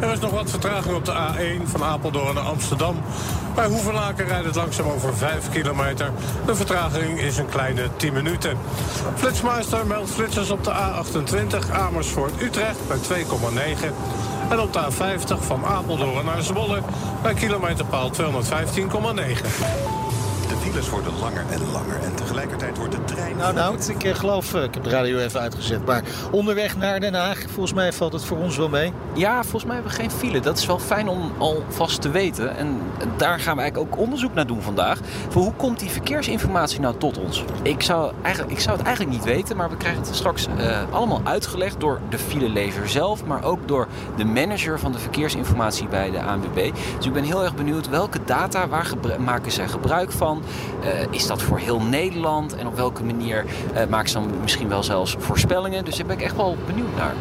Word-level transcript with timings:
Er 0.00 0.12
is 0.12 0.18
nog 0.20 0.30
wat 0.30 0.50
vertraging 0.50 0.94
op 0.94 1.04
de 1.04 1.12
A1 1.12 1.62
van 1.64 1.82
Apeldoorn 1.82 2.34
naar 2.34 2.44
Amsterdam. 2.44 2.96
Bij 3.54 3.66
Hoevelaken 3.66 4.26
rijdt 4.26 4.44
het 4.44 4.54
langzaam 4.54 4.86
over 4.86 5.16
5 5.16 5.48
kilometer. 5.48 6.10
De 6.46 6.56
vertraging 6.56 7.20
is 7.20 7.36
een 7.36 7.48
kleine 7.48 7.88
10 7.96 8.12
minuten. 8.12 8.58
Flitsmeister 9.14 9.86
meldt 9.86 10.10
flitsers 10.10 10.50
op 10.50 10.64
de 10.64 10.72
A28 10.72 11.72
Amersfoort-Utrecht 11.72 12.78
bij 12.88 13.24
2,9. 13.24 13.26
En 14.50 14.60
op 14.60 14.72
de 14.72 14.80
A50 14.80 15.40
van 15.40 15.64
Apeldoorn 15.64 16.24
naar 16.24 16.42
Zwolle 16.42 16.82
bij 17.22 17.34
kilometerpaal 17.34 18.10
215,9. 18.10 19.97
De 20.68 20.74
files 20.74 20.90
worden 20.90 21.18
langer 21.20 21.44
en 21.50 21.70
langer 21.72 22.02
en 22.02 22.14
tegelijkertijd 22.14 22.78
wordt 22.78 22.92
de 22.92 23.04
trein... 23.04 23.36
Nou, 23.36 23.54
nou, 23.54 23.78
ik 23.88 24.04
eh, 24.04 24.14
geloof, 24.14 24.54
eh, 24.54 24.62
ik 24.62 24.74
heb 24.74 24.84
de 24.84 24.90
radio 24.90 25.18
even 25.18 25.40
uitgezet. 25.40 25.86
Maar 25.86 26.02
onderweg 26.30 26.76
naar 26.76 27.00
Den 27.00 27.14
Haag, 27.14 27.38
volgens 27.38 27.72
mij 27.72 27.92
valt 27.92 28.12
het 28.12 28.24
voor 28.24 28.38
ons 28.38 28.56
wel 28.56 28.68
mee. 28.68 28.92
Ja, 29.14 29.40
volgens 29.42 29.64
mij 29.64 29.74
hebben 29.74 29.92
we 29.92 29.98
geen 29.98 30.10
file. 30.10 30.40
Dat 30.40 30.58
is 30.58 30.66
wel 30.66 30.78
fijn 30.78 31.08
om 31.08 31.32
alvast 31.38 32.00
te 32.00 32.10
weten. 32.10 32.56
En 32.56 32.80
daar 33.16 33.40
gaan 33.40 33.56
we 33.56 33.62
eigenlijk 33.62 33.92
ook 33.92 33.98
onderzoek 33.98 34.34
naar 34.34 34.46
doen 34.46 34.62
vandaag. 34.62 34.98
Voor 35.28 35.42
hoe 35.42 35.52
komt 35.52 35.78
die 35.78 35.90
verkeersinformatie 35.90 36.80
nou 36.80 36.96
tot 36.98 37.18
ons? 37.18 37.44
Ik 37.62 37.82
zou, 37.82 38.12
eigenlijk, 38.22 38.54
ik 38.54 38.60
zou 38.60 38.76
het 38.76 38.86
eigenlijk 38.86 39.16
niet 39.16 39.24
weten, 39.24 39.56
maar 39.56 39.70
we 39.70 39.76
krijgen 39.76 40.02
het 40.02 40.14
straks 40.14 40.46
eh, 40.58 40.82
allemaal 40.90 41.20
uitgelegd 41.24 41.80
door 41.80 42.00
de 42.08 42.18
filelever 42.18 42.88
zelf, 42.88 43.24
maar 43.24 43.44
ook 43.44 43.68
door 43.68 43.86
de 44.16 44.24
manager 44.24 44.78
van 44.78 44.92
de 44.92 44.98
verkeersinformatie 44.98 45.88
bij 45.88 46.10
de 46.10 46.22
ANWB. 46.22 46.70
Dus 46.96 47.06
ik 47.06 47.12
ben 47.12 47.24
heel 47.24 47.42
erg 47.42 47.54
benieuwd 47.54 47.88
welke 47.88 48.18
data, 48.24 48.68
waar 48.68 48.86
maken 49.18 49.52
zij 49.52 49.68
gebruik 49.68 50.12
van? 50.12 50.42
Eh, 50.82 51.12
is 51.12 51.26
dat 51.26 51.42
voor 51.42 51.58
heel 51.58 51.80
Nederland? 51.80 52.56
En 52.56 52.66
op 52.66 52.76
welke 52.76 53.04
manier 53.04 53.44
eh, 53.74 53.86
maken 53.86 54.08
ze 54.08 54.14
dan 54.14 54.40
misschien 54.40 54.68
wel 54.68 54.82
zelfs 54.82 55.16
voorspellingen? 55.18 55.84
Dus 55.84 55.96
daar 55.96 56.06
ben 56.06 56.16
ik 56.16 56.22
echt 56.22 56.36
wel 56.36 56.56
benieuwd 56.66 56.96
naar. 56.96 57.14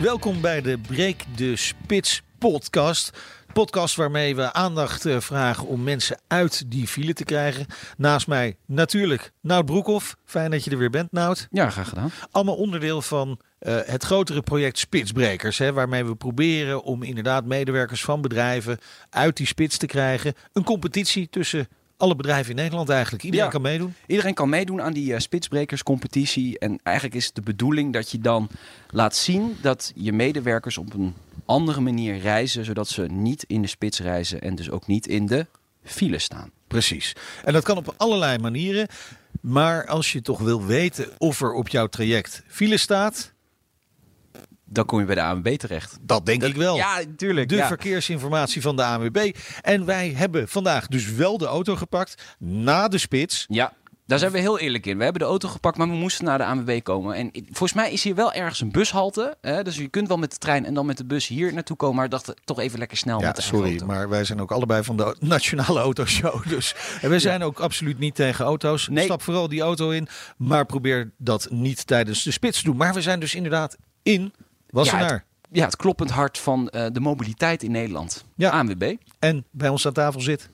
Welkom 0.00 0.40
bij 0.40 0.60
de 0.60 0.78
Breek 0.78 1.24
de 1.36 1.56
Spits 1.56 2.22
podcast. 2.38 3.10
Podcast 3.52 3.96
waarmee 3.96 4.36
we 4.36 4.52
aandacht 4.52 5.06
eh, 5.06 5.20
vragen 5.20 5.66
om 5.66 5.82
mensen 5.82 6.20
uit 6.26 6.70
die 6.70 6.86
file 6.86 7.12
te 7.12 7.24
krijgen. 7.24 7.66
Naast 7.96 8.26
mij 8.26 8.56
natuurlijk 8.66 9.32
Nout 9.40 9.64
Broekhoff. 9.64 10.16
Fijn 10.24 10.50
dat 10.50 10.64
je 10.64 10.70
er 10.70 10.78
weer 10.78 10.90
bent, 10.90 11.12
Nout. 11.12 11.48
Ja, 11.50 11.70
graag 11.70 11.88
gedaan. 11.88 12.10
Allemaal 12.30 12.56
onderdeel 12.56 13.02
van 13.02 13.40
eh, 13.58 13.78
het 13.84 14.04
grotere 14.04 14.42
project 14.42 14.78
Spitsbrekers. 14.78 15.58
Hè, 15.58 15.72
waarmee 15.72 16.04
we 16.04 16.14
proberen 16.14 16.82
om 16.82 17.02
inderdaad 17.02 17.44
medewerkers 17.44 18.04
van 18.04 18.20
bedrijven 18.20 18.78
uit 19.10 19.36
die 19.36 19.46
spits 19.46 19.76
te 19.76 19.86
krijgen. 19.86 20.34
Een 20.52 20.64
competitie 20.64 21.28
tussen 21.30 21.68
alle 21.96 22.16
bedrijven 22.16 22.50
in 22.50 22.56
Nederland 22.56 22.88
eigenlijk. 22.88 23.24
Iedereen 23.24 23.44
Ja. 23.46 23.50
kan 23.52 23.62
meedoen. 23.62 23.94
Iedereen 24.06 24.34
kan 24.34 24.48
meedoen 24.48 24.82
aan 24.82 24.92
die 24.92 25.14
eh, 25.14 25.20
spitsbrekerscompetitie. 25.20 26.58
En 26.58 26.78
eigenlijk 26.82 27.16
is 27.16 27.26
het 27.26 27.34
de 27.34 27.40
bedoeling 27.40 27.92
dat 27.92 28.10
je 28.10 28.18
dan 28.18 28.48
laat 28.90 29.16
zien 29.16 29.56
dat 29.60 29.92
je 29.94 30.12
medewerkers 30.12 30.78
op 30.78 30.94
een 30.94 31.14
andere 31.44 31.80
manier 31.80 32.18
reizen. 32.18 32.64
Zodat 32.64 32.88
ze 32.88 33.02
niet 33.02 33.42
in 33.46 33.62
de 33.62 33.68
spits 33.68 34.00
reizen 34.00 34.40
en 34.40 34.54
dus 34.54 34.70
ook 34.70 34.86
niet 34.86 35.06
in 35.06 35.26
de 35.26 35.46
file 35.84 36.18
staan. 36.18 36.50
Precies. 36.68 37.12
En 37.44 37.52
dat 37.52 37.64
kan 37.64 37.76
op 37.76 37.94
allerlei 37.96 38.38
manieren. 38.38 38.88
Maar 39.40 39.86
als 39.86 40.12
je 40.12 40.22
toch 40.22 40.38
wil 40.40 40.64
weten 40.64 41.08
of 41.18 41.40
er 41.40 41.52
op 41.52 41.68
jouw 41.68 41.86
traject 41.86 42.42
file 42.46 42.76
staat, 42.76 43.32
Dan 44.68 44.84
kom 44.84 44.98
je 44.98 45.04
bij 45.04 45.14
de 45.14 45.22
ANWB 45.22 45.56
terecht. 45.56 45.98
dat 46.00 46.26
denk 46.26 46.42
ik 46.42 46.56
wel. 46.56 46.76
Ja, 46.76 46.96
natuurlijk. 46.98 47.48
De 47.48 47.56
ja. 47.56 47.66
verkeersinformatie 47.66 48.62
van 48.62 48.76
de 48.76 48.84
ANWB. 48.84 49.32
En 49.62 49.84
wij 49.84 50.12
hebben 50.16 50.48
vandaag 50.48 50.86
dus 50.86 51.10
wel 51.12 51.38
de 51.38 51.46
auto 51.46 51.76
gepakt 51.76 52.22
na 52.38 52.88
de 52.88 52.98
spits. 52.98 53.44
ja, 53.48 53.72
daar 54.06 54.18
zijn 54.18 54.32
we 54.32 54.38
heel 54.38 54.58
eerlijk 54.58 54.86
in. 54.86 54.96
We 54.98 55.02
hebben 55.04 55.22
de 55.22 55.28
auto 55.28 55.48
gepakt, 55.48 55.76
maar 55.76 55.88
we 55.88 55.94
moesten 55.94 56.24
naar 56.24 56.38
de 56.38 56.44
ANWB 56.44 56.80
komen. 56.82 57.14
En 57.14 57.30
volgens 57.32 57.72
mij 57.72 57.92
is 57.92 58.02
hier 58.02 58.14
wel 58.14 58.32
ergens 58.32 58.60
een 58.60 58.70
bushalte. 58.70 59.36
Hè? 59.40 59.62
Dus 59.62 59.76
je 59.76 59.88
kunt 59.88 60.08
wel 60.08 60.16
met 60.16 60.30
de 60.30 60.38
trein 60.38 60.64
en 60.64 60.74
dan 60.74 60.86
met 60.86 60.96
de 60.96 61.04
bus 61.04 61.26
hier 61.26 61.52
naartoe 61.52 61.76
komen. 61.76 61.96
Maar 61.96 62.04
ik 62.04 62.10
dacht 62.10 62.34
toch 62.44 62.58
even 62.60 62.78
lekker 62.78 62.96
snel 62.96 63.20
Ja, 63.20 63.26
met 63.26 63.36
de 63.36 63.42
sorry, 63.42 63.70
auto. 63.70 63.86
maar 63.86 64.08
wij 64.08 64.24
zijn 64.24 64.40
ook 64.40 64.52
allebei 64.52 64.82
van 64.84 64.96
de 64.96 65.16
Nationale 65.20 65.80
Autoshow. 65.80 66.48
Dus 66.48 66.74
en 67.02 67.10
we 67.10 67.18
zijn 67.18 67.42
ook 67.42 67.60
absoluut 67.60 67.98
niet 67.98 68.14
tegen 68.14 68.44
auto's. 68.44 68.88
Nee. 68.88 69.04
Stap 69.04 69.22
vooral 69.22 69.48
die 69.48 69.60
auto 69.60 69.90
in, 69.90 70.08
maar 70.36 70.66
probeer 70.66 71.12
dat 71.18 71.46
niet 71.50 71.86
tijdens 71.86 72.22
de 72.22 72.30
spits 72.30 72.58
te 72.58 72.64
doen. 72.64 72.76
Maar 72.76 72.94
we 72.94 73.02
zijn 73.02 73.20
dus 73.20 73.34
inderdaad 73.34 73.76
in 74.02 74.32
Wassenaar. 74.76 75.24
Ja, 75.52 75.64
het 75.64 75.76
kloppend 75.76 76.10
hart 76.10 76.38
van 76.38 76.68
eh, 76.68 76.86
de 76.92 77.00
mobiliteit 77.00 77.62
in 77.62 77.70
Nederland. 77.70 78.24
Ja. 78.34 78.50
ANWB. 78.50 78.94
En 79.18 79.44
bij 79.50 79.68
ons 79.68 79.86
aan 79.86 79.92
tafel 79.92 80.20
zit 80.20 80.48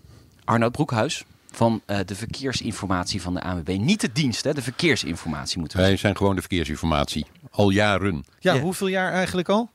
Arnoud 0.45 0.73
Broekhuis 0.73 1.25
van 1.51 1.81
eh, 1.87 1.99
de 2.07 2.15
verkeersinformatie 2.15 3.23
van 3.23 3.35
de 3.35 3.43
ANWB. 3.43 3.69
Niet 3.81 4.01
de 4.01 4.13
dienst, 4.13 4.45
hè, 4.45 4.55
de 4.55 4.63
verkeersinformatie 4.63 5.59
moeten 5.59 5.79
we 5.79 5.85
Wij 5.85 5.97
zijn 5.97 6.17
gewoon 6.17 6.35
de 6.35 6.41
verkeersinformatie. 6.41 7.27
Al 7.51 7.71
jaren. 7.71 8.25
Ja, 8.39 8.55
Ja. 8.55 8.61
hoeveel 8.61 8.87
jaar 8.87 9.13
eigenlijk 9.13 9.49
al? 9.49 9.71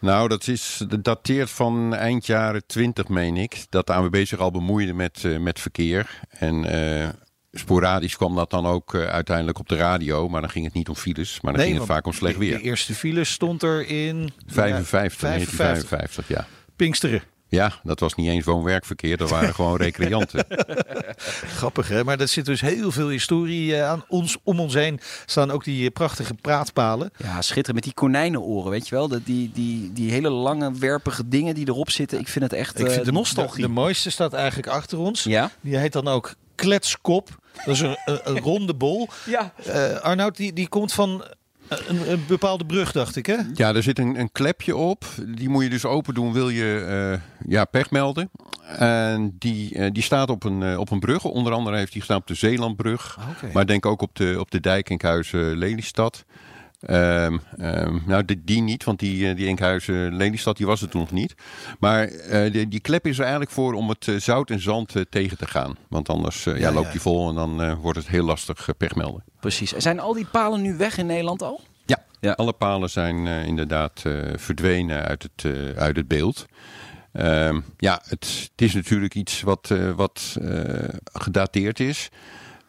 Nou, 0.00 0.28
dat, 0.28 0.48
is, 0.48 0.84
dat 0.88 1.04
dateert 1.04 1.50
van 1.50 1.94
eind 1.94 2.26
jaren 2.26 2.66
20, 2.66 3.08
meen 3.08 3.36
ik. 3.36 3.66
Dat 3.68 3.86
de 3.86 3.92
ANWB 3.92 4.24
zich 4.26 4.38
al 4.38 4.50
bemoeide 4.50 4.92
met, 4.92 5.24
eh, 5.24 5.38
met 5.38 5.60
verkeer. 5.60 6.20
En 6.28 6.64
eh, 6.64 7.08
sporadisch 7.58 8.16
kwam 8.16 8.34
dat 8.34 8.50
dan 8.50 8.66
ook 8.66 8.94
eh, 8.94 9.06
uiteindelijk 9.06 9.58
op 9.58 9.68
de 9.68 9.76
radio. 9.76 10.28
Maar 10.28 10.40
dan 10.40 10.50
ging 10.50 10.64
het 10.64 10.74
niet 10.74 10.88
om 10.88 10.94
files, 10.94 11.40
maar 11.40 11.52
dan 11.52 11.62
ging 11.62 11.76
het 11.76 11.86
vaak 11.86 12.06
om 12.06 12.12
slecht 12.12 12.34
de- 12.38 12.40
De 12.44 12.46
weer. 12.50 12.60
eerste 12.60 12.94
file 12.94 13.24
stond 13.24 13.62
er 13.62 13.86
in 13.88 14.30
55, 14.46 15.20
ja, 15.20 15.28
1955, 15.28 16.28
ja. 16.28 16.46
Pinksteren. 16.76 17.22
Ja, 17.56 17.72
dat 17.82 18.00
was 18.00 18.14
niet 18.14 18.28
eens 18.28 18.44
woon-werkverkeer. 18.44 19.16
Dat 19.16 19.30
waren 19.30 19.54
gewoon 19.54 19.76
recreanten. 19.86 20.44
Grappig 21.56 21.88
hè, 21.88 22.04
maar 22.04 22.20
er 22.20 22.28
zit 22.28 22.44
dus 22.44 22.60
heel 22.60 22.90
veel 22.92 23.08
historie 23.08 23.76
eh, 23.76 23.88
aan 23.88 24.04
ons. 24.08 24.36
Om 24.42 24.60
ons 24.60 24.74
heen 24.74 25.00
staan 25.26 25.50
ook 25.50 25.64
die 25.64 25.86
eh, 25.86 25.92
prachtige 25.92 26.34
praatpalen. 26.34 27.10
Ja, 27.16 27.42
schitterend. 27.42 27.74
Met 27.74 27.84
die 27.84 27.94
konijnenoren, 27.94 28.70
weet 28.70 28.88
je 28.88 28.94
wel? 28.94 29.08
Dat 29.08 29.20
die, 29.24 29.50
die, 29.54 29.92
die 29.92 30.10
hele 30.10 30.30
lange, 30.30 30.72
werpige 30.72 31.28
dingen 31.28 31.54
die 31.54 31.68
erop 31.68 31.90
zitten. 31.90 32.18
Ik 32.18 32.28
vind 32.28 32.44
het 32.44 32.52
echt 32.52 32.78
Ik 32.78 32.86
eh, 32.86 32.92
vind 32.92 33.04
de, 33.04 33.12
nostalgie. 33.12 33.60
de, 33.60 33.66
de 33.66 33.72
mooiste 33.72 34.10
staat 34.10 34.32
eigenlijk 34.32 34.68
achter 34.68 34.98
ons. 34.98 35.22
Ja? 35.22 35.50
Die 35.60 35.76
heet 35.76 35.92
dan 35.92 36.08
ook 36.08 36.34
kletskop. 36.54 37.28
Dat 37.64 37.74
is 37.74 37.80
een, 37.80 37.98
een, 38.04 38.20
een 38.24 38.38
ronde 38.38 38.74
bol. 38.74 39.08
Ja. 39.26 39.52
Eh, 39.64 39.94
Arnoud, 39.94 40.36
die, 40.36 40.52
die 40.52 40.68
komt 40.68 40.92
van 40.92 41.24
een, 41.68 42.10
een 42.10 42.24
bepaalde 42.26 42.66
brug, 42.66 42.92
dacht 42.92 43.16
ik 43.16 43.26
hè? 43.26 43.36
Ja, 43.54 43.74
er 43.74 43.82
zit 43.82 43.98
een, 43.98 44.20
een 44.20 44.32
klepje 44.32 44.76
op. 44.76 45.04
Die 45.26 45.48
moet 45.48 45.62
je 45.62 45.70
dus 45.70 45.84
open 45.84 46.14
doen, 46.14 46.32
wil 46.32 46.48
je 46.48 46.84
eh, 47.12 47.50
ja, 47.50 47.64
pech 47.64 47.90
melden. 47.90 48.30
En 48.66 49.36
die, 49.38 49.74
eh, 49.74 49.90
die 49.92 50.02
staat 50.02 50.30
op 50.30 50.44
een, 50.44 50.62
eh, 50.62 50.78
op 50.78 50.90
een 50.90 51.00
brug. 51.00 51.24
Onder 51.24 51.52
andere 51.52 51.76
heeft 51.76 51.92
die 51.92 52.00
gestaan 52.00 52.20
op 52.20 52.26
de 52.26 52.34
Zeelandbrug. 52.34 53.18
Oké. 53.30 53.52
Maar 53.52 53.66
denk 53.66 53.86
ook 53.86 54.02
op 54.02 54.14
de, 54.16 54.36
op 54.38 54.50
de 54.50 54.60
dijk 54.60 54.90
Enkhuizen-Lelystad. 54.90 56.24
Ehm, 56.80 57.36
ehm, 57.58 57.98
nou, 58.06 58.24
die, 58.24 58.42
die 58.44 58.60
niet, 58.62 58.84
want 58.84 58.98
die, 58.98 59.28
eh, 59.28 59.36
die 59.36 59.46
Enkhuizen-Lelystad 59.46 60.56
die 60.56 60.66
was 60.66 60.82
er 60.82 60.88
toen 60.88 61.00
nog 61.00 61.10
niet. 61.10 61.34
Maar 61.78 62.04
eh, 62.08 62.52
die, 62.52 62.68
die 62.68 62.80
klep 62.80 63.06
is 63.06 63.16
er 63.16 63.22
eigenlijk 63.22 63.50
voor 63.52 63.74
om 63.74 63.88
het 63.88 64.08
eh, 64.08 64.16
zout 64.16 64.50
en 64.50 64.60
zand 64.60 64.96
eh, 64.96 65.02
tegen 65.10 65.38
te 65.38 65.46
gaan. 65.46 65.76
Want 65.88 66.08
anders 66.08 66.46
eh, 66.46 66.54
ja, 66.54 66.60
Ja, 66.60 66.72
loopt 66.72 66.86
ja. 66.86 66.92
die 66.92 67.00
vol 67.00 67.28
en 67.28 67.34
dan 67.34 67.62
eh, 67.62 67.72
wordt 67.80 67.98
het 67.98 68.08
heel 68.08 68.24
lastig 68.24 68.68
eh, 68.68 68.74
pech 68.78 68.94
melden. 68.94 69.24
Precies. 69.40 69.70
Zijn 69.72 70.00
al 70.00 70.12
die 70.12 70.26
palen 70.26 70.62
nu 70.62 70.76
weg 70.76 70.98
in 70.98 71.06
Nederland 71.06 71.42
al? 71.42 71.60
Ja, 71.86 72.04
Ja. 72.20 72.32
alle 72.32 72.52
palen 72.52 72.90
zijn 72.90 73.26
eh, 73.26 73.44
inderdaad 73.46 74.02
eh, 74.04 74.12
verdwenen 74.36 75.04
uit 75.04 75.22
het, 75.22 75.44
eh, 75.54 75.70
uit 75.82 75.96
het 75.96 76.08
beeld. 76.08 76.46
Ehm, 77.12 77.60
ja, 77.76 78.00
het, 78.08 78.48
het 78.50 78.62
is 78.62 78.74
natuurlijk 78.74 79.14
iets 79.14 79.42
wat, 79.42 79.70
eh, 79.70 79.90
wat 79.90 80.36
eh, 80.42 80.88
gedateerd 81.12 81.80
is. 81.80 82.08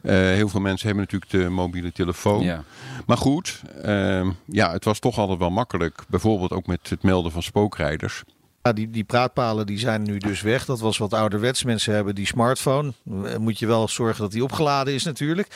Eh, 0.02 0.16
heel 0.16 0.50
veel 0.50 0.60
mensen 0.60 0.88
hebben 0.88 1.06
natuurlijk 1.06 1.32
de 1.32 1.50
mobiele 1.50 1.92
telefoon. 1.92 2.44
Ja. 2.44 2.64
Maar 3.06 3.18
goed, 3.18 3.62
ehm, 3.82 4.32
ja, 4.46 4.72
het 4.72 4.84
was 4.84 5.00
toch 5.00 5.18
altijd 5.18 5.40
wel 5.40 5.50
makkelijk. 5.50 6.04
Bijvoorbeeld 6.08 6.52
ook 6.52 6.68
met 6.68 6.90
het 6.90 7.04
melden 7.04 7.32
van 7.32 7.44
spookrijders. 7.44 8.24
Ja, 8.64 8.74
die, 8.74 8.90
die 8.90 9.04
praatpalen 9.04 9.66
die 9.66 9.80
zijn 9.80 10.04
nu 10.04 10.18
dus 10.18 10.42
weg. 10.42 10.66
Dat 10.66 10.80
was 10.80 10.98
wat 10.98 11.14
ouderwets. 11.14 11.64
Mensen 11.64 11.94
hebben 11.94 12.16
die 12.16 12.26
smartphone. 12.26 12.94
Eh, 13.24 13.38
Moet 13.38 13.60
je 13.60 13.68
wel 13.68 13.88
zorgen 13.88 14.22
dat 14.22 14.32
die 14.32 14.44
opgeladen 14.44 14.94
is 14.94 15.04
natuurlijk. 15.04 15.48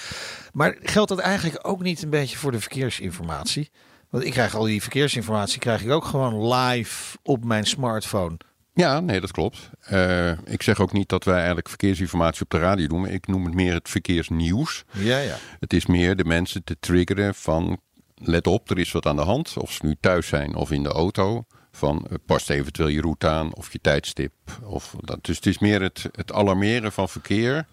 Maar 0.54 0.78
geldt 0.82 1.10
dat 1.10 1.20
eigenlijk 1.20 1.68
ook 1.68 1.82
niet 1.82 2.02
een 2.04 2.10
beetje 2.10 2.38
voor 2.38 2.52
de 2.52 2.60
verkeersinformatie? 2.60 3.70
Want 4.10 4.24
ik 4.24 4.32
krijg 4.32 4.56
al 4.56 4.64
die 4.64 4.82
verkeersinformatie 4.82 5.60
krijg 5.60 5.84
ik 5.84 5.90
ook 5.90 6.06
gewoon 6.06 6.54
live 6.54 7.18
op 7.24 7.44
mijn 7.46 7.66
smartphone. 7.66 8.38
Ja, 8.74 9.00
nee, 9.00 9.20
dat 9.22 9.32
klopt. 9.32 9.70
Eh, 9.82 10.32
ik 10.32 10.62
zeg 10.62 10.80
ook 10.80 10.94
niet 10.94 11.10
dat 11.10 11.24
wij 11.24 11.36
eigenlijk 11.38 11.70
verkeersinformatie 11.70 12.42
op 12.44 12.50
de 12.50 12.58
radio 12.60 12.88
doen. 12.88 13.02
maar 13.02 13.10
Ik 13.12 13.28
noem 13.28 13.46
het 13.46 13.54
meer 13.54 13.74
het 13.74 13.90
verkeersnieuws. 13.90 14.84
Ja, 14.92 15.18
ja. 15.18 15.36
Het 15.60 15.74
is 15.74 15.86
meer 15.86 16.16
de 16.16 16.26
mensen 16.26 16.64
te 16.64 16.78
triggeren 16.80 17.36
van... 17.36 17.80
let 18.16 18.48
op, 18.48 18.70
er 18.70 18.80
is 18.80 18.92
wat 18.92 19.06
aan 19.06 19.16
de 19.16 19.22
hand. 19.22 19.58
Of 19.58 19.72
ze 19.72 19.86
nu 19.86 19.96
thuis 20.00 20.28
zijn 20.28 20.56
of 20.56 20.72
in 20.72 20.84
de 20.84 20.90
auto. 20.90 21.46
Van 21.72 22.06
eh, 22.10 22.16
past 22.26 22.50
eventueel 22.50 22.88
je 22.88 23.02
route 23.02 23.28
aan 23.28 23.54
of 23.56 23.72
je 23.72 23.80
tijdstip. 23.82 24.32
Of 24.64 24.96
dat. 25.00 25.18
Dus 25.22 25.36
het 25.36 25.46
is 25.46 25.60
meer 25.60 25.82
het, 25.82 26.10
het 26.12 26.34
alarmeren 26.34 26.92
van 26.92 27.10
verkeer 27.10 27.66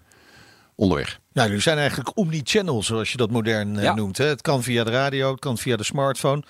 onderweg. 0.75 1.21
Nou, 1.33 1.47
jullie 1.49 1.63
zijn 1.63 1.79
eigenlijk 1.79 2.17
omni-channel, 2.17 2.83
zoals 2.83 3.11
je 3.11 3.17
dat 3.17 3.31
modern 3.31 3.77
eh, 3.77 3.83
Ja. 3.83 3.95
noemt. 3.95 4.19
Hè? 4.19 4.25
Het 4.25 4.43
kan 4.43 4.63
via 4.63 4.85
de 4.85 4.91
radio, 4.91 5.31
het 5.31 5.41
kan 5.41 5.59
via 5.59 5.77
de 5.77 5.85
smartphone. 5.85 6.43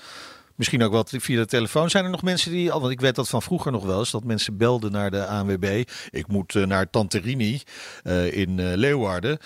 Misschien 0.58 0.82
ook 0.82 0.93
wat 0.93 1.14
via 1.16 1.40
de 1.40 1.46
telefoon. 1.46 1.90
Zijn 1.90 2.05
er 2.05 2.10
nog 2.10 2.22
mensen 2.22 2.50
die 2.50 2.72
al, 2.72 2.81
want 2.81 2.93
ik 2.93 3.00
weet 3.00 3.14
dat 3.14 3.28
van 3.28 3.43
vroeger 3.43 3.72
nog 3.72 3.84
wel 3.84 3.99
eens, 3.99 4.10
dat 4.10 4.25
mensen 4.25 4.56
belden 4.56 4.93
naar 4.93 5.10
de 5.10 5.26
ANWB. 5.26 5.84
Ik 6.10 6.26
moet 6.26 6.55
eh, 6.55 6.66
naar 6.66 6.90
Tante 6.90 7.19
Rini 7.19 7.62
eh, 8.02 8.37
in 8.37 8.58
eh, 8.58 8.66
Leeuwarden. 8.75 9.38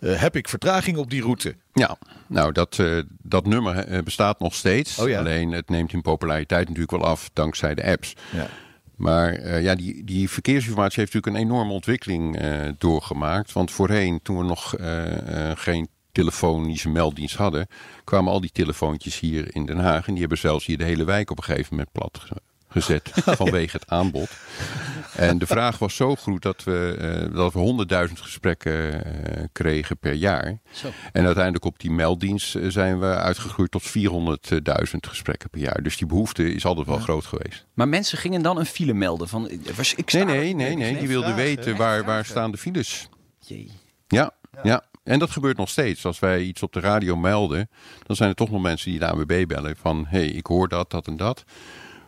Heb 0.00 0.36
ik 0.36 0.48
vertraging 0.48 0.96
op 0.96 1.10
die 1.10 1.22
route? 1.22 1.54
Ja, 1.72 1.96
nou 2.26 2.52
dat, 2.52 2.82
dat 3.22 3.46
nummer 3.46 4.02
bestaat 4.04 4.40
nog 4.40 4.54
steeds. 4.54 4.98
Oh 4.98 5.08
ja. 5.08 5.18
Alleen 5.18 5.52
het 5.52 5.68
neemt 5.68 5.92
in 5.92 6.02
populariteit 6.02 6.68
natuurlijk 6.68 6.90
wel 6.90 7.04
af 7.04 7.30
dankzij 7.32 7.74
de 7.74 7.84
apps. 7.84 8.14
Ja. 8.32 8.48
Maar 8.96 9.60
ja, 9.60 9.74
die, 9.74 10.04
die 10.04 10.30
verkeersinformatie 10.30 11.00
heeft 11.00 11.14
natuurlijk 11.14 11.42
een 11.42 11.50
enorme 11.50 11.72
ontwikkeling 11.72 12.40
doorgemaakt. 12.78 13.52
Want 13.52 13.70
voorheen, 13.70 14.22
toen 14.22 14.38
we 14.38 14.44
nog 14.44 14.74
geen 15.62 15.88
telefonische 16.20 16.88
melddienst 16.88 17.36
hadden, 17.36 17.66
kwamen 18.04 18.32
al 18.32 18.40
die 18.40 18.50
telefoontjes 18.52 19.20
hier 19.20 19.54
in 19.54 19.66
Den 19.66 19.78
Haag. 19.78 20.06
En 20.06 20.12
die 20.12 20.20
hebben 20.20 20.38
zelfs 20.38 20.66
hier 20.66 20.78
de 20.78 20.84
hele 20.84 21.04
wijk 21.04 21.30
op 21.30 21.38
een 21.38 21.44
gegeven 21.44 21.68
moment 21.70 21.92
plat 21.92 22.18
ge- 22.20 22.40
gezet 22.68 23.10
vanwege 23.40 23.76
het 23.76 23.88
aanbod. 23.90 24.28
En 25.16 25.38
de 25.38 25.46
vraag 25.46 25.78
was 25.78 25.96
zo 25.96 26.14
groot 26.14 26.42
dat 26.42 26.64
we, 26.64 26.96
eh, 27.28 27.34
dat 27.36 27.52
we 27.52 27.58
100.000 28.08 28.12
gesprekken 28.20 29.04
eh, 29.04 29.44
kregen 29.52 29.98
per 29.98 30.12
jaar. 30.12 30.58
Zo. 30.70 30.88
En 31.12 31.24
uiteindelijk 31.24 31.64
op 31.64 31.78
die 31.78 31.90
melddienst 31.90 32.54
eh, 32.54 32.64
zijn 32.68 32.98
we 33.00 33.06
uitgegroeid 33.06 33.70
tot 33.70 33.82
400.000 33.82 35.06
gesprekken 35.08 35.50
per 35.50 35.60
jaar. 35.60 35.82
Dus 35.82 35.96
die 35.96 36.06
behoefte 36.06 36.52
is 36.54 36.64
altijd 36.64 36.86
wel 36.86 36.98
groot 36.98 37.24
geweest. 37.24 37.66
Maar 37.74 37.88
mensen 37.88 38.18
gingen 38.18 38.42
dan 38.42 38.58
een 38.58 38.66
file 38.66 38.92
melden 38.94 39.28
van... 39.28 39.50
was- 39.76 39.94
Ik 39.94 40.10
sta 40.10 40.24
Nee, 40.24 40.36
nee, 40.38 40.54
nee, 40.54 40.76
nee. 40.76 40.98
Die 40.98 41.08
wilden 41.08 41.34
weten 41.34 41.76
waar, 41.76 42.04
waar 42.04 42.24
staan 42.24 42.50
de 42.50 42.58
files. 42.58 43.08
Jee. 43.40 43.70
Ja, 44.08 44.30
ja. 44.62 44.84
En 45.06 45.18
dat 45.18 45.30
gebeurt 45.30 45.56
nog 45.56 45.68
steeds. 45.68 46.04
Als 46.04 46.18
wij 46.18 46.42
iets 46.42 46.62
op 46.62 46.72
de 46.72 46.80
radio 46.80 47.16
melden, 47.16 47.68
dan 48.06 48.16
zijn 48.16 48.28
er 48.28 48.34
toch 48.34 48.50
nog 48.50 48.62
mensen 48.62 48.90
die 48.90 48.98
de 48.98 49.06
ANWB 49.06 49.44
bellen 49.46 49.76
van... 49.76 50.06
hé, 50.08 50.18
hey, 50.18 50.28
ik 50.28 50.46
hoor 50.46 50.68
dat, 50.68 50.90
dat 50.90 51.06
en 51.06 51.16
dat. 51.16 51.44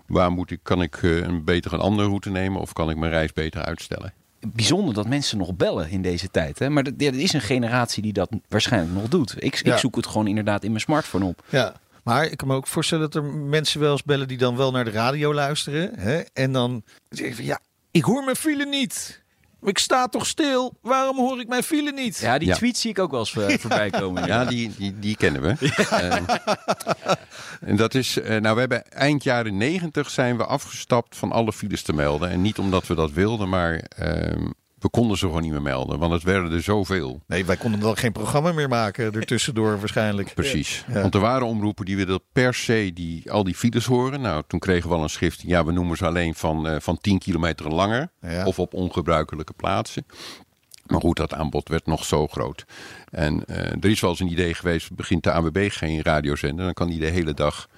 Waar 0.07 0.31
moet 0.33 0.51
ik, 0.51 0.59
kan 0.63 0.83
ik 0.83 0.97
eh, 1.03 1.17
een 1.17 1.45
beter 1.45 1.73
een 1.73 1.81
andere 1.81 2.09
route 2.09 2.31
nemen 2.31 2.61
of 2.61 2.73
kan 2.73 2.91
ik 2.91 2.97
mijn 2.97 3.13
reis 3.13 3.33
beter 3.33 3.63
uitstellen? 3.63 4.13
Bijzonder 4.47 4.95
dat 4.95 5.09
mensen 5.09 5.39
nog 5.39 5.57
bellen 5.57 5.91
in 5.91 6.03
deze 6.03 6.31
tijd. 6.31 6.59
Hè? 6.59 6.71
Maar 6.71 6.85
er 6.85 7.07
er 7.07 7.21
is 7.21 7.33
een 7.33 7.41
generatie 7.41 8.03
die 8.03 8.13
dat 8.13 8.31
waarschijnlijk 8.49 8.95
nog 8.95 9.09
doet. 9.09 9.35
Ik, 9.45 9.55
Ja. 9.65 9.73
ik 9.73 9.79
zoek 9.79 9.97
het 9.97 10.07
gewoon 10.07 10.27
inderdaad 10.27 10.65
in 10.65 10.71
mijn 10.71 10.83
smartphone 10.83 11.25
op. 11.25 11.43
Ja. 11.49 11.75
Maar 12.05 12.25
ik 12.25 12.37
kan 12.37 12.49
me 12.49 12.55
ook 12.55 12.67
voorstellen 12.67 13.11
dat 13.11 13.23
er 13.25 13.31
mensen 13.33 13.81
wel 13.81 13.93
eens 13.93 14.03
bellen 14.03 14.29
die 14.29 14.39
dan 14.39 14.57
wel 14.57 14.71
naar 14.71 14.85
de 14.85 14.91
radio 14.91 15.35
luisteren. 15.35 15.91
Hè? 15.99 16.19
En 16.19 16.53
dan 16.53 16.83
zeggen 17.09 17.37
van, 17.37 17.45
ja, 17.45 17.61
ik 17.91 18.03
hoor 18.03 18.25
mijn 18.25 18.37
file 18.37 18.65
niet. 18.67 19.23
Ik 19.63 19.79
sta 19.79 20.07
toch 20.09 20.27
stil? 20.27 20.79
Waarom 20.83 21.17
hoor 21.17 21.41
ik 21.41 21.49
mijn 21.49 21.63
file 21.63 21.93
niet? 21.93 22.19
Ja, 22.19 22.39
die 22.39 22.49
Ja. 22.49 22.55
tweet 22.55 22.77
zie 22.79 22.91
ik 22.91 22.99
ook 22.99 23.11
wel 23.11 23.21
eens 23.21 23.37
eh, 23.37 23.59
voorbij 23.61 23.91
komen. 23.91 24.27
Ja, 24.27 24.45
die, 24.45 24.75
die, 24.77 24.99
die 24.99 25.17
kennen 25.17 25.43
we. 25.43 25.57
En, 25.91 26.25
en 27.61 27.77
dat 27.77 27.95
is, 27.95 28.19
eh, 28.21 28.41
nou 28.41 28.55
we 28.55 28.61
hebben 28.61 28.91
eind 28.93 29.23
jaren 29.23 29.57
negentig 29.57 30.11
zijn 30.11 30.37
we 30.37 30.45
afgestapt 30.47 31.17
van 31.17 31.33
alle 31.33 31.53
files 31.53 31.83
te 31.83 31.93
melden. 31.93 32.31
En 32.31 32.43
niet 32.43 32.59
omdat 32.59 32.87
we 32.87 32.95
dat 32.95 33.13
wilden, 33.13 33.49
maar 33.49 33.75
ehm, 33.75 34.47
we 34.79 34.89
konden 34.91 35.17
ze 35.19 35.27
gewoon 35.27 35.43
niet 35.43 35.51
meer 35.51 35.63
melden. 35.63 35.99
Want 35.99 36.13
het 36.13 36.23
werden 36.23 36.53
er 36.53 36.63
zoveel. 36.63 37.23
Nee, 37.27 37.45
wij 37.45 37.57
konden 37.57 37.81
dan 37.81 37.97
geen 37.97 38.13
programma 38.13 38.53
meer 38.53 38.69
maken 38.69 39.15
ertussendoor 39.15 39.79
waarschijnlijk. 39.79 40.35
Precies. 40.35 40.85
Ja. 40.93 41.01
Want 41.01 41.15
er 41.15 41.21
waren 41.21 41.47
omroepen 41.47 41.85
die 41.85 41.97
wilden 41.97 42.21
per 42.33 42.55
se 42.55 42.91
die, 42.95 43.33
al 43.33 43.45
die 43.45 43.55
files 43.55 43.87
horen. 43.87 44.21
Nou, 44.21 44.43
toen 44.47 44.61
kregen 44.61 44.89
we 44.89 44.95
al 44.95 45.03
een 45.03 45.11
schrift. 45.11 45.43
Ja, 45.43 45.65
we 45.65 45.73
noemen 45.73 45.97
ze 45.97 46.07
alleen 46.07 46.35
van, 46.35 46.69
eh, 46.69 46.81
van 46.81 46.99
10 46.99 47.19
kilometer 47.19 47.69
langer. 47.69 48.11
Ja. 48.21 48.47
Of 48.47 48.59
op 48.59 48.75
ongebruikelijke 48.75 49.53
plaatsen. 49.53 50.07
Maar 50.87 51.01
goed, 51.01 51.17
dat 51.17 51.35
aanbod 51.35 51.69
werd 51.69 51.87
nog 51.87 52.05
zo 52.05 52.27
groot. 52.27 52.65
En 53.11 53.45
eh, 53.45 53.57
er 53.57 53.91
is 53.91 54.01
wel 54.01 54.11
eens 54.11 54.21
een 54.21 54.31
idee 54.31 54.55
geweest, 54.55 54.95
begint 54.95 55.23
de 55.25 55.33
ANWB 55.33 55.69
geen 55.71 56.03
radiozender, 56.03 56.65
dan 56.65 56.75
kan 56.75 56.89
die 56.89 57.01
de 57.01 57.07
hele 57.07 57.35
dag 57.35 57.69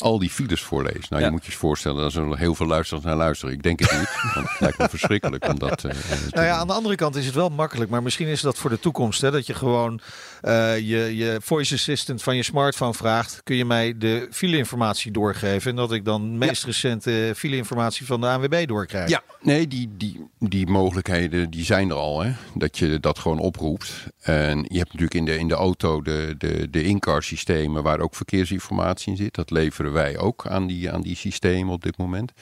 al 0.00 0.18
die 0.18 0.30
files 0.30 0.62
voorlezen. 0.62 1.06
Nou, 1.08 1.20
Ja. 1.20 1.26
je 1.26 1.32
moet 1.32 1.44
je 1.44 1.50
eens 1.50 1.60
voorstellen, 1.60 2.00
daar 2.00 2.10
zullen 2.10 2.38
heel 2.38 2.54
veel 2.54 2.66
luisteraars 2.66 3.04
naar 3.04 3.16
luisteren. 3.16 3.54
Ik 3.54 3.62
denk 3.62 3.78
het 3.80 3.92
niet, 3.98 4.32
want 4.34 4.48
het 4.50 4.60
lijkt 4.60 4.78
me 4.78 4.88
verschrikkelijk 4.88 5.48
om 5.48 5.58
dat 5.58 5.84
eh, 5.84 5.90
eh, 5.90 6.18
Nou 6.30 6.46
ja, 6.46 6.56
aan 6.56 6.66
de 6.66 6.72
andere 6.72 6.94
kant 6.94 7.16
is 7.16 7.26
het 7.26 7.34
wel 7.34 7.48
makkelijk, 7.48 7.90
maar 7.90 8.02
misschien 8.02 8.26
is 8.28 8.40
dat 8.40 8.58
voor 8.58 8.70
de 8.70 8.80
toekomst. 8.80 9.20
Hè, 9.20 9.30
dat 9.30 9.46
je 9.46 9.54
gewoon 9.54 10.00
eh, 10.40 10.78
je, 10.78 11.16
je 11.16 11.38
voice 11.42 11.74
assistant 11.74 12.22
van 12.22 12.36
je 12.36 12.42
smartphone 12.42 12.94
vraagt: 12.94 13.40
kun 13.44 13.56
je 13.56 13.64
mij 13.64 13.98
de 13.98 14.28
file-informatie 14.30 15.12
doorgeven? 15.12 15.70
En 15.70 15.76
dat 15.76 15.92
ik 15.92 16.04
dan 16.04 16.22
de 16.22 16.46
meest 16.46 16.64
recente 16.64 17.32
file-informatie 17.36 18.06
van 18.06 18.20
de 18.20 18.26
ANWB 18.26 18.66
doorkrijg. 18.66 19.08
Ja, 19.08 19.22
nee, 19.40 19.68
die, 19.68 19.90
die, 19.96 20.28
die 20.38 20.66
mogelijkheden 20.66 21.50
die 21.50 21.64
zijn 21.64 21.90
er 21.90 21.96
al. 21.96 22.22
Hè? 22.22 22.32
Dat 22.54 22.78
je 22.78 23.00
dat 23.00 23.18
gewoon 23.18 23.38
oproept. 23.38 24.06
En 24.20 24.58
je 24.68 24.78
hebt 24.78 24.92
natuurlijk 24.92 25.14
in 25.14 25.24
de, 25.24 25.38
in 25.38 25.48
de 25.48 25.54
auto 25.54 26.02
de, 26.02 26.34
de, 26.38 26.70
de 26.70 26.82
in-car 26.82 27.22
systemen 27.22 27.82
waar 27.82 28.00
ook 28.00 28.14
verkeersinformatie 28.14 29.10
in 29.10 29.16
zit. 29.16 29.34
Dat 29.34 29.50
leveren 29.50 29.92
wij 29.92 30.18
ook 30.18 30.46
aan 30.46 30.66
die, 30.66 30.90
aan 30.90 31.02
die 31.02 31.16
systemen 31.16 31.72
op 31.72 31.82
dit 31.82 31.96
moment. 31.96 32.32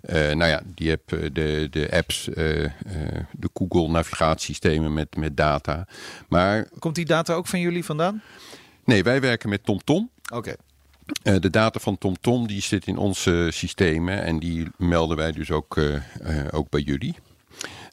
Eh, 0.00 0.14
nou 0.14 0.50
ja, 0.50 0.62
die 0.74 0.88
heb 0.88 1.12
eh, 1.12 1.20
de, 1.32 1.68
de 1.70 1.88
apps, 1.90 2.24
de 2.24 3.50
Google 3.54 3.88
navigatiesystemen 3.88 4.92
met, 4.92 5.16
met 5.16 5.36
data. 5.36 5.86
Maar 6.28 6.68
Komt 6.78 6.94
die 6.94 7.04
data 7.04 7.34
ook 7.34 7.39
van 7.46 7.60
jullie 7.60 7.84
vandaan? 7.84 8.22
nee, 8.84 9.02
wij 9.02 9.20
werken 9.20 9.48
met 9.48 9.64
TomTom. 9.64 10.10
Oké. 10.32 10.54
Eh, 11.22 11.36
de 11.40 11.50
data 11.50 11.80
van 11.80 11.98
TomTom 11.98 12.46
die 12.46 12.62
zit 12.62 12.86
in 12.86 12.96
onze 12.96 13.48
systemen 13.52 14.22
en 14.22 14.38
die 14.38 14.68
melden 14.76 15.16
wij 15.16 15.32
dus 15.32 15.50
ook, 15.50 15.76
eh, 15.76 15.94
eh, 15.94 16.46
ook 16.50 16.70
bij 16.70 16.80
jullie. 16.80 17.14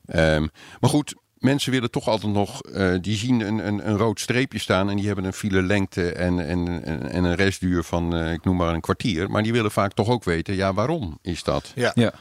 Ehm, 0.06 0.48
maar 0.80 0.89
goed, 0.89 1.16
mensen 1.39 1.72
willen 1.72 1.92
toch 1.92 2.08
altijd 2.08 2.34
nog, 2.34 2.62
eh, 2.62 2.94
die 3.01 3.18
zien 3.18 3.42
een, 3.42 3.68
een, 3.68 3.89
een 3.89 3.98
rood 3.98 4.20
streepje 4.20 4.60
staan 4.60 4.89
en 4.89 4.96
die 4.96 5.06
hebben 5.06 5.25
een 5.25 5.34
file 5.34 5.62
lengte 5.62 6.12
en, 6.12 6.48
en, 6.48 6.84
en, 6.84 7.12
en 7.12 7.24
een 7.24 7.36
restduur 7.36 7.84
van, 7.84 8.16
eh, 8.16 8.32
ik 8.32 8.44
noem 8.44 8.56
maar 8.56 8.74
een 8.74 8.82
kwartier. 8.82 9.30
Maar 9.30 9.44
die 9.44 9.51
willen 9.51 9.72
vaak 9.72 9.94
toch 9.94 10.10
ook 10.10 10.24
weten, 10.24 10.56
ja 10.56 10.74
waarom 10.74 11.20
is 11.22 11.44
dat? 11.44 11.72
Ja. 11.75 11.92
Ja. 11.96 12.13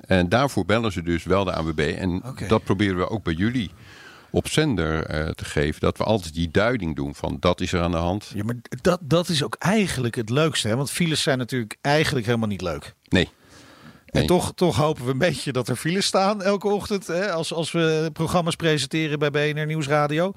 En 0.00 0.28
daarvoor 0.28 0.64
bellen 0.64 0.92
ze 0.92 1.02
dus 1.02 1.24
wel 1.24 1.44
de 1.44 1.52
ANWB 1.52 1.94
en 1.98 2.22
dat 2.48 2.64
proberen 2.64 2.96
we 2.96 3.08
ook 3.08 3.22
bij 3.22 3.32
jullie 3.32 3.70
op 4.34 4.48
zender 4.48 5.06
eh, 5.06 5.28
te 5.28 5.44
geven. 5.44 5.80
Dat 5.80 5.98
we 5.98 6.04
altijd 6.04 6.34
die 6.34 6.50
duiding 6.50 6.96
doen 6.96 7.14
van 7.14 7.36
dat 7.40 7.60
is 7.60 7.72
er 7.72 7.80
aan 7.80 7.90
de 7.90 7.96
hand. 7.96 8.30
Ja, 8.34 8.44
maar 8.44 8.56
dat, 8.82 8.98
dat 9.02 9.28
is 9.28 9.44
ook 9.44 9.56
eigenlijk 9.58 10.14
het 10.14 10.30
leukste. 10.30 10.68
Hè? 10.68 10.76
Want 10.76 10.90
files 10.90 11.22
zijn 11.22 11.38
natuurlijk 11.38 11.76
eigenlijk 11.80 12.26
helemaal 12.26 12.48
niet 12.48 12.62
leuk. 12.62 12.94
Nee. 13.08 13.28
En 14.06 14.26
toch, 14.26 14.52
toch 14.54 14.76
hopen 14.76 15.04
we 15.04 15.10
een 15.10 15.18
beetje 15.18 15.52
dat 15.52 15.68
er 15.68 15.76
files 15.76 16.06
staan 16.06 16.42
elke 16.42 16.68
ochtend. 16.68 17.06
Hè, 17.06 17.32
als, 17.32 17.52
als 17.52 17.72
we 17.72 18.10
programma's 18.12 18.56
presenteren 18.56 19.18
bij 19.18 19.30
BNR 19.30 19.66
Nieuwsradio. 19.66 20.32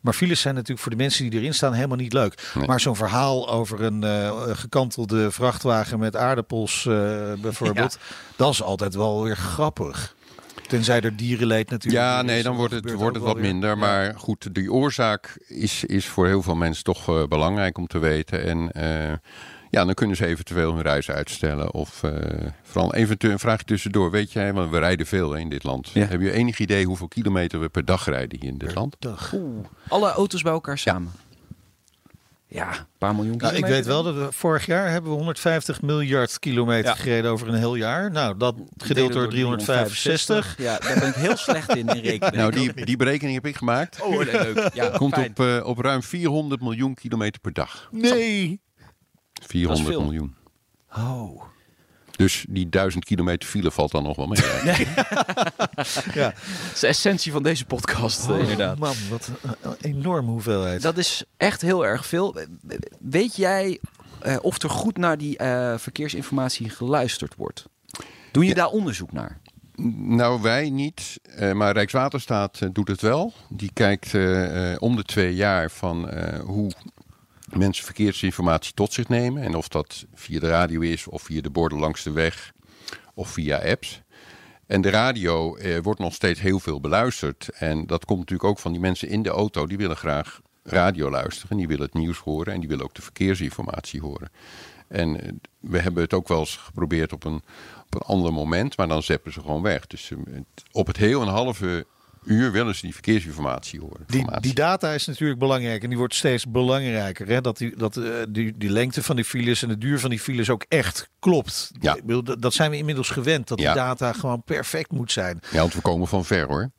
Maar 0.00 0.12
files 0.12 0.40
zijn 0.40 0.54
natuurlijk 0.54 0.80
voor 0.80 0.90
de 0.90 0.96
mensen 0.96 1.30
die 1.30 1.40
erin 1.40 1.54
staan 1.54 1.72
helemaal 1.72 1.96
niet 1.96 2.12
leuk. 2.12 2.50
Nee. 2.54 2.66
Maar 2.66 2.80
zo'n 2.80 2.96
verhaal 2.96 3.50
over 3.50 3.82
een 3.82 4.04
eh, 4.04 4.32
gekantelde 4.52 5.30
vrachtwagen 5.30 5.98
met 5.98 6.16
aardappels 6.16 6.86
eh, 6.86 6.92
bijvoorbeeld. 7.40 7.98
Dat 8.36 8.52
is 8.52 8.62
altijd 8.62 8.94
wel 8.94 9.22
weer 9.22 9.36
grappig. 9.36 10.14
Tenzij 10.70 11.00
er 11.00 11.16
dierenleed 11.16 11.70
natuurlijk 11.70 12.04
Ja, 12.04 12.22
nee, 12.22 12.42
dan 12.42 12.56
wordt 12.56 12.74
het, 12.74 12.92
wordt 12.92 13.16
het 13.16 13.24
wat 13.24 13.38
minder. 13.38 13.68
Ja. 13.68 13.74
Maar 13.74 14.14
goed, 14.16 14.54
die 14.54 14.72
oorzaak 14.72 15.44
is, 15.46 15.84
is 15.84 16.06
voor 16.06 16.26
heel 16.26 16.42
veel 16.42 16.54
mensen 16.54 16.84
toch 16.84 17.08
eh, 17.08 17.26
belangrijk 17.26 17.78
om 17.78 17.86
te 17.86 17.98
weten. 17.98 18.44
En 18.44 18.72
eh, 18.72 19.16
ja, 19.70 19.84
dan 19.84 19.94
kunnen 19.94 20.16
ze 20.16 20.26
eventueel 20.26 20.74
hun 20.74 20.82
reis 20.82 21.10
uitstellen. 21.10 21.74
Of 21.74 22.02
eh, 22.02 22.12
vooral 22.62 22.94
eventueel 22.94 23.32
een 23.32 23.38
vraag 23.38 23.62
tussendoor. 23.62 24.10
Weet 24.10 24.32
jij, 24.32 24.52
want 24.52 24.70
we 24.70 24.78
rijden 24.78 25.06
veel 25.06 25.32
hè, 25.32 25.38
in 25.38 25.48
dit 25.48 25.64
land. 25.64 25.90
Ja. 25.90 26.06
Heb 26.06 26.20
je 26.20 26.32
enig 26.32 26.58
idee 26.58 26.84
hoeveel 26.84 27.08
kilometer 27.08 27.60
we 27.60 27.68
per 27.68 27.84
dag 27.84 28.04
rijden 28.04 28.40
hier 28.40 28.50
in 28.50 28.58
dit 28.58 28.74
land? 28.74 28.96
Dag. 28.98 29.34
Alle 29.88 30.12
auto's 30.12 30.42
bij 30.42 30.52
elkaar 30.52 30.78
samen. 30.78 31.12
Ja, 31.12 31.29
een 32.50 32.66
paar 32.98 33.14
miljoen 33.14 33.36
Nou, 33.36 33.48
ik 33.48 33.54
kilometer. 33.62 33.68
weet 33.76 33.86
wel 33.86 34.02
dat 34.02 34.14
we 34.14 34.32
vorig 34.32 34.66
jaar 34.66 34.90
hebben 34.90 35.10
we 35.10 35.16
150 35.16 35.82
miljard 35.82 36.38
kilometer 36.38 36.90
Ja. 36.90 36.94
gereden 36.96 37.30
over 37.30 37.48
een 37.48 37.54
heel 37.54 37.74
jaar. 37.74 38.10
Nou, 38.10 38.36
dat 38.36 38.54
gedeeld 38.76 39.12
door 39.12 39.28
365. 39.28 40.54
Ja, 40.58 40.78
daar 40.78 40.98
ben 40.98 41.08
ik 41.08 41.14
heel 41.14 41.36
slecht 41.36 41.76
in, 41.76 41.88
in 41.88 42.00
rekenen. 42.10 42.36
Nou, 42.36 42.52
die, 42.52 42.84
die 42.84 42.96
berekening 42.96 43.34
heb 43.34 43.46
ik 43.46 43.56
gemaakt. 43.56 44.02
Oh, 44.02 44.16
leuk. 44.24 44.70
Ja, 44.74 44.88
Komt 44.98 45.14
fijn. 45.14 45.30
op, 45.30 45.40
eh, 45.40 45.60
op 45.66 45.78
ruim 45.78 46.02
400 46.02 46.60
miljoen 46.60 46.94
kilometer 46.94 47.40
per 47.40 47.52
dag. 47.52 47.88
Nee. 47.90 48.60
400 49.46 49.88
veel. 49.88 50.02
miljoen. 50.02 50.34
Oh. 50.96 51.42
Dus 52.20 52.44
die 52.48 52.68
duizend 52.68 53.04
kilometer 53.04 53.48
file 53.48 53.70
valt 53.70 53.90
dan 53.90 54.02
nog 54.02 54.16
wel 54.16 54.26
mee. 54.26 54.38
Ja. 56.14 56.28
Dat 56.28 56.34
is 56.74 56.80
de 56.80 56.86
essentie 56.86 57.32
van 57.32 57.42
deze 57.42 57.64
podcast, 57.64 58.28
eh, 58.28 58.38
inderdaad. 58.38 58.78
Man, 58.78 58.94
wat 59.10 59.30
een, 59.62 59.74
enorme 59.80 60.30
hoeveelheid. 60.30 60.82
Dat 60.82 60.98
is 60.98 61.24
echt 61.36 61.60
heel 61.60 61.86
erg 61.86 62.06
veel. 62.06 62.36
Weet 63.00 63.36
jij 63.36 63.80
eh, 64.20 64.36
of 64.40 64.62
er 64.62 64.70
goed 64.70 64.96
naar 64.96 65.18
die 65.18 65.36
eh, 65.36 65.78
verkeersinformatie 65.78 66.70
geluisterd 66.70 67.34
wordt? 67.34 67.64
Doe 68.32 68.44
je 68.44 68.54
daar 68.54 68.68
onderzoek 68.68 69.12
naar? 69.12 69.40
Nou, 69.96 70.42
wij 70.42 70.70
niet, 70.70 71.20
eh, 71.22 71.52
maar 71.52 71.72
Rijkswaterstaat 71.72 72.58
doet 72.72 72.88
het 72.88 73.00
wel. 73.00 73.32
Die 73.48 73.70
kijkt 73.72 74.14
eh, 74.14 74.72
eh, 74.72 74.82
om 74.82 74.96
de 74.96 75.02
twee 75.02 75.34
jaar 75.34 75.70
van 75.70 76.08
eh, 76.08 76.40
hoe 76.40 76.70
mensen 77.56 77.84
verkeersinformatie 77.84 78.74
tot 78.74 78.92
zich 78.92 79.08
nemen. 79.08 79.42
En 79.42 79.54
of 79.54 79.68
dat 79.68 80.06
via 80.14 80.40
de 80.40 80.48
radio 80.48 80.80
is, 80.80 81.06
of 81.06 81.22
via 81.22 81.40
de 81.40 81.50
borden 81.50 81.78
langs 81.78 82.02
de 82.02 82.10
weg, 82.10 82.52
of 83.14 83.28
via 83.28 83.58
apps. 83.58 84.02
En 84.66 84.80
de 84.80 84.90
radio 84.90 85.56
eh, 85.56 85.78
wordt 85.82 86.00
nog 86.00 86.14
steeds 86.14 86.40
heel 86.40 86.60
veel 86.60 86.80
beluisterd. 86.80 87.48
En 87.48 87.86
dat 87.86 88.04
komt 88.04 88.18
natuurlijk 88.18 88.48
ook 88.48 88.58
van 88.58 88.72
die 88.72 88.80
mensen 88.80 89.08
in 89.08 89.22
de 89.22 89.30
auto. 89.30 89.66
Die 89.66 89.76
willen 89.76 89.96
graag 89.96 90.40
radio 90.62 91.10
luisteren. 91.10 91.56
Die 91.56 91.66
willen 91.66 91.84
het 91.84 91.94
nieuws 91.94 92.18
horen. 92.18 92.52
En 92.52 92.60
die 92.60 92.68
willen 92.68 92.84
ook 92.84 92.94
de 92.94 93.02
verkeersinformatie 93.02 94.00
horen. 94.00 94.30
En 94.88 95.20
eh, 95.20 95.32
we 95.60 95.78
hebben 95.78 96.02
het 96.02 96.14
ook 96.14 96.28
wel 96.28 96.38
eens 96.38 96.56
geprobeerd 96.56 97.12
op 97.12 97.24
een, 97.24 97.42
op 97.84 97.94
een 97.94 98.00
ander 98.00 98.32
moment. 98.32 98.76
Maar 98.76 98.88
dan 98.88 99.02
zeppen 99.02 99.32
ze 99.32 99.40
gewoon 99.40 99.62
weg. 99.62 99.86
Dus 99.86 100.10
eh, 100.10 100.18
op 100.72 100.86
het 100.86 100.96
heel 100.96 101.22
een 101.22 101.28
halve 101.28 101.86
uur 102.24 102.52
willen 102.52 102.74
ze 102.74 102.80
die 102.82 102.92
verkeersinformatie 102.92 103.80
horen. 103.80 104.04
Die, 104.06 104.40
die 104.40 104.54
data 104.54 104.92
is 104.92 105.06
natuurlijk 105.06 105.38
belangrijk 105.38 105.82
en 105.82 105.88
die 105.88 105.98
wordt 105.98 106.14
steeds 106.14 106.46
belangrijker. 106.46 107.26
Hè? 107.28 107.40
Dat, 107.40 107.56
die, 107.58 107.76
dat 107.76 107.96
eh, 107.96 108.04
die, 108.28 108.56
die 108.58 108.70
lengte 108.70 109.02
van 109.02 109.16
die 109.16 109.24
files 109.24 109.62
en 109.62 109.68
de 109.68 109.78
duur 109.78 109.98
van 109.98 110.10
die 110.10 110.20
files 110.20 110.50
ook 110.50 110.64
echt 110.68 111.08
klopt. 111.18 111.70
Ja. 111.80 111.94
Ik 111.96 112.04
bedoel, 112.04 112.38
dat- 112.40 112.54
zijn 112.54 112.70
we 112.70 112.76
inmiddels 112.76 113.10
gewend, 113.10 113.48
dat 113.48 113.60
Ja. 113.60 113.72
die 113.72 113.82
data 113.82 114.12
gewoon 114.12 114.42
perfect 114.44 114.90
moet 114.92 115.12
zijn. 115.12 115.40
Ja, 115.50 115.58
want 115.60 115.74
we 115.74 115.80
komen 115.80 116.08
van 116.08 116.24
ver 116.24 116.46
hoor. 116.46 116.70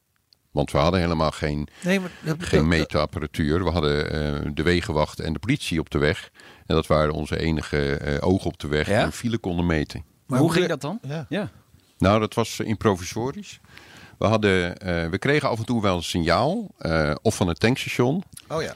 Want 0.52 0.72
we 0.72 0.78
hadden 0.78 1.00
helemaal 1.00 1.32
geen, 1.32 1.68
Nee, 1.84 2.00
maar 2.00 2.10
geen 2.38 2.68
meetapparatuur. 2.68 3.64
We 3.64 3.70
hadden 3.70 4.12
eh, 4.12 4.52
de 4.54 4.64
wegenwacht 4.64 5.20
en 5.20 5.34
de 5.34 5.40
politie 5.40 5.80
op 5.80 5.90
de 5.90 5.98
weg. 5.98 6.30
En 6.66 6.76
dat 6.76 6.88
waren 6.88 7.14
onze 7.14 7.40
enige 7.40 7.96
eh, 7.98 8.28
ogen 8.28 8.46
op 8.48 8.60
de 8.60 8.68
weg 8.68 8.88
Ja? 8.88 8.96
die 8.98 9.06
een 9.06 9.12
file 9.12 9.38
konden 9.38 9.66
meten. 9.66 10.04
Maar 10.28 10.40
hoe 10.40 10.52
ging 10.54 10.68
dat 10.68 10.82
dan? 10.82 11.00
Ja. 11.08 11.26
Ja. 11.30 11.50
Nou, 11.98 12.20
dat 12.20 12.34
was 12.34 12.60
improvisorisch. 12.60 13.60
We, 14.22 14.28
hadden, 14.28 14.78
eh, 14.78 15.08
we 15.08 15.18
kregen 15.18 15.50
af 15.50 15.60
en 15.60 15.66
toe 15.66 15.82
wel 15.82 15.96
een 15.96 16.04
signaal. 16.04 16.68
eh, 16.78 17.12
of 17.22 17.36
van 17.36 17.48
het 17.48 17.60
tankstation, 17.60 18.24
Oh 18.48 18.62
ja. 18.62 18.74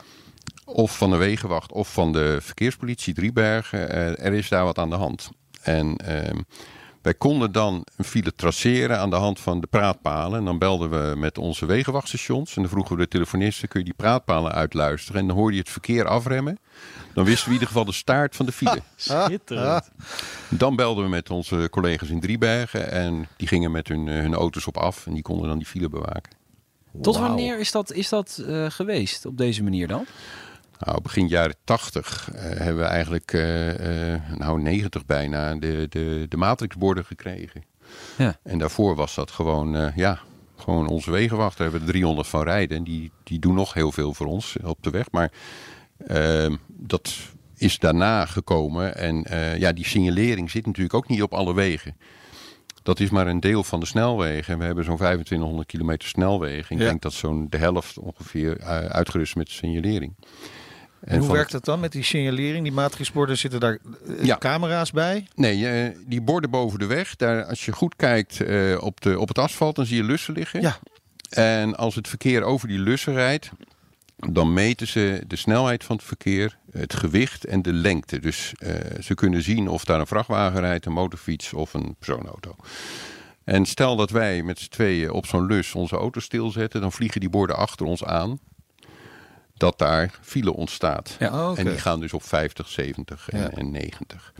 of 0.66 0.98
van 0.98 1.10
de 1.10 1.16
wegenwacht, 1.18 1.72
of 1.72 1.94
van 1.94 2.12
de 2.12 2.38
verkeerspolitie 2.42 3.14
Driebergen. 3.14 3.90
Eh, 3.90 4.25
er 4.25 4.34
is 4.34 4.50
daar 4.50 4.64
wat 4.64 4.78
aan 4.78 4.90
de 4.90 4.96
hand. 4.96 5.30
En 5.62 5.96
ehm, 5.98 6.38
wij 7.02 7.14
konden 7.14 7.52
dan 7.52 7.86
een 7.98 8.06
file 8.06 8.36
traceren 8.36 9.00
aan 9.00 9.10
de 9.10 9.16
hand 9.16 9.40
van 9.40 9.60
de 9.62 9.68
praatpalen. 9.68 10.40
En 10.40 10.46
dan 10.46 10.58
belden 10.58 10.90
we 10.90 11.16
met 11.18 11.38
onze 11.38 11.66
wegenwachtstations. 11.66 12.56
En 12.56 12.62
dan 12.62 12.72
vroegen 12.72 12.96
we 12.96 13.02
de 13.02 13.08
telefonisten, 13.08 13.68
kun 13.68 13.80
je 13.80 13.86
die 13.86 13.94
praatpalen 13.96 14.52
uitluisteren? 14.52 15.22
En 15.22 15.28
dan 15.28 15.36
hoorde 15.38 15.54
je 15.56 15.62
het 15.62 15.72
verkeer 15.72 16.08
afremmen. 16.08 16.60
Dan 17.15 17.25
wisten 17.25 17.43
we 17.43 17.48
in 17.48 17.53
ieder 17.53 17.67
geval 17.67 17.86
de 17.86 17.91
staart 17.91 18.36
van 18.36 18.45
de 18.45 18.51
file. 18.51 18.81
Schitterend. 18.95 19.91
Dan 20.50 20.75
belden 20.75 21.03
we 21.03 21.10
met 21.10 21.29
onze 21.29 21.67
collega's 21.72 22.10
in 22.10 22.19
Driebergen. 22.19 22.91
En 22.91 23.27
die 23.38 23.48
gingen 23.48 23.72
met 23.72 23.88
hun, 23.88 24.07
eh, 24.07 24.19
hun 24.19 24.34
auto's 24.34 24.67
op 24.67 24.77
af. 24.77 25.07
En 25.07 25.13
die 25.13 25.24
konden 25.24 25.48
dan 25.48 25.57
die 25.57 25.67
file 25.67 25.89
bewaken. 25.89 26.31
Tot 27.01 27.17
wanneer 27.17 27.60
is 27.60 27.72
dat, 27.72 27.91
is 27.91 28.10
dat 28.10 28.43
eh, 28.48 28.65
geweest 28.69 29.25
op 29.25 29.38
deze 29.38 29.63
manier 29.63 29.88
dan? 29.88 30.05
Nou, 30.79 31.01
begin 31.01 31.27
jaren 31.27 31.55
80 31.63 32.29
eh, 32.34 32.41
hebben 32.41 32.77
we 32.77 32.84
eigenlijk, 32.84 33.34
eh, 33.34 34.13
eh, 34.13 34.22
nou 34.38 34.62
90 34.62 35.05
bijna, 35.05 35.55
de, 35.55 35.88
de, 35.89 36.25
de 36.29 36.38
matrixborden 36.38 37.05
gekregen. 37.05 37.63
Ja. 38.17 38.38
En 38.43 38.57
daarvoor 38.57 38.95
was 38.95 39.15
dat 39.15 39.31
gewoon, 39.31 39.75
eh, 39.75 39.95
ja, 39.95 40.19
gewoon 40.57 40.88
onze 40.88 41.12
wegenwacht. 41.12 41.57
Daar 41.57 41.67
hebben 41.69 41.88
we 41.88 41.88
er 41.88 41.93
300 41.93 42.27
van 42.27 42.43
rijden. 42.43 42.77
En 42.77 42.84
die, 42.84 43.12
die 43.24 43.39
doen 43.39 43.55
nog 43.55 43.74
heel 43.74 43.91
veel 43.91 44.13
voor 44.13 44.27
ons 44.27 44.55
op 44.63 44.84
de 44.84 44.89
weg. 44.89 45.12
Maar 45.12 45.31
dat 46.68 47.16
is 47.58 47.80
daarna 47.80 48.25
gekomen. 48.25 48.96
En 48.98 49.24
eh, 49.24 49.58
ja, 49.58 49.72
die 49.72 49.86
signalering 49.86 50.52
zit 50.52 50.66
natuurlijk 50.66 50.94
ook 50.94 51.08
niet 51.08 51.22
op 51.22 51.34
alle 51.34 51.54
wegen. 51.54 51.98
Dat 52.84 53.00
is 53.00 53.10
maar 53.10 53.28
een 53.28 53.40
deel 53.40 53.64
van 53.64 53.80
de 53.80 53.86
snelwegen. 53.86 54.54
En 54.54 54.60
we 54.60 54.66
hebben 54.66 54.84
zo'n 54.84 54.96
2500 54.98 55.68
kilometer 55.68 56.08
snelwegen. 56.08 56.75
Ik 56.75 56.82
Ja. 56.82 56.88
denk 56.88 57.02
dat 57.02 57.14
zo'n 57.14 57.48
de 57.50 57.58
helft 57.58 57.98
ongeveer 57.98 58.58
eh, 58.58 58.68
uitgerust 58.86 59.36
met 59.36 59.50
signalering. 59.50 60.16
En 61.00 61.20
hoe 61.20 61.32
werkt 61.32 61.52
dat 61.52 61.66
dan 61.66 61.80
met 61.80 61.92
die 61.92 62.04
signalering? 62.04 62.64
Die 62.64 62.72
matrixborden 62.72 63.38
zitten 63.38 63.60
daar 63.60 63.78
eh, 64.08 64.24
Ja. 64.25 64.38
camera's 64.38 64.92
bij? 64.92 65.28
Nee, 65.36 65.94
die 66.08 66.22
borden 66.22 66.50
boven 66.50 66.80
de 66.80 66.86
weg, 66.86 67.16
daar, 67.16 67.44
als 67.46 67.66
je 67.66 67.72
goed 67.72 67.96
kijkt 67.96 68.40
op, 68.80 69.02
de, 69.02 69.20
op 69.20 69.28
het 69.28 69.38
asfalt, 69.40 69.75
dan 69.75 69.86
zie 69.86 69.98
je 69.98 70.04
lussen 70.04 70.34
liggen. 70.34 70.62
Ja. 70.62 70.78
En 71.30 71.75
als 71.75 71.96
het 71.96 72.08
verkeer 72.08 72.44
over 72.44 72.68
die 72.68 72.80
lussen 72.80 73.14
rijdt, 73.14 73.50
dan 74.15 74.53
meten 74.53 74.88
ze 74.88 75.24
de 75.27 75.36
snelheid 75.36 75.84
van 75.84 75.95
het 75.95 76.05
verkeer, 76.05 76.57
het 76.72 76.93
gewicht 76.93 77.45
en 77.45 77.62
de 77.62 77.74
lengte. 77.74 78.19
Dus 78.19 78.53
eh, 78.57 79.01
ze 79.01 79.13
kunnen 79.13 79.43
zien 79.43 79.67
of 79.67 79.86
daar 79.86 80.00
een 80.00 80.07
vrachtwagen 80.07 80.60
rijdt, 80.60 80.86
een 80.86 80.93
motorfiets 80.93 81.53
of 81.53 81.74
een 81.74 81.95
persoonauto. 81.95 82.55
En 83.43 83.65
stel 83.65 83.95
dat 83.95 84.10
wij 84.10 84.43
met 84.43 84.60
z'n 84.60 84.69
tweeën 84.69 85.12
op 85.12 85.25
zo'n 85.25 85.45
lus 85.45 85.75
onze 85.75 85.95
auto 85.95 86.19
stilzetten, 86.19 86.81
dan 86.81 86.91
vliegen 86.91 87.19
die 87.19 87.29
borden 87.29 87.55
achter 87.55 87.86
ons 87.86 88.03
aan. 88.03 88.39
Dat 89.57 89.77
daar 89.79 90.19
file 90.22 90.53
ontstaat. 90.53 91.15
Ja. 91.19 91.50
Oh. 91.50 91.60
En 91.60 91.65
die 91.65 91.77
gaan 91.77 92.00
dus 92.00 92.13
op 92.13 92.24
50, 92.24 92.67
70 92.67 93.29
en, 93.29 93.39
Ja. 93.39 93.50
en 93.50 93.72
90. 93.72 94.34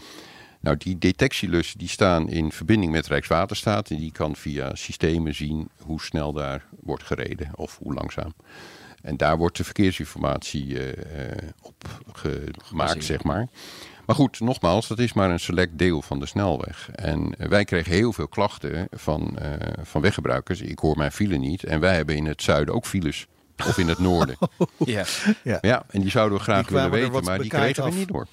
Nou, 0.60 0.77
die 0.77 0.98
detectielussen 0.98 1.79
die 1.79 1.88
staan 1.88 2.29
in 2.29 2.51
verbinding 2.51 2.91
met 2.91 3.08
Rijkswaterstaat. 3.08 3.89
En 3.89 3.98
die 3.98 4.12
kan 4.12 4.36
via 4.36 4.75
systemen 4.75 5.36
zien 5.36 5.70
hoe 5.77 6.01
snel 6.01 6.34
daar 6.34 6.65
wordt 6.79 7.03
gereden 7.03 7.50
of 7.55 7.77
hoe 7.77 7.94
langzaam. 7.94 8.34
En 9.06 9.18
daar 9.18 9.38
wordt 9.38 9.58
de 9.58 9.64
verkeersinformatie 9.64 10.80
eh, 10.80 11.32
eh, 11.32 11.38
op 11.62 11.76
ge- 12.14 12.52
gemaakt, 12.64 13.04
zeg 13.04 13.24
maar. 13.24 13.48
Maar 14.06 14.16
goed, 14.16 14.40
nogmaals, 14.40 14.88
dat 14.88 15.00
is 15.00 15.14
maar 15.14 15.30
een 15.30 15.40
select 15.40 15.78
deel 15.78 16.02
van 16.02 16.20
de 16.20 16.26
snelweg. 16.26 16.90
En 16.92 17.36
eh, 17.38 17.48
wij 17.48 17.64
kregen 17.66 17.92
heel 17.92 18.14
veel 18.14 18.28
klachten 18.28 18.88
van, 18.92 19.38
eh, 19.38 19.52
van 19.84 20.02
weggebruikers. 20.02 20.62
Ik 20.62 20.80
hoor 20.80 20.98
mijn 20.98 21.12
file 21.12 21.38
niet. 21.38 21.64
En 21.64 21.80
wij 21.80 21.96
hebben 21.96 22.16
in 22.16 22.26
het 22.26 22.42
zuiden 22.42 22.74
ook 22.74 22.86
files. 22.86 23.28
Of 23.68 23.78
in 23.78 23.88
het 23.88 24.00
noorden. 24.00 24.38
Ja. 24.86 25.06
Ja, 25.62 25.84
en 25.90 26.02
die 26.02 26.10
zouden 26.10 26.38
we 26.38 26.44
graag 26.44 26.70
willen 26.70 26.92
weten, 26.92 27.24
maar 27.24 27.40
die 27.40 27.50
kregen 27.50 27.84
we 27.84 27.90
af. 27.90 27.96
niet 27.96 28.08
door. 28.08 28.28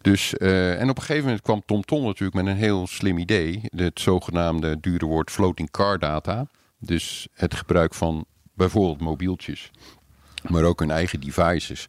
Dus, 0.00 0.36
eh, 0.36 0.80
en 0.80 0.90
op 0.90 0.96
een 0.96 1.02
gegeven 1.02 1.24
moment 1.24 1.42
kwam 1.42 1.62
TomTom 1.66 2.04
natuurlijk 2.04 2.34
met 2.36 2.46
een 2.46 2.56
heel 2.60 2.86
slim 2.86 3.18
idee. 3.18 3.60
Het 3.76 4.00
zogenaamde 4.00 4.80
dure 4.80 5.06
woord 5.06 5.30
floating 5.30 5.70
car 5.70 5.98
data. 5.98 6.46
Dus 6.78 7.28
het 7.32 7.54
gebruik 7.54 7.94
van 7.94 8.24
bijvoorbeeld 8.56 9.00
mobieltjes, 9.00 9.70
maar 10.48 10.64
ook 10.64 10.80
hun 10.80 10.90
eigen 10.90 11.20
devices. 11.20 11.88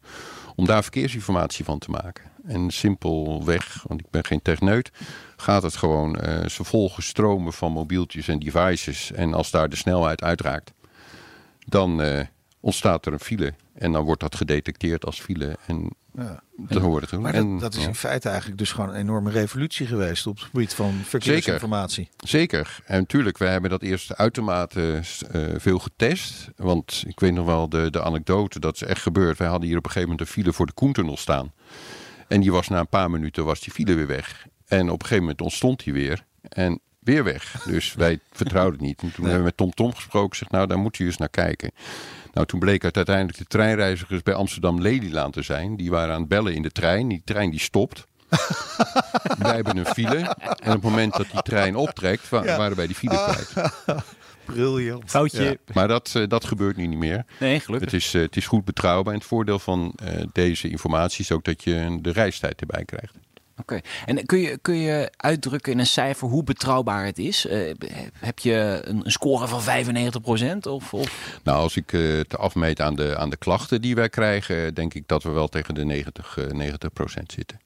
Om 0.54 0.66
daar 0.66 0.82
verkeersinformatie 0.82 1.64
van 1.64 1.78
te 1.78 1.90
maken. 1.90 2.24
En 2.46 2.70
simpelweg, 2.70 3.84
want 3.86 4.00
ik 4.00 4.10
ben 4.10 4.24
geen 4.24 4.42
techneut, 4.42 4.90
gaat 5.36 5.62
het 5.62 5.76
gewoon. 5.76 6.16
eh, 6.16 6.48
ze 6.48 6.64
volgen 6.64 7.02
stromen 7.02 7.52
van 7.52 7.72
mobieltjes 7.72 8.28
en 8.28 8.38
devices. 8.38 9.12
En 9.12 9.34
als 9.34 9.50
daar 9.50 9.68
de 9.68 9.76
snelheid 9.76 10.22
uitraakt, 10.22 10.72
dan 11.66 12.02
eh, 12.02 12.26
ontstaat 12.60 13.06
er 13.06 13.12
een 13.12 13.20
file. 13.20 13.54
En 13.74 13.92
dan 13.92 14.04
wordt 14.04 14.20
dat 14.20 14.34
gedetecteerd 14.34 15.04
als 15.04 15.20
file. 15.20 15.56
En 15.66 15.90
Ja. 16.16 16.42
dat 16.56 16.82
hoort 16.82 17.00
het 17.00 17.10
doen. 17.10 17.22
Maar 17.22 17.34
En, 17.34 17.50
dat, 17.50 17.60
dat 17.60 17.74
is 17.74 17.82
ja. 17.82 17.88
in 17.88 17.94
feite 17.94 18.28
eigenlijk 18.28 18.58
dus 18.58 18.72
gewoon 18.72 18.88
een 18.90 18.94
enorme 18.96 19.30
revolutie 19.30 19.86
geweest 19.86 20.26
op 20.26 20.36
het 20.36 20.44
gebied 20.44 20.74
van 20.74 20.92
verkeersinformatie. 21.04 22.08
Zeker. 22.16 22.80
En 22.84 22.98
natuurlijk, 22.98 23.38
wij 23.38 23.50
hebben 23.50 23.70
dat 23.70 23.82
eerst 23.82 24.16
uitermate 24.16 25.00
eh, 25.32 25.42
veel 25.56 25.78
getest. 25.78 26.48
Want 26.56 27.04
ik 27.06 27.20
weet 27.20 27.32
nog 27.32 27.46
wel 27.46 27.68
de, 27.68 27.90
de 27.90 28.02
anekdote, 28.02 28.60
dat 28.60 28.74
is 28.74 28.82
echt 28.82 29.02
gebeurd. 29.02 29.38
Wij 29.38 29.48
hadden 29.48 29.68
hier 29.68 29.78
op 29.78 29.84
een 29.84 29.90
gegeven 29.90 30.10
moment 30.10 30.28
een 30.28 30.34
file 30.34 30.52
voor 30.52 30.66
de 30.66 30.72
Koentunnel 30.72 31.16
staan. 31.16 31.52
En 32.28 32.40
die 32.40 32.52
was 32.52 32.68
na 32.68 32.78
een 32.80 32.88
paar 32.88 33.10
minuten 33.10 33.44
was 33.44 33.60
die 33.60 33.72
file 33.72 33.94
weer 33.94 34.06
weg. 34.06 34.46
En 34.66 34.86
op 34.90 34.92
een 35.00 35.06
gegeven 35.06 35.22
moment 35.22 35.40
ontstond 35.40 35.84
die 35.84 35.92
weer. 35.92 36.24
En 36.48 36.80
weer 36.98 37.24
weg. 37.24 37.62
Dus 37.66 37.94
wij 37.94 38.20
vertrouwden 38.32 38.72
het 38.78 38.88
niet. 38.88 39.02
En 39.02 39.12
toen 39.12 39.22
hebben 39.24 39.38
we 39.42 39.44
met 39.46 39.56
Tom 39.56 39.70
Tom 39.70 39.94
gesproken. 39.94 40.36
Zeg, 40.36 40.50
nou, 40.50 40.66
daar 40.66 40.78
moet 40.78 40.96
je 40.96 41.04
eens 41.04 41.16
naar 41.16 41.28
kijken. 41.28 41.70
Nou, 42.32 42.46
toen 42.46 42.60
bleek 42.60 42.82
het 42.82 42.96
uiteindelijk 42.96 43.38
de 43.38 43.44
treinreizigers 43.44 44.22
bij 44.22 44.34
Amsterdam 44.34 44.80
Lelylaan 44.80 45.30
te 45.30 45.42
zijn. 45.42 45.76
Die 45.76 45.90
waren 45.90 46.14
aan 46.14 46.20
het 46.20 46.28
bellen 46.28 46.54
in 46.54 46.62
de 46.62 46.70
trein. 46.70 47.08
Die 47.08 47.22
trein 47.24 47.50
die 47.50 47.60
stopt. 47.60 48.06
Wij 49.38 49.54
hebben 49.54 49.76
een 49.76 49.86
file. 49.86 50.16
En 50.16 50.50
op 50.52 50.66
het 50.72 50.82
moment 50.82 51.16
dat 51.16 51.26
die 51.32 51.42
trein 51.42 51.76
optrekt, 51.76 52.28
wa- 52.28 52.44
Ja. 52.44 52.56
waren 52.56 52.76
wij 52.76 52.86
die 52.86 52.96
file 52.96 53.24
kwijt. 53.54 53.70
Briljant. 54.44 55.10
Foutje. 55.10 55.44
Ja. 55.44 55.54
Maar 55.74 55.88
dat, 55.88 56.12
eh, 56.16 56.22
dat 56.28 56.44
gebeurt 56.44 56.76
nu 56.76 56.86
niet 56.86 56.98
meer. 56.98 57.24
Nee, 57.40 57.60
gelukkig. 57.60 57.90
Het 57.90 58.00
is, 58.00 58.14
eh, 58.14 58.20
het 58.22 58.36
is 58.36 58.46
goed 58.46 58.64
betrouwbaar. 58.64 59.12
En 59.12 59.18
het 59.18 59.28
voordeel 59.28 59.58
van 59.58 59.92
eh, 59.96 60.22
deze 60.32 60.68
informatie 60.70 61.20
is 61.20 61.32
ook 61.32 61.44
dat 61.44 61.64
je 61.64 61.98
de 62.00 62.10
reistijd 62.12 62.60
erbij 62.60 62.84
krijgt. 62.84 63.14
Oké. 63.60 63.80
En 64.06 64.26
kun 64.26 64.38
je, 64.38 64.58
kun 64.62 64.76
je 64.76 65.12
uitdrukken 65.16 65.72
in 65.72 65.78
een 65.78 65.86
cijfer 65.86 66.28
hoe 66.28 66.44
betrouwbaar 66.44 67.04
het 67.04 67.18
is? 67.18 67.46
Eh, 67.46 67.74
heb 68.12 68.38
je 68.38 68.80
een, 68.84 69.00
een 69.04 69.12
score 69.12 69.46
van 69.46 69.84
95% 70.56 70.58
of, 70.68 70.94
of 70.94 71.38
Nou, 71.44 71.58
als 71.58 71.76
ik 71.76 71.92
eh, 71.92 72.16
het 72.16 72.38
afmeet 72.38 72.80
aan 72.80 72.96
de, 72.96 73.16
aan 73.16 73.30
de 73.30 73.36
klachten 73.36 73.80
die 73.80 73.94
wij 73.94 74.08
krijgen, 74.08 74.74
denk 74.74 74.94
ik 74.94 75.02
dat 75.06 75.22
we 75.22 75.30
wel 75.30 75.48
tegen 75.48 75.74
de 75.74 75.84
90, 75.84 76.36
eh 76.38 76.44
90% 76.44 77.22
zitten. 77.26 77.60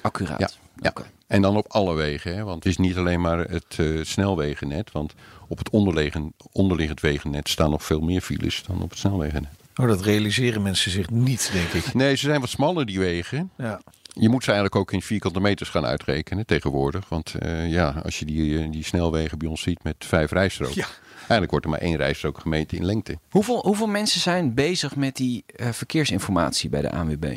accuraat? 0.00 0.40
Ja. 0.40 0.48
Ja. 0.80 0.92
En 1.26 1.42
dan 1.42 1.56
op 1.56 1.66
alle 1.68 1.94
wegen, 1.94 2.34
hè? 2.34 2.44
want 2.44 2.64
het 2.64 2.72
is 2.72 2.76
niet 2.78 2.96
alleen 2.96 3.20
maar 3.20 3.38
het 3.38 3.76
eh, 3.76 3.86
snelwegennet. 4.02 4.92
Want 4.92 5.14
op 5.48 5.58
het 5.58 5.70
onderliggend, 5.70 6.32
onderliggend 6.52 7.00
wegennet 7.00 7.48
staan 7.48 7.70
nog 7.70 7.84
veel 7.84 8.00
meer 8.00 8.20
files 8.20 8.62
dan 8.62 8.82
op 8.82 8.90
het 8.90 8.98
snelwegennet. 8.98 9.50
Oh, 9.76 9.86
dat 9.86 10.00
realiseren 10.00 10.62
mensen 10.62 10.90
zich 10.90 11.10
niet, 11.10 11.50
denk 11.52 11.84
ik. 11.84 11.94
Nee, 11.94 12.16
ze 12.16 12.26
zijn 12.26 12.40
wat 12.40 12.48
smaller, 12.48 12.86
die 12.86 12.98
wegen. 12.98 13.50
Ja. 13.56 13.80
Je 14.18 14.28
moet 14.28 14.44
ze 14.44 14.50
eigenlijk 14.50 14.80
ook 14.80 14.92
in 14.92 15.02
vierkante 15.02 15.40
meters 15.40 15.68
gaan 15.68 15.84
uitrekenen 15.84 16.46
tegenwoordig. 16.46 17.08
Want 17.08 17.34
eh, 17.34 17.70
ja, 17.70 18.00
als 18.04 18.18
je 18.18 18.24
die, 18.24 18.58
eh, 18.58 18.70
die 18.70 18.84
snelwegen 18.84 19.38
bij 19.38 19.48
ons 19.48 19.62
ziet 19.62 19.82
met 19.82 19.96
vijf 19.98 20.30
rijstroken. 20.30 20.76
Ja. 20.76 20.86
Eigenlijk 21.18 21.50
wordt 21.50 21.64
er 21.64 21.70
maar 21.70 21.80
één 21.80 21.96
rijstrook 21.96 22.38
gemeten 22.38 22.78
in 22.78 22.84
lengte. 22.84 23.18
Hoeveel, 23.30 23.60
hoeveel 23.62 23.86
mensen 23.86 24.20
zijn 24.20 24.54
bezig 24.54 24.96
met 24.96 25.16
die 25.16 25.44
eh, 25.46 25.68
verkeersinformatie 25.72 26.68
bij 26.68 26.80
de 26.80 26.90
ANWB? 26.90 27.34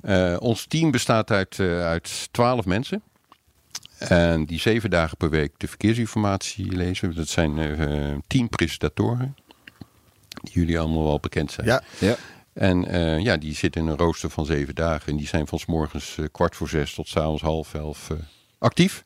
Eh, 0.00 0.36
ons 0.38 0.66
team 0.66 0.90
bestaat 0.90 1.30
uit, 1.30 1.58
eh, 1.58 1.84
uit 1.84 2.28
12 2.30 2.64
mensen. 2.64 3.02
En 3.98 4.44
die 4.44 4.60
zeven 4.60 4.90
dagen 4.90 5.16
per 5.16 5.30
week 5.30 5.52
de 5.56 5.68
verkeersinformatie 5.68 6.72
lezen. 6.72 7.14
Dat 7.14 7.28
zijn 7.28 7.58
eh, 7.58 8.16
tien 8.26 8.48
presentatoren. 8.48 9.36
Die 10.42 10.52
jullie 10.52 10.78
allemaal 10.78 11.04
wel 11.04 11.20
bekend 11.20 11.52
zijn. 11.52 11.66
Ja. 11.66 11.82
Ja. 11.98 12.16
En 12.60 12.84
eh, 12.86 13.18
ja, 13.18 13.36
die 13.36 13.54
zitten 13.54 13.80
in 13.82 13.86
een 13.88 13.96
rooster 13.96 14.30
van 14.30 14.46
zeven 14.46 14.74
dagen. 14.74 15.10
En 15.12 15.16
die 15.16 15.26
zijn 15.26 15.46
van 15.46 15.58
's 15.58 15.66
morgens 15.66 16.18
eh, 16.18 16.24
kwart 16.32 16.56
voor 16.56 16.68
zes 16.68 16.94
tot 16.94 17.08
's 17.08 17.16
avonds 17.16 17.42
half 17.42 17.74
elf 17.74 18.10
eh, 18.10 18.16
actief. 18.58 19.04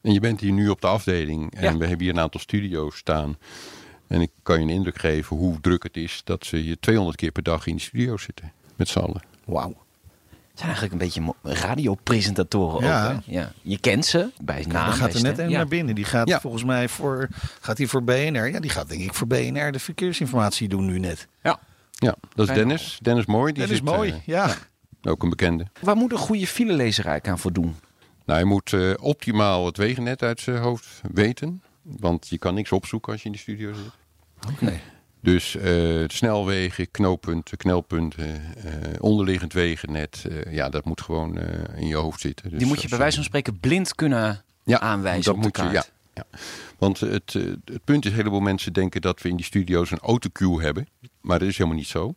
En 0.00 0.12
je 0.12 0.20
bent 0.20 0.40
hier 0.40 0.52
nu 0.52 0.68
op 0.68 0.80
de 0.80 0.86
afdeling. 0.86 1.54
En 1.54 1.62
Ja. 1.72 1.76
we 1.78 1.86
hebben 1.86 2.06
hier 2.06 2.14
een 2.14 2.20
aantal 2.20 2.40
studio's 2.40 2.96
staan. 2.96 3.36
En 4.06 4.20
ik 4.20 4.30
kan 4.42 4.56
je 4.56 4.62
een 4.62 4.70
indruk 4.70 4.98
geven 4.98 5.36
hoe 5.36 5.60
druk 5.60 5.82
het 5.82 5.96
is 5.96 6.20
dat 6.24 6.44
ze 6.46 6.56
hier 6.56 6.76
200 6.80 7.16
keer 7.16 7.30
per 7.32 7.42
dag 7.42 7.66
in 7.66 7.76
de 7.76 7.82
studio 7.82 8.16
zitten. 8.16 8.52
Met 8.76 8.88
z'n 8.88 8.98
allen. 8.98 9.22
Wauw. 9.44 9.68
Het 10.28 10.66
zijn 10.66 10.76
eigenlijk 10.76 10.92
een 10.92 10.98
beetje 10.98 11.34
radiopresentatoren 11.62 12.88
Ja. 12.88 13.06
ook. 13.12 13.12
Hè? 13.24 13.32
Ja. 13.38 13.52
Je 13.62 13.78
kent 13.78 14.06
ze 14.06 14.30
bij 14.40 14.64
naam. 14.68 14.92
Gaat 14.92 15.14
er 15.14 15.22
net 15.22 15.38
een 15.38 15.50
Ja. 15.50 15.56
naar 15.56 15.68
binnen. 15.68 15.94
Die 15.94 16.04
gaat 16.04 16.28
Ja. 16.28 16.40
volgens 16.40 16.64
mij 16.64 16.88
voor, 16.88 17.28
gaat 17.60 17.78
hij 17.78 17.86
voor 17.86 18.04
BNR. 18.04 18.48
Ja, 18.50 18.60
die 18.60 18.70
gaat 18.70 18.88
denk 18.88 19.02
ik 19.02 19.14
voor 19.14 19.26
BNR 19.26 19.72
de 19.72 19.78
verkeersinformatie 19.78 20.68
doen 20.68 20.86
nu 20.86 20.98
net. 20.98 21.26
Ja. 21.42 21.58
Ja, 21.98 22.16
dat 22.34 22.48
is. 22.48 22.54
Dennis. 22.54 22.98
Dennis 23.02 23.26
Mooi. 23.26 23.52
Die 23.52 23.62
Dat 23.62 23.70
is 23.70 23.76
zit, 23.76 23.86
mooi, 23.86 24.10
eh, 24.10 24.16
ja. 24.24 24.54
ook 25.02 25.22
een 25.22 25.28
bekende. 25.30 25.66
Waar 25.80 25.96
moet 25.96 26.12
een 26.12 26.18
goede 26.18 26.46
filelezer 26.46 27.04
eigenlijk 27.06 27.28
aan 27.28 27.38
voldoen? 27.38 27.76
Nou, 28.24 28.38
je 28.38 28.44
moet 28.44 28.72
eh, 28.72 28.90
optimaal 29.00 29.66
het 29.66 29.76
wegennet 29.76 30.22
uit 30.22 30.40
zijn 30.40 30.56
hoofd 30.58 31.00
weten. 31.12 31.62
Want 31.82 32.28
je 32.28 32.38
kan 32.38 32.54
niks 32.54 32.72
opzoeken 32.72 33.12
als 33.12 33.20
je 33.20 33.26
in 33.26 33.32
de 33.32 33.38
studio 33.38 33.72
zit. 33.72 34.60
Nee. 34.60 34.80
Dus 35.22 35.56
eh, 35.56 36.04
snelwegen, 36.06 36.90
knooppunten, 36.90 37.56
knelpunten, 37.56 38.54
eh, 38.56 38.72
onderliggend 39.00 39.52
wegennet. 39.52 40.24
eh, 40.28 40.52
ja, 40.54 40.68
dat 40.68 40.84
moet 40.84 41.00
gewoon 41.00 41.38
eh, 41.38 41.80
in 41.80 41.86
je 41.86 41.96
hoofd 41.96 42.20
zitten. 42.20 42.50
Dus 42.50 42.58
Die 42.58 42.66
moet 42.68 42.82
je 42.82 42.88
bij 42.88 42.98
wijze 42.98 43.14
van 43.16 43.24
spreken 43.24 43.60
blind 43.60 43.94
kunnen 43.94 44.42
ja, 44.64 44.78
aanwijzen 44.80 45.24
dat 45.24 45.34
op 45.34 45.40
de 45.40 45.46
moet 45.46 45.56
je, 45.56 45.62
kaart. 45.62 45.90
ja, 46.14 46.24
ja. 46.32 46.38
Want 46.78 47.00
het, 47.00 47.32
het 47.64 47.84
punt 47.84 48.04
is, 48.04 48.10
een 48.10 48.16
heleboel 48.16 48.40
mensen 48.40 48.72
denken 48.72 49.00
dat 49.00 49.22
we 49.22 49.28
in 49.28 49.36
die 49.36 49.44
studio's 49.44 49.90
een 49.90 49.98
autocue 49.98 50.62
hebben. 50.62 50.88
Maar 51.28 51.38
dat 51.38 51.48
is 51.48 51.56
helemaal 51.56 51.78
niet 51.78 51.88
zo. 51.88 52.14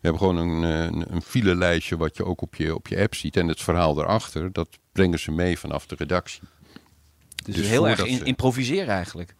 We 0.00 0.08
hebben 0.12 0.20
gewoon 0.20 0.36
een, 0.36 0.64
eh, 0.64 0.84
een, 0.84 1.14
een 1.14 1.22
filelijstje 1.22 1.96
wat 1.96 2.16
je 2.16 2.24
ook 2.24 2.40
op 2.42 2.54
je, 2.54 2.74
op 2.74 2.86
je 2.88 3.00
app 3.00 3.14
ziet. 3.14 3.36
En 3.36 3.48
het 3.48 3.60
verhaal 3.62 3.94
daarachter, 3.94 4.52
dat 4.52 4.68
brengen 4.92 5.18
ze 5.18 5.30
mee 5.30 5.58
vanaf 5.58 5.86
de 5.86 5.94
redactie. 5.98 6.40
Dus, 7.44 7.54
Dus 7.54 7.66
heel 7.66 7.88
erg 7.88 8.04
in- 8.04 8.24
improviseren 8.24 8.94
eigenlijk. 8.94 9.34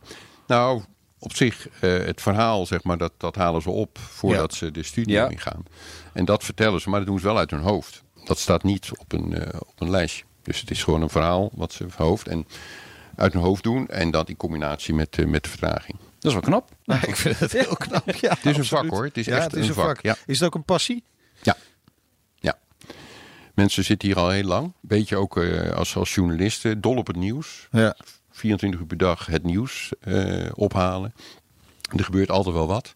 Nou, 0.46 0.82
op 1.18 1.34
zich, 1.34 1.68
eh, 1.68 1.96
het 1.98 2.20
verhaal, 2.22 2.66
zeg 2.66 2.82
maar, 2.84 2.98
dat, 2.98 3.12
dat 3.16 3.34
halen 3.36 3.62
ze 3.62 3.70
op 3.70 3.98
voordat 3.98 4.54
ze 4.54 4.70
de 4.70 4.82
studio 4.82 5.14
Ja. 5.14 5.28
ingaan. 5.28 5.62
En 6.12 6.24
dat 6.24 6.44
vertellen 6.44 6.80
ze, 6.80 6.88
maar 6.90 6.98
dat 6.98 7.08
doen 7.08 7.18
ze 7.18 7.24
wel 7.26 7.38
uit 7.38 7.50
hun 7.50 7.60
hoofd. 7.60 8.02
Dat 8.24 8.38
staat 8.38 8.62
niet 8.62 8.90
op 8.98 9.12
een, 9.12 9.32
eh, 9.34 9.60
op 9.60 9.80
een 9.80 9.90
lijstje. 9.90 10.24
Dus 10.42 10.60
het 10.60 10.70
is 10.70 10.82
gewoon 10.84 11.02
een 11.02 11.08
verhaal 11.08 11.50
wat 11.54 11.72
ze 11.72 11.86
hoofd 11.96 12.28
en 12.28 12.46
uit 13.16 13.32
hun 13.32 13.42
hoofd 13.42 13.62
doen. 13.62 13.88
En 13.88 14.10
dat 14.10 14.28
in 14.28 14.36
combinatie 14.36 14.94
met, 14.94 15.26
met 15.26 15.42
de 15.42 15.48
vertraging. 15.48 15.98
Dat 16.26 16.34
is 16.34 16.48
wel 16.48 16.60
knap. 16.60 16.70
Ik 17.08 17.16
vind 17.16 17.38
het 17.38 17.52
heel 17.52 17.76
knap. 17.76 18.10
Ja, 18.10 18.30
Het 18.40 18.46
is 18.46 18.56
een 18.56 18.64
vak 18.64 18.88
hoor. 18.88 19.04
Het 19.04 19.16
is 19.16 19.26
ja, 19.26 19.36
echt 19.36 19.44
het 19.44 19.60
is 19.60 19.68
een 19.68 19.74
vak. 19.74 20.02
Ja. 20.02 20.16
Is 20.26 20.38
het 20.38 20.48
ook 20.48 20.54
een 20.54 20.64
passie? 20.64 21.04
Ja. 21.42 21.56
ja. 22.34 22.58
Mensen 23.54 23.84
zitten 23.84 24.08
hier 24.08 24.18
al 24.18 24.28
heel 24.28 24.44
lang. 24.44 24.72
Beetje 24.80 25.16
ook 25.16 25.36
eh, 25.36 25.70
als, 25.70 25.96
als 25.96 26.14
journalisten, 26.14 26.80
dol 26.80 26.96
op 26.96 27.06
het 27.06 27.16
nieuws. 27.16 27.68
Ja. 27.70 27.96
24 28.30 28.80
uur 28.80 28.86
per 28.86 28.96
dag 28.96 29.26
het 29.26 29.42
nieuws 29.42 29.92
eh, 30.00 30.50
ophalen. 30.54 31.14
Er 31.96 32.04
gebeurt 32.04 32.30
altijd 32.30 32.54
wel 32.54 32.66
wat. 32.66 32.94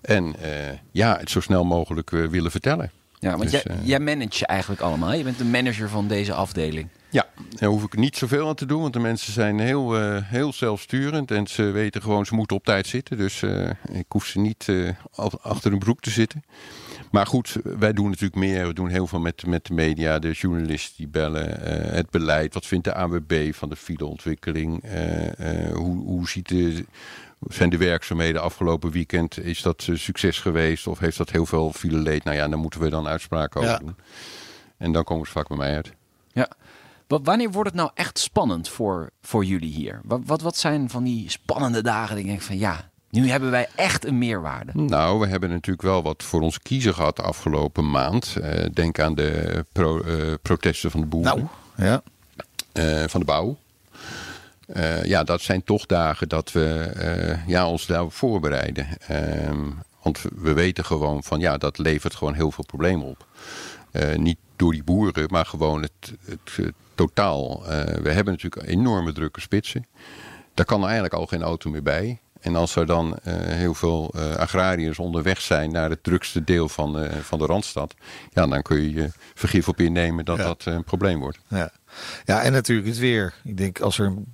En 0.00 0.36
eh, 0.40 0.78
ja, 0.90 1.18
het 1.18 1.30
zo 1.30 1.40
snel 1.40 1.64
mogelijk 1.64 2.10
willen 2.10 2.50
vertellen. 2.50 2.90
Ja, 3.24 3.36
want 3.36 3.50
Dus, 3.50 3.62
jij, 3.62 3.62
eh, 3.62 3.86
jij 3.86 4.00
manage 4.00 4.38
je 4.38 4.46
eigenlijk 4.46 4.80
allemaal. 4.80 5.12
Je 5.12 5.24
bent 5.24 5.38
de 5.38 5.44
manager 5.44 5.88
van 5.88 6.08
deze 6.08 6.32
afdeling. 6.32 6.88
Ja, 7.10 7.26
daar 7.58 7.68
hoef 7.68 7.82
ik 7.84 7.96
niet 7.96 8.16
zoveel 8.16 8.48
aan 8.48 8.54
te 8.54 8.66
doen, 8.66 8.80
want 8.80 8.92
de 8.92 8.98
mensen 8.98 9.32
zijn 9.32 9.58
heel, 9.58 9.98
eh, 9.98 10.18
heel 10.22 10.52
zelfsturend 10.52 11.30
en 11.30 11.46
ze 11.46 11.62
weten 11.62 12.02
gewoon, 12.02 12.26
ze 12.26 12.34
moeten 12.34 12.56
op 12.56 12.64
tijd 12.64 12.86
zitten. 12.86 13.16
Dus 13.16 13.42
eh, 13.42 13.70
ik 13.92 14.04
hoef 14.08 14.26
ze 14.26 14.40
niet 14.40 14.72
achter 15.42 15.70
hun 15.70 15.78
broek 15.78 16.00
te 16.00 16.10
zitten. 16.10 16.44
Maar 17.10 17.26
goed, 17.26 17.56
wij 17.62 17.92
doen 17.92 18.08
natuurlijk 18.08 18.34
meer. 18.34 18.66
We 18.66 18.72
doen 18.72 18.88
heel 18.88 19.06
veel 19.06 19.20
met, 19.20 19.46
met 19.46 19.66
de 19.66 19.74
media, 19.74 20.18
de 20.18 20.30
journalisten 20.30 20.94
die 20.96 21.08
bellen, 21.08 21.60
het 21.94 22.10
beleid. 22.10 22.54
Wat 22.54 22.66
vindt 22.66 22.84
de 22.84 22.94
AWB 22.94 23.52
van 23.52 23.68
de 23.68 23.76
fileontwikkeling? 23.76 24.82
Hoe, 25.72 25.96
hoe 26.04 26.28
ziet 26.28 26.48
de, 26.48 26.84
zijn 27.48 27.70
de 27.70 27.76
werkzaamheden 27.76 28.42
afgelopen 28.42 28.90
weekend? 28.90 29.38
Is 29.44 29.62
dat 29.62 29.86
eh, 29.88 29.96
succes 29.96 30.38
geweest 30.40 30.86
of 30.86 30.98
heeft 30.98 31.16
dat 31.18 31.30
heel 31.30 31.46
veel 31.46 31.72
file 31.72 31.98
leed? 31.98 32.24
Nou 32.24 32.36
ja, 32.36 32.48
daar 32.48 32.58
moeten 32.58 32.80
we 32.80 32.88
dan 32.90 33.06
uitspraken 33.06 33.60
over 33.60 33.72
Ja. 33.72 33.78
doen. 33.78 33.96
En 34.76 34.92
dan 34.92 35.04
komen 35.04 35.26
ze 35.26 35.32
vaak 35.32 35.48
bij 35.48 35.56
mij 35.56 35.74
uit. 35.74 35.92
Ja. 36.32 36.48
Wa- 37.06 37.20
Wanneer 37.22 37.50
wordt 37.50 37.68
het 37.68 37.78
nou 37.78 37.90
echt 37.94 38.18
spannend 38.18 38.68
voor, 38.68 39.10
voor 39.22 39.44
jullie 39.44 39.72
hier? 39.72 40.00
Wat, 40.04 40.20
wat, 40.24 40.40
wat 40.40 40.56
zijn 40.56 40.90
van 40.90 41.04
die 41.04 41.30
spannende 41.30 41.82
dagen 41.82 42.08
dat 42.08 42.18
ik 42.24 42.30
denk 42.30 42.40
van 42.42 42.58
ja, 42.58 42.90
nu 43.10 43.28
hebben 43.30 43.50
wij 43.50 43.68
echt 43.76 44.04
een 44.04 44.18
meerwaarde. 44.18 44.72
Nou, 44.74 45.18
we 45.20 45.26
hebben 45.26 45.50
natuurlijk 45.50 45.86
wel 45.86 46.02
wat 46.02 46.22
voor 46.22 46.40
onze 46.40 46.60
kiezer 46.60 46.94
gehad 46.94 47.16
de 47.16 47.22
afgelopen 47.22 47.90
maand. 47.90 48.36
Eh, 48.42 48.66
denk 48.72 48.98
aan 48.98 49.14
de 49.14 49.64
pro- 49.72 50.00
eh, 50.00 50.34
protesten 50.42 50.90
van 50.90 51.00
de 51.00 51.06
boeren, 51.06 51.36
Nou, 51.76 51.88
ja. 51.88 52.02
eh, 52.72 53.08
van 53.08 53.20
de 53.20 53.26
bouw. 53.26 53.56
Eh, 54.66 55.04
ja, 55.04 55.24
dat 55.24 55.40
zijn 55.40 55.64
toch 55.64 55.86
dagen 55.86 56.28
dat 56.28 56.52
we 56.52 56.64
eh, 56.96 57.46
ja, 57.46 57.68
ons 57.68 57.86
daarop 57.86 58.12
voorbereiden. 58.12 58.86
Ehm, 59.08 59.70
want 60.02 60.22
we- 60.22 60.30
we 60.34 60.52
weten 60.52 60.84
gewoon 60.84 61.22
van 61.22 61.40
ja, 61.40 61.56
dat 61.58 61.78
levert 61.78 62.14
gewoon 62.14 62.34
heel 62.34 62.50
veel 62.50 62.64
problemen 62.64 63.06
op. 63.06 63.26
Eh, 63.90 64.14
niet 64.16 64.38
door 64.56 64.72
die 64.72 64.84
boeren, 64.84 65.26
maar 65.30 65.46
gewoon 65.46 65.82
het, 65.82 66.12
het, 66.26 66.72
totaal. 66.94 67.62
We 68.02 68.10
hebben 68.10 68.32
natuurlijk 68.32 68.68
enorme 68.68 69.12
drukke 69.12 69.40
spitsen. 69.40 69.86
Daar 70.54 70.66
kan 70.66 70.78
er 70.80 70.84
eigenlijk 70.84 71.14
al 71.14 71.26
geen 71.26 71.42
auto 71.42 71.70
meer 71.70 71.82
bij. 71.82 72.18
En 72.40 72.56
als 72.56 72.76
er 72.76 72.86
dan 72.86 73.18
heel 73.48 73.74
veel 73.74 74.14
agrariërs 74.36 74.98
onderweg 74.98 75.40
zijn 75.40 75.72
naar 75.72 75.90
het 75.90 76.02
drukste 76.02 76.44
deel 76.44 76.68
van, 76.68 77.06
van 77.22 77.38
de 77.38 77.46
Randstad. 77.46 77.94
Ja, 78.32 78.46
dan 78.46 78.62
kun 78.62 78.82
je 78.82 78.92
je 78.92 79.10
vergif 79.34 79.68
op 79.68 79.80
innemen 79.80 80.24
dat 80.24 80.36
Ja. 80.36 80.44
dat 80.44 80.64
een 80.64 80.84
probleem 80.84 81.18
wordt. 81.20 81.38
Ja. 81.48 81.70
ja, 82.24 82.42
en 82.42 82.52
natuurlijk 82.52 82.88
het 82.88 82.98
weer. 82.98 83.34
Ik 83.44 83.56
denk 83.56 83.80
als 83.80 83.98
er 83.98 84.06
een 84.06 84.33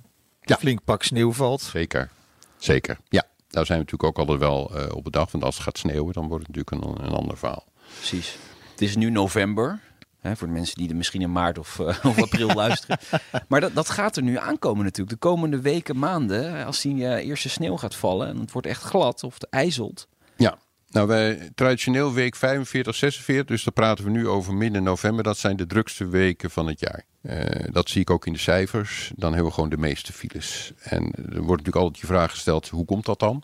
Ja. 0.51 0.57
flink 0.57 0.83
pak 0.83 1.03
sneeuw 1.03 1.33
valt. 1.33 1.61
Zeker. 1.61 2.09
Zeker. 2.57 2.97
Ja, 3.09 3.23
daar 3.49 3.65
zijn 3.65 3.79
we 3.79 3.83
natuurlijk 3.83 4.03
ook 4.03 4.17
altijd 4.17 4.39
wel 4.39 4.75
eh, 4.75 4.95
op 4.95 5.03
bedacht. 5.03 5.31
Want 5.31 5.43
als 5.43 5.55
het 5.55 5.63
gaat 5.63 5.77
sneeuwen, 5.77 6.13
dan 6.13 6.27
wordt 6.27 6.47
het 6.47 6.55
natuurlijk 6.55 6.99
een, 6.99 7.05
een 7.05 7.13
ander 7.13 7.37
verhaal. 7.37 7.65
Precies. 7.95 8.37
Het 8.71 8.81
is 8.81 8.95
nu 8.95 9.09
november. 9.09 9.79
Hè, 10.19 10.35
voor 10.35 10.47
de 10.47 10.53
mensen 10.53 10.77
die 10.77 10.89
er 10.89 10.95
misschien 10.95 11.21
in 11.21 11.31
maart 11.31 11.57
of, 11.57 11.79
eh, 11.79 12.05
of 12.09 12.21
april 12.21 12.47
luisteren. 12.47 12.99
Maar 13.47 13.61
dat, 13.61 13.75
dat 13.75 13.89
gaat 13.89 14.15
er 14.15 14.23
nu 14.23 14.37
aankomen 14.37 14.83
natuurlijk. 14.83 15.21
De 15.21 15.27
komende 15.27 15.61
weken, 15.61 15.97
maanden. 15.99 16.65
Als 16.65 16.81
die 16.81 17.07
eh, 17.07 17.27
eerste 17.27 17.49
sneeuw 17.49 17.77
gaat 17.77 17.95
vallen. 17.95 18.27
En 18.27 18.39
het 18.39 18.51
wordt 18.51 18.67
echt 18.67 18.81
glad 18.83 19.23
of 19.23 19.33
het 19.33 19.49
ijzelt. 19.49 20.07
Ja, 20.35 20.57
nou 20.91 21.07
wij 21.07 21.49
traditioneel 21.55 22.13
week 22.13 22.35
45, 22.35 22.95
46, 22.95 23.45
dus 23.45 23.63
daar 23.63 23.73
praten 23.73 24.03
we 24.05 24.09
nu 24.11 24.27
over 24.27 24.53
midden 24.53 24.83
november. 24.83 25.23
Dat 25.23 25.37
zijn 25.37 25.55
de 25.55 25.65
drukste 25.67 26.07
weken 26.07 26.51
van 26.51 26.67
het 26.67 26.79
jaar. 26.79 27.03
Eh, 27.21 27.65
dat 27.71 27.89
zie 27.89 28.01
ik 28.01 28.09
ook 28.09 28.25
in 28.25 28.33
de 28.33 28.39
cijfers. 28.39 29.11
Dan 29.15 29.29
hebben 29.29 29.47
we 29.49 29.53
gewoon 29.53 29.69
de 29.69 29.77
meeste 29.77 30.13
files. 30.13 30.71
En 30.83 31.03
er 31.03 31.21
wordt 31.41 31.47
natuurlijk 31.63 31.75
altijd 31.75 31.99
je 31.99 32.05
vraag 32.07 32.31
gesteld, 32.31 32.69
hoe 32.69 32.85
komt 32.85 33.05
dat 33.05 33.19
dan? 33.19 33.43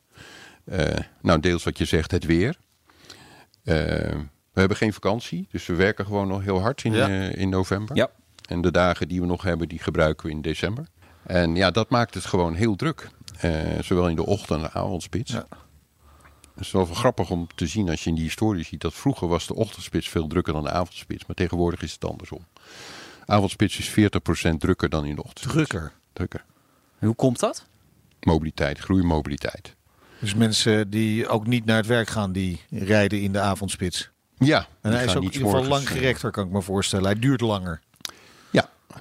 Eh, 0.65 0.95
nou, 1.21 1.39
deels 1.39 1.63
wat 1.63 1.77
je 1.77 1.85
zegt, 1.85 2.11
het 2.11 2.23
weer. 2.25 2.57
Eh, 3.63 3.75
we 4.53 4.59
hebben 4.63 4.77
geen 4.77 4.93
vakantie, 4.93 5.47
dus 5.51 5.65
we 5.65 5.73
werken 5.75 6.05
gewoon 6.05 6.27
nog 6.27 6.43
heel 6.43 6.61
hard 6.61 6.83
in, 6.83 6.93
Ja. 6.93 7.07
in 7.29 7.49
november. 7.49 7.95
Ja. 7.95 8.09
En 8.49 8.61
de 8.61 8.71
dagen 8.71 9.07
die 9.07 9.19
we 9.21 9.25
nog 9.27 9.43
hebben, 9.43 9.67
die 9.67 9.79
gebruiken 9.79 10.25
we 10.25 10.31
in 10.31 10.41
december. 10.41 10.85
En 11.23 11.55
ja, 11.55 11.71
dat 11.71 11.89
maakt 11.89 12.13
het 12.13 12.25
gewoon 12.25 12.53
heel 12.55 12.75
druk. 12.75 13.09
Zowel 13.81 14.09
in 14.09 14.15
de 14.15 14.25
ochtend- 14.25 14.61
en 14.63 14.69
de 14.73 14.79
avondspits. 14.79 15.31
Ja. 15.31 15.47
Het 16.57 16.65
is 16.65 16.71
wel 16.71 16.85
grappig 16.85 17.29
om 17.29 17.47
te 17.55 17.67
zien 17.67 17.89
als 17.89 18.03
je 18.03 18.09
in 18.09 18.15
die 18.15 18.23
historie 18.23 18.63
ziet 18.63 18.81
dat 18.81 18.93
vroeger 18.93 19.27
was 19.27 19.47
de 19.47 19.55
ochtendspits 19.55 20.09
veel 20.09 20.27
drukker 20.27 20.53
dan 20.53 20.63
de 20.63 20.71
avondspits. 20.71 21.25
Maar 21.25 21.35
tegenwoordig 21.35 21.81
is 21.81 21.91
het 21.93 22.05
andersom. 22.05 22.45
Avondspits 23.25 23.77
is 23.77 23.89
40% 23.89 24.57
drukker 24.57 24.89
dan 24.89 25.05
in 25.05 25.15
de 25.15 25.23
ochtend. 25.23 25.49
Drukker. 25.49 25.93
Drukker. 26.13 26.45
Hoe 26.99 27.15
komt 27.15 27.39
dat? 27.39 27.65
Mobiliteit, 28.19 28.79
groeimobiliteit. 28.79 29.75
Dus 30.19 30.33
mensen 30.33 30.89
die 30.89 31.27
ook 31.27 31.47
niet 31.47 31.65
naar 31.65 31.77
het 31.77 31.85
werk 31.85 32.09
gaan, 32.09 32.31
die 32.31 32.61
rijden 32.69 33.21
in 33.21 33.31
de 33.31 33.39
avondspits. 33.39 34.11
Ja, 34.37 34.67
En 34.81 34.91
hij 34.91 35.05
is 35.05 35.09
ook 35.09 35.15
in 35.15 35.23
ieder 35.23 35.37
geval 35.37 35.51
morgens, 35.51 35.69
lang 35.69 35.87
gerekter, 35.87 36.31
kan 36.31 36.45
ik 36.45 36.51
me 36.51 36.61
voorstellen. 36.61 37.05
Hij 37.05 37.19
duurt 37.19 37.41
langer. 37.41 37.81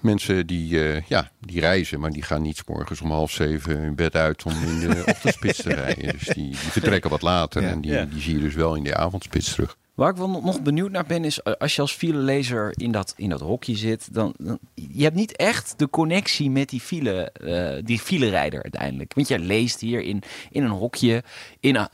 Mensen 0.03 0.47
die, 0.47 0.93
eh, 0.93 1.03
ja, 1.03 1.31
die 1.41 1.61
reizen, 1.61 2.01
maar 2.01 2.11
die 2.13 2.23
gaan 2.23 2.43
niet 2.43 2.57
's 2.57 2.63
morgens 2.67 3.01
om 3.01 3.11
half 3.11 3.31
zeven 3.31 3.79
hun 3.79 3.95
bed 3.95 4.15
uit 4.17 4.43
om 4.43 4.53
in 4.53 4.81
de 4.81 5.03
ochtendspits 5.13 5.63
te 5.63 5.75
rijden. 5.75 6.13
Dus 6.19 6.27
die, 6.29 6.35
die 6.49 6.57
vertrekken 6.57 7.11
wat 7.11 7.23
later 7.23 7.63
Ja. 7.63 7.69
en 7.69 7.81
die, 7.81 7.93
Ja. 7.93 8.05
die 8.05 8.21
zie 8.21 8.35
je 8.35 8.41
dus 8.41 8.55
wel 8.55 8.75
in 8.75 8.83
de 8.85 8.97
avondspits 8.97 9.53
terug. 9.55 9.77
Waar 9.95 10.11
ik 10.11 10.17
wel 10.17 10.29
nog- 10.29 10.63
benieuwd 10.63 10.91
naar 10.91 11.05
ben, 11.07 11.25
is 11.25 11.41
eh, 11.43 11.53
als 11.53 11.75
je 11.75 11.81
als 11.81 11.93
filelezer 11.93 12.73
in 12.77 12.93
dat, 12.93 13.15
in 13.17 13.29
dat 13.29 13.41
hokje 13.41 13.77
zit, 13.77 14.15
dan, 14.15 14.35
dan 14.39 14.59
je 14.75 15.03
hebt 15.03 15.15
niet 15.15 15.37
echt 15.37 15.75
de 15.77 15.91
connectie 15.91 16.51
met 16.51 16.69
die 16.69 16.81
file, 16.81 17.31
eh, 17.33 17.85
die 17.85 17.99
filerijder 17.99 18.63
uiteindelijk. 18.63 19.15
Want 19.15 19.29
jij 19.29 19.39
leest 19.39 19.81
hier 19.81 20.03
in, 20.03 20.23
in 20.51 20.63
een 20.63 20.71
hokje 20.71 21.23
in 21.61 21.87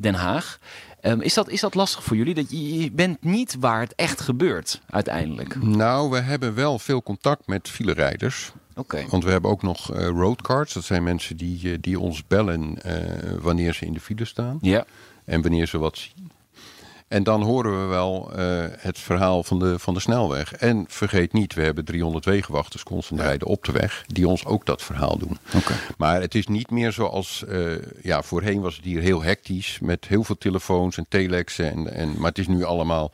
Den 0.00 0.14
Haag. 0.14 0.58
Ehm, 1.00 1.20
is, 1.20 1.34
dat, 1.34 1.48
is 1.48 1.60
dat 1.60 1.74
lastig 1.74 2.04
voor 2.04 2.16
jullie? 2.16 2.34
Dat 2.34 2.50
je, 2.50 2.78
je 2.82 2.90
bent 2.90 3.22
niet 3.22 3.56
waar 3.60 3.80
het 3.80 3.94
echt 3.94 4.20
gebeurt 4.20 4.80
uiteindelijk. 4.90 5.62
Nou, 5.62 6.10
we 6.10 6.18
hebben 6.20 6.54
wel 6.54 6.78
veel 6.78 7.02
contact 7.02 7.46
met 7.46 7.68
filerijders. 7.68 8.52
Oké. 8.74 9.04
Want 9.08 9.24
we 9.24 9.30
hebben 9.30 9.50
ook 9.50 9.62
nog 9.62 9.94
eh, 9.94 10.06
roadcards. 10.06 10.74
Dat 10.74 10.84
zijn 10.84 11.02
mensen 11.02 11.36
die, 11.36 11.72
eh, 11.72 11.78
die 11.80 12.00
ons 12.00 12.26
bellen 12.26 12.82
eh, 12.82 13.32
wanneer 13.40 13.74
ze 13.74 13.84
in 13.84 13.92
de 13.92 14.00
file 14.00 14.24
staan. 14.24 14.58
Ja. 14.60 14.84
en 15.24 15.42
wanneer 15.42 15.66
ze 15.66 15.78
wat 15.78 15.98
zien. 15.98 16.30
En 17.08 17.22
dan 17.22 17.42
horen 17.42 17.80
we 17.80 17.86
wel 17.86 18.32
eh, 18.32 18.64
het 18.78 18.98
verhaal 18.98 19.42
van 19.42 19.58
de, 19.58 19.78
van 19.78 19.94
de 19.94 20.00
snelweg. 20.00 20.52
En 20.52 20.84
vergeet 20.88 21.32
niet, 21.32 21.54
we 21.54 21.62
hebben 21.62 21.84
300 21.84 22.24
wegenwachters 22.24 22.82
constant 22.82 23.20
rijden 23.20 23.46
op 23.46 23.64
de 23.64 23.72
weg... 23.72 24.04
die 24.06 24.28
ons 24.28 24.44
ook 24.44 24.66
dat 24.66 24.82
verhaal 24.82 25.18
doen. 25.18 25.38
Oké. 25.54 25.72
Maar 25.96 26.20
het 26.20 26.34
is 26.34 26.46
niet 26.46 26.70
meer 26.70 26.92
zoals... 26.92 27.44
eh, 27.44 27.66
ja, 28.02 28.22
voorheen 28.22 28.60
was 28.60 28.76
het 28.76 28.84
hier 28.84 29.00
heel 29.00 29.22
hectisch... 29.22 29.78
met 29.82 30.06
heel 30.08 30.24
veel 30.24 30.38
telefoons 30.38 30.96
en 30.96 31.06
telexen. 31.08 31.70
En, 31.70 31.94
en, 31.94 32.14
maar 32.16 32.28
het 32.28 32.38
is 32.38 32.48
nu 32.48 32.64
allemaal 32.64 33.12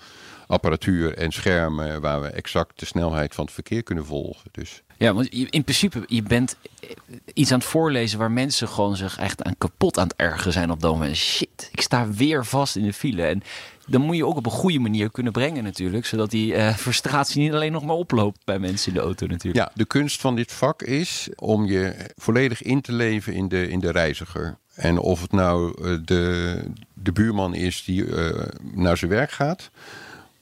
apparatuur 0.55 1.17
en 1.17 1.33
schermen... 1.33 2.01
waar 2.01 2.21
we 2.21 2.27
exact 2.27 2.81
de 2.81 2.87
snelheid 2.87 3.35
van 3.35 3.45
het 3.45 3.55
verkeer 3.55 3.83
kunnen 3.83 4.05
volgen. 4.05 4.51
Dus 4.53 4.83
Ja, 4.97 5.15
want 5.15 5.29
in 5.29 5.65
principe, 5.65 6.03
je 6.07 6.23
bent 6.23 6.57
eh, 6.81 6.91
iets 7.35 7.53
aan 7.53 7.59
het 7.59 7.69
voorlezen 7.69 8.19
waar 8.19 8.31
mensen 8.31 8.69
gewoon 8.69 8.97
zich 8.97 9.19
echt 9.19 9.43
aan 9.43 9.59
kapot 9.59 9.99
aan 9.99 10.07
het 10.07 10.17
ergeren 10.17 10.53
zijn 10.53 10.71
op 10.71 10.81
dat 10.81 10.93
moment. 10.93 11.17
Shit, 11.17 11.69
ik 11.73 11.81
sta 11.81 12.11
weer 12.11 12.47
vast 12.47 12.77
in 12.77 12.85
de 12.85 12.93
file. 12.93 13.23
En 13.23 13.43
dan 13.87 14.01
moet 14.01 14.17
je 14.17 14.27
ook 14.27 14.37
op 14.37 14.47
een 14.47 14.53
goede 14.53 14.79
manier 14.79 15.11
kunnen 15.11 15.33
brengen 15.33 15.65
natuurlijk. 15.65 16.07
Zodat 16.07 16.31
die 16.31 16.55
eh, 16.55 16.75
frustratie 16.75 17.43
niet 17.43 17.53
alleen 17.53 17.73
nog 17.73 17.85
maar 17.85 17.97
oploopt 17.97 18.45
bij 18.45 18.59
mensen 18.59 18.89
in 18.89 18.95
de 18.95 19.05
auto 19.05 19.27
natuurlijk. 19.27 19.65
Ja, 19.65 19.73
de 19.75 19.85
kunst 19.85 20.21
van 20.21 20.37
dit 20.37 20.53
vak 20.53 20.83
is 20.83 21.29
om 21.37 21.65
je 21.65 21.95
volledig 22.17 22.63
in 22.63 22.81
te 22.81 22.93
leven 22.93 23.33
in 23.33 23.49
de, 23.49 23.69
in 23.69 23.81
de 23.81 23.91
reiziger. 23.91 24.59
En 24.75 24.99
of 24.99 25.21
het 25.21 25.33
nou 25.33 25.83
eh, 25.83 25.99
de, 26.05 26.61
de 26.95 27.13
buurman 27.13 27.55
is 27.55 27.85
die 27.85 28.17
eh, 28.17 28.47
naar 28.75 28.97
zijn 28.97 29.11
werk 29.11 29.31
gaat. 29.31 29.71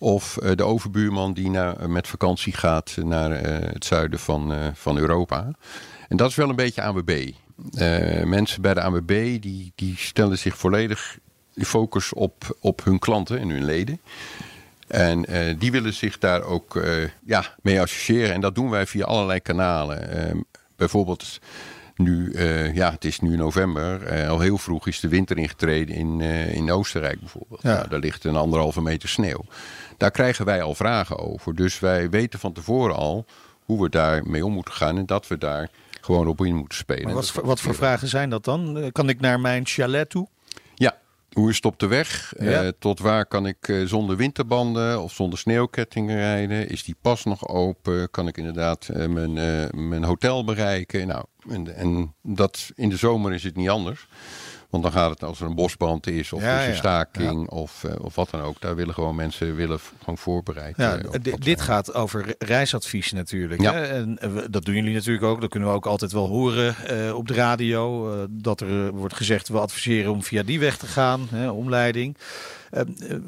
Of 0.03 0.37
eh, 0.37 0.51
de 0.57 0.63
overbuurman 0.63 1.33
die 1.33 1.51
naar, 1.51 1.91
met 1.91 2.09
vakantie 2.09 2.53
gaat 2.53 2.97
naar 3.03 3.33
eh, 3.33 3.73
het 3.73 3.85
zuiden 3.85 4.19
van, 4.19 4.53
eh, 4.53 4.59
van 4.75 4.99
Europa. 4.99 5.51
En 6.09 6.17
dat 6.17 6.31
is 6.31 6.37
wel 6.37 6.49
een 6.49 6.57
beetje 6.57 6.83
ANWB. 6.83 7.31
Eh 7.75 8.25
mensen 8.25 8.63
bij 8.63 8.75
de 8.75 8.83
ANWB 8.83 9.41
die, 9.41 9.73
die 9.75 9.97
stellen 9.97 10.39
zich 10.39 10.57
volledig 10.57 11.19
focus 11.55 12.13
op, 12.13 12.57
op 12.61 12.85
hun 12.85 12.99
klanten 12.99 13.39
en 13.39 13.49
hun 13.49 13.65
leden. 13.65 14.01
En 14.87 15.25
eh, 15.25 15.55
die 15.59 15.73
willen 15.73 15.95
zich 15.95 16.19
daar 16.19 16.43
ook 16.43 16.77
eh, 16.77 17.09
ja, 17.25 17.45
mee 17.63 17.81
associëren. 17.81 18.35
En 18.35 18.41
dat 18.41 18.55
doen 18.55 18.71
wij 18.71 18.87
via 18.87 19.05
allerlei 19.05 19.41
kanalen. 19.41 20.11
Eh, 20.11 20.35
bijvoorbeeld 20.77 21.41
nu, 22.03 22.33
eh, 22.33 22.75
ja, 22.75 22.91
het 22.91 23.05
is 23.05 23.21
nu 23.21 23.37
november. 23.37 24.03
Eh, 24.03 24.29
al 24.29 24.41
heel 24.41 24.59
vroeg 24.59 24.87
is 24.87 25.01
de 25.01 25.09
winter 25.09 25.39
ingetreden 25.39 25.95
in, 25.95 26.21
eh, 26.21 26.55
in 26.55 26.71
Oostenrijk 26.71 27.21
bijvoorbeeld. 27.21 27.63
Ja. 27.63 27.75
Nou, 27.75 27.89
daar 27.89 27.99
ligt 27.99 28.25
een 28.25 28.37
anderhalve 28.37 28.83
meter 28.83 29.09
sneeuw. 29.09 29.45
Daar 29.97 30.11
krijgen 30.11 30.45
wij 30.45 30.63
al 30.63 30.75
vragen 30.75 31.19
over. 31.19 31.55
Dus 31.55 31.81
wij 31.81 32.11
weten 32.11 32.39
van 32.39 32.53
tevoren 32.53 32.97
al 32.97 33.25
hoe 33.65 33.83
we 33.83 33.89
daar 33.89 34.27
mee 34.27 34.45
om 34.45 34.53
moeten 34.53 34.75
gaan. 34.75 34.99
En 34.99 35.07
dat 35.07 35.29
we 35.29 35.39
daar 35.39 35.71
gewoon 36.01 36.27
op 36.27 36.45
in 36.45 36.55
moeten 36.55 36.79
spelen. 36.79 37.05
Maar 37.05 37.15
wat, 37.15 37.33
wat 37.43 37.61
voor 37.61 37.75
vragen 37.75 38.09
zijn 38.09 38.31
dat 38.31 38.45
dan? 38.45 38.91
Kan 38.93 39.09
ik 39.09 39.21
naar 39.21 39.41
mijn 39.41 39.67
chalet 39.67 40.11
toe? 40.11 40.29
ja, 40.75 40.99
hoe 41.33 41.51
is 41.51 41.57
het 41.57 41.65
op 41.65 41.79
de 41.79 41.87
weg? 41.87 42.35
Ja. 42.39 42.73
Tot 42.79 42.99
waar 42.99 43.27
kan 43.27 43.47
ik 43.47 43.83
zonder 43.85 44.17
winterbanden 44.17 45.03
of 45.03 45.13
zonder 45.13 45.39
sneeuwkettingen 45.39 46.17
rijden? 46.17 46.69
Is 46.69 46.83
die 46.85 46.97
pas 47.01 47.25
nog 47.25 47.49
open? 47.49 48.11
Kan 48.11 48.29
ik 48.29 48.37
inderdaad 48.37 48.89
mijn, 49.09 49.33
mijn 49.89 50.05
hotel 50.05 50.45
bereiken? 50.45 51.07
Nou, 51.07 51.25
en, 51.49 51.77
en 51.77 52.15
dat 52.23 52.71
in 52.75 52.89
de 52.89 52.97
zomer 52.97 53.33
is 53.33 53.43
het 53.43 53.57
niet 53.57 53.69
anders. 53.69 54.07
Want 54.71 54.85
dan 54.85 54.93
gaat 54.93 55.11
het 55.11 55.23
als 55.23 55.41
er 55.41 55.47
een 55.47 55.55
bosbrand 55.55 56.07
is 56.07 56.33
of 56.33 56.43
Ja, 56.43 56.59
is 56.61 56.65
een 56.67 56.73
ja. 56.73 56.77
staking 56.77 57.49
Of, 57.49 57.85
eh, 57.85 58.05
of 58.05 58.15
wat 58.15 58.31
dan 58.31 58.41
ook. 58.41 58.61
Daar 58.61 58.75
willen 58.77 58.95
gewoon 58.95 59.15
mensen 59.15 59.55
willen 59.55 59.79
gewoon 59.99 60.19
voorbereid. 60.19 60.77
Ja, 60.77 60.97
eh, 60.97 61.11
dit 61.23 61.41
zijn. 61.43 61.59
gaat 61.59 61.95
over 61.95 62.25
re- 62.25 62.35
reisadvies 62.39 63.13
natuurlijk. 63.13 63.63
Hè? 63.63 63.83
En 63.83 64.19
eh, 64.19 64.31
dat 64.51 64.65
doen 64.65 64.75
jullie 64.75 64.95
natuurlijk 64.95 65.25
ook. 65.25 65.41
Dat 65.41 65.51
kunnen 65.51 65.69
we 65.69 65.75
ook 65.75 65.87
altijd 65.87 66.13
wel 66.13 66.27
horen 66.29 66.75
op 67.17 67.29
de 67.29 67.35
radio. 67.35 68.11
dat 68.31 68.61
er 68.61 68.93
wordt 68.93 69.15
gezegd, 69.15 69.49
we 69.49 69.59
adviseren 69.59 70.13
om 70.13 70.23
via 70.23 70.43
die 70.43 70.61
weg 70.61 70.77
te 70.77 70.87
gaan, 70.87 71.27
hè, 71.31 71.51
omleiding. 71.51 72.17
Eh, 72.73 72.81
eh, 72.81 73.19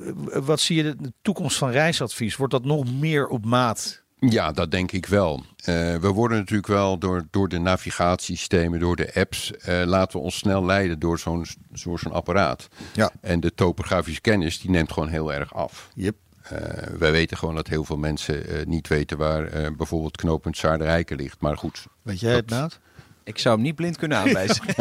wat 0.45 0.61
zie 0.61 0.77
je 0.77 0.97
de 0.97 1.13
toekomst 1.23 1.57
van 1.57 1.71
reisadvies? 1.71 2.37
Wordt 2.37 2.53
dat 2.53 2.65
nog 2.65 2.93
meer 2.93 3.27
op 3.27 3.45
maat? 3.45 4.04
Ja, 4.19 4.53
dat 4.53 4.71
denk 4.71 4.93
ik 4.93 5.07
wel. 5.07 5.45
Eh, 5.65 5.75
we 5.97 6.09
worden 6.09 6.39
natuurlijk 6.39 6.69
wel 6.69 6.99
door, 6.99 7.27
door 7.31 7.49
de 7.49 7.59
navigatiesystemen, 7.59 8.81
door 8.81 8.97
de 8.97 9.15
apps, 9.15 9.53
eh, 9.57 9.83
laten 9.85 10.19
we 10.19 10.25
ons 10.25 10.37
snel 10.37 10.65
leiden 10.65 10.99
door 10.99 11.19
zo'n 11.19 11.47
zo'n 11.73 12.13
apparaat. 12.13 12.69
Ja. 12.93 13.11
En 13.21 13.41
de 13.41 13.55
topografische 13.55 14.21
kennis 14.21 14.61
die 14.61 14.71
neemt 14.71 14.93
gewoon 14.93 15.09
heel 15.09 15.33
erg 15.33 15.55
af. 15.55 15.89
Yep. 15.95 16.15
Eh, 16.43 16.59
wij 16.99 17.13
weten 17.13 17.37
gewoon 17.37 17.55
dat 17.55 17.69
heel 17.69 17.85
veel 17.85 17.97
mensen 17.97 18.47
eh, 18.49 18.67
niet 18.67 18.89
weten 18.89 19.19
waar 19.19 19.47
eh, 19.47 19.71
bijvoorbeeld 19.77 20.17
knooppunt 20.17 20.57
Zaarderijken 20.57 21.17
ligt. 21.17 21.41
Maar 21.41 21.57
goed, 21.57 21.87
Weet 22.03 22.21
jij 22.21 22.35
het, 22.35 22.51
Naad? 22.51 22.79
Ik 23.25 23.39
zou 23.39 23.55
hem 23.55 23.65
niet 23.65 23.75
blind 23.75 23.97
kunnen 23.97 24.19
aanwijzen. 24.19 24.65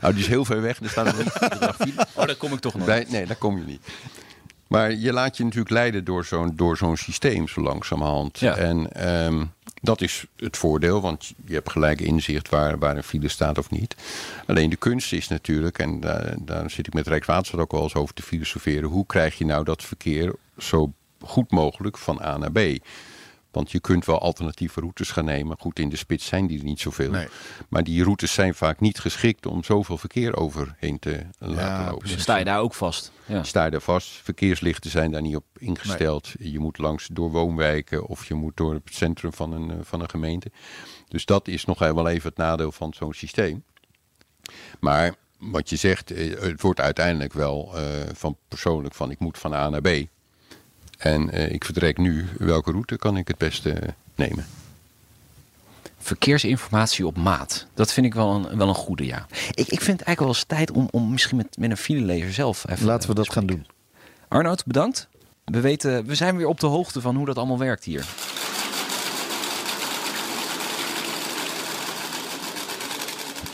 nou, 0.00 0.12
die 0.14 0.22
is 0.22 0.26
heel 0.26 0.44
ver 0.44 0.62
weg. 0.62 0.80
Er 0.80 0.88
staan 0.90 1.16
niet. 1.16 1.32
Oh, 2.14 2.26
daar 2.26 2.36
kom 2.36 2.52
ik 2.52 2.60
toch 2.60 2.74
nog. 2.74 2.86
Bij- 2.86 3.06
nee, 3.08 3.26
daar 3.26 3.36
kom 3.36 3.58
je 3.58 3.64
niet. 3.64 3.80
Maar 4.68 4.92
je 4.92 5.12
laat 5.12 5.36
je 5.36 5.44
natuurlijk 5.44 5.70
leiden 5.70 6.04
door 6.04 6.24
zo'n, 6.24 6.52
door 6.56 6.76
zo'n 6.76 6.96
systeem 6.96 7.48
zo 7.48 7.60
langzamerhand. 7.60 8.38
Ja. 8.38 8.56
En 8.56 8.92
ehm, 8.92 9.44
dat 9.80 10.00
is 10.00 10.24
het 10.36 10.56
voordeel, 10.56 11.00
want 11.00 11.32
je 11.46 11.54
hebt 11.54 11.70
gelijk 11.70 12.00
inzicht 12.00 12.48
waar, 12.48 12.78
waar 12.78 12.96
een 12.96 13.02
file 13.02 13.28
staat 13.28 13.58
of 13.58 13.70
niet. 13.70 13.96
Alleen 14.46 14.70
de 14.70 14.76
kunst 14.76 15.12
is 15.12 15.28
natuurlijk, 15.28 15.78
en 15.78 16.00
daar, 16.00 16.34
daar 16.38 16.70
zit 16.70 16.86
ik 16.86 16.94
met 16.94 17.06
Rijkswaterstaat 17.06 17.60
ook 17.60 17.72
wel 17.72 17.82
eens 17.82 17.94
over 17.94 18.14
te 18.14 18.22
filosoferen. 18.22 18.88
Hoe 18.88 19.06
krijg 19.06 19.38
je 19.38 19.44
nou 19.44 19.64
dat 19.64 19.82
verkeer 19.82 20.34
zo 20.58 20.92
goed 21.20 21.50
mogelijk 21.50 21.98
van 21.98 22.22
A 22.22 22.36
naar 22.36 22.52
B? 22.52 22.58
Want 23.50 23.70
je 23.70 23.80
kunt 23.80 24.04
wel 24.04 24.20
alternatieve 24.20 24.80
routes 24.80 25.10
gaan 25.10 25.24
nemen. 25.24 25.56
Goed, 25.58 25.78
in 25.78 25.88
de 25.88 25.96
spits 25.96 26.26
zijn 26.26 26.46
die 26.46 26.58
er 26.58 26.64
niet 26.64 26.80
zoveel. 26.80 27.10
Nee. 27.10 27.26
Maar 27.68 27.84
die 27.84 28.02
routes 28.02 28.32
zijn 28.32 28.54
vaak 28.54 28.80
niet 28.80 28.98
geschikt 28.98 29.46
om 29.46 29.64
zoveel 29.64 29.98
verkeer 29.98 30.36
overheen 30.36 30.98
te 30.98 31.26
laten 31.38 31.84
lopen. 31.84 31.98
precies. 31.98 32.14
Dan 32.14 32.22
sta 32.22 32.36
je 32.36 32.44
daar 32.44 32.60
ook 32.60 32.74
vast. 32.74 33.12
Ja. 33.26 33.42
Sta 33.42 33.64
je 33.64 33.70
daar 33.70 33.80
vast. 33.80 34.10
Verkeerslichten 34.10 34.90
zijn 34.90 35.10
daar 35.10 35.22
niet 35.22 35.36
op 35.36 35.44
ingesteld. 35.58 36.32
Je 36.38 36.58
moet 36.58 36.78
langs 36.78 37.08
door 37.12 37.30
woonwijken 37.30 38.06
of 38.06 38.28
je 38.28 38.34
moet 38.34 38.56
door 38.56 38.74
het 38.74 38.82
centrum 38.84 39.32
van 39.32 39.52
een, 39.52 39.70
eh, 39.70 39.76
van 39.82 40.00
een 40.00 40.10
gemeente. 40.10 40.50
Dus 41.08 41.24
dat 41.24 41.48
is 41.48 41.64
nog 41.64 41.78
wel 41.78 42.08
even 42.08 42.28
het 42.28 42.38
nadeel 42.38 42.72
van 42.72 42.94
zo'n 42.94 43.12
systeem. 43.12 43.64
Maar 44.80 45.14
wat 45.38 45.70
je 45.70 45.76
zegt, 45.76 46.10
eh, 46.10 46.40
het 46.40 46.60
wordt 46.60 46.80
uiteindelijk 46.80 47.32
wel 47.32 47.76
eh, 47.76 47.82
van 48.12 48.36
persoonlijk 48.48 48.94
van 48.94 49.10
ik 49.10 49.18
moet 49.18 49.38
van 49.38 49.52
A 49.52 49.68
naar 49.68 49.80
B. 49.80 50.06
En 50.98 51.30
eh, 51.30 51.52
ik 51.52 51.64
vertrek 51.64 51.98
nu. 51.98 52.26
Welke 52.38 52.70
route 52.70 52.96
kan 52.96 53.16
ik 53.16 53.28
het 53.28 53.38
beste 53.38 53.72
eh, 53.72 53.88
nemen? 54.14 54.46
Verkeersinformatie 55.98 57.06
op 57.06 57.16
maat. 57.16 57.66
Dat 57.74 57.92
vind 57.92 58.06
ik 58.06 58.14
wel 58.14 58.34
een, 58.34 58.58
wel 58.58 58.68
een 58.68 58.74
goede, 58.74 59.06
ja. 59.06 59.26
Ik, 59.50 59.68
ik 59.68 59.80
vind 59.80 59.98
het 59.98 60.06
eigenlijk 60.06 60.18
wel 60.18 60.28
eens 60.28 60.44
tijd 60.44 60.70
om, 60.70 60.88
om 60.90 61.10
misschien 61.10 61.36
met, 61.36 61.56
met 61.58 61.70
een 61.70 61.76
filelezer 61.76 62.32
zelf 62.32 62.68
even... 62.68 62.86
Laten 62.86 63.08
we 63.08 63.14
dat 63.14 63.32
gaan 63.32 63.46
doen. 63.46 63.66
Arnoud, 64.28 64.66
bedankt. 64.66 65.08
We, 65.44 65.60
weten, 65.60 66.04
we 66.04 66.14
zijn 66.14 66.36
weer 66.36 66.46
op 66.46 66.60
de 66.60 66.66
hoogte 66.66 67.00
van 67.00 67.16
hoe 67.16 67.26
dat 67.26 67.36
allemaal 67.36 67.58
werkt 67.58 67.84
hier. 67.84 68.06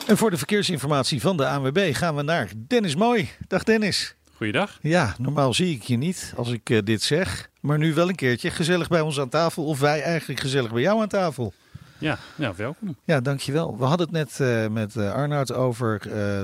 En 0.07 0.17
voor 0.17 0.31
de 0.31 0.37
verkeersinformatie 0.37 1.21
van 1.21 1.37
de 1.37 1.47
ANWB 1.49 1.95
gaan 1.95 2.17
we 2.17 2.23
naar 2.23 2.49
Dennis 2.57 2.97
Mooi. 2.97 3.31
Dag 3.49 3.65
Dennis. 3.65 4.15
Goeiedag. 4.45 4.79
Ja, 4.81 5.15
normaal 5.19 5.55
zie 5.55 5.75
ik 5.75 5.83
je 5.83 5.97
niet 5.97 6.33
als 6.37 6.51
ik 6.51 6.71
eh, 6.71 6.79
dit 6.85 7.03
zeg. 7.03 7.51
Maar 7.61 7.79
nu 7.79 7.95
wel 7.95 8.09
een 8.09 8.15
keertje 8.15 8.51
gezellig 8.51 8.89
bij 8.89 9.01
ons 9.01 9.21
aan 9.21 9.29
tafel. 9.29 9.65
Of 9.65 9.81
wij 9.81 10.03
eigenlijk 10.03 10.41
gezellig 10.41 10.73
bij 10.73 10.83
jou 10.83 11.01
aan 11.01 11.09
tafel. 11.09 11.53
Ja, 11.99 12.19
ja 12.37 12.55
welkom. 12.55 12.97
Ja, 13.05 13.21
dankjewel. 13.21 13.79
We 13.79 13.85
hadden 13.85 14.07
het 14.07 14.17
net 14.17 14.41
eh, 14.41 14.69
met 14.69 14.97
eh, 14.97 15.13
Arnoud 15.13 15.53
over 15.53 16.01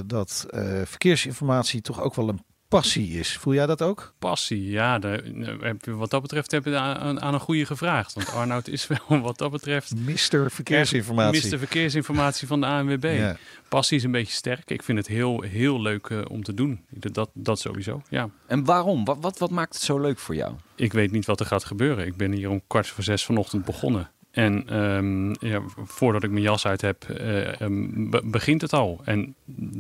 dat 0.07 0.47
verkeersinformatie 0.85 1.81
toch 1.81 2.01
ook 2.01 2.15
wel 2.15 2.29
een 2.29 2.43
passie 2.71 3.19
is. 3.19 3.37
Voel 3.37 3.55
jij 3.55 3.67
dat 3.67 3.83
ook? 3.83 4.13
Passie, 4.19 4.71
ja. 4.71 4.99
De, 4.99 5.59
heb 5.61 5.85
je, 5.85 5.95
wat 5.95 6.11
dat 6.11 6.23
betreft 6.23 6.51
heb 6.51 6.65
je 6.65 6.77
aan, 6.77 7.21
aan 7.21 7.35
een 7.35 7.41
goede 7.41 7.67
gevraagd. 7.67 8.13
Want 8.13 8.33
Arnoud 8.33 8.69
is 8.69 8.87
wel 8.87 9.21
wat 9.29 9.39
dat 9.39 9.51
betreft... 9.51 9.95
Mister 9.97 10.51
Verkeersinformatie. 10.51 11.41
Mister 11.41 11.59
Verkeersinformatie 11.59 12.47
van 12.47 12.61
de 12.61 12.67
ANWB. 12.67 13.15
Ja. 13.19 13.37
Passie 13.69 13.97
is 13.97 14.05
een 14.05 14.11
beetje 14.11 14.35
sterk. 14.35 14.71
Ik 14.71 14.83
vind 14.83 14.99
het 14.99 15.07
heel, 15.07 15.41
heel 15.41 15.81
leuk 15.81 16.07
eh, 16.07 16.21
om 16.29 16.43
te 16.43 16.55
doen. 16.55 16.85
Dat, 16.89 17.31
dat 17.35 17.61
sowieso, 17.61 18.03
ja. 18.09 18.29
En 18.47 18.65
waarom? 18.65 19.05
Wat, 19.05 19.17
wat, 19.21 19.39
wat 19.39 19.51
maakt 19.51 19.75
het 19.75 19.83
zo 19.83 20.01
leuk 20.01 20.19
voor 20.19 20.35
jou? 20.35 20.55
Ik 20.75 20.93
weet 20.93 21.11
niet 21.11 21.27
wat 21.27 21.41
er 21.41 21.47
gaat 21.47 21.65
gebeuren. 21.65 22.07
Ik 22.07 22.17
ben 22.17 22.33
hier 22.33 22.51
om 22.51 22.63
kwart 22.67 22.89
voor 22.89 23.05
zes 23.05 23.25
vanochtend 23.25 23.65
begonnen. 23.65 24.11
En 24.31 24.69
ehm, 24.69 25.47
ja, 25.47 25.61
voordat 25.85 26.23
ik 26.23 26.31
mijn 26.31 26.43
jas 26.43 26.67
uit 26.67 26.81
heb, 26.81 27.05
be- 27.09 28.23
begint 28.25 28.61
het 28.61 28.73
al. 28.73 29.01
En 29.05 29.35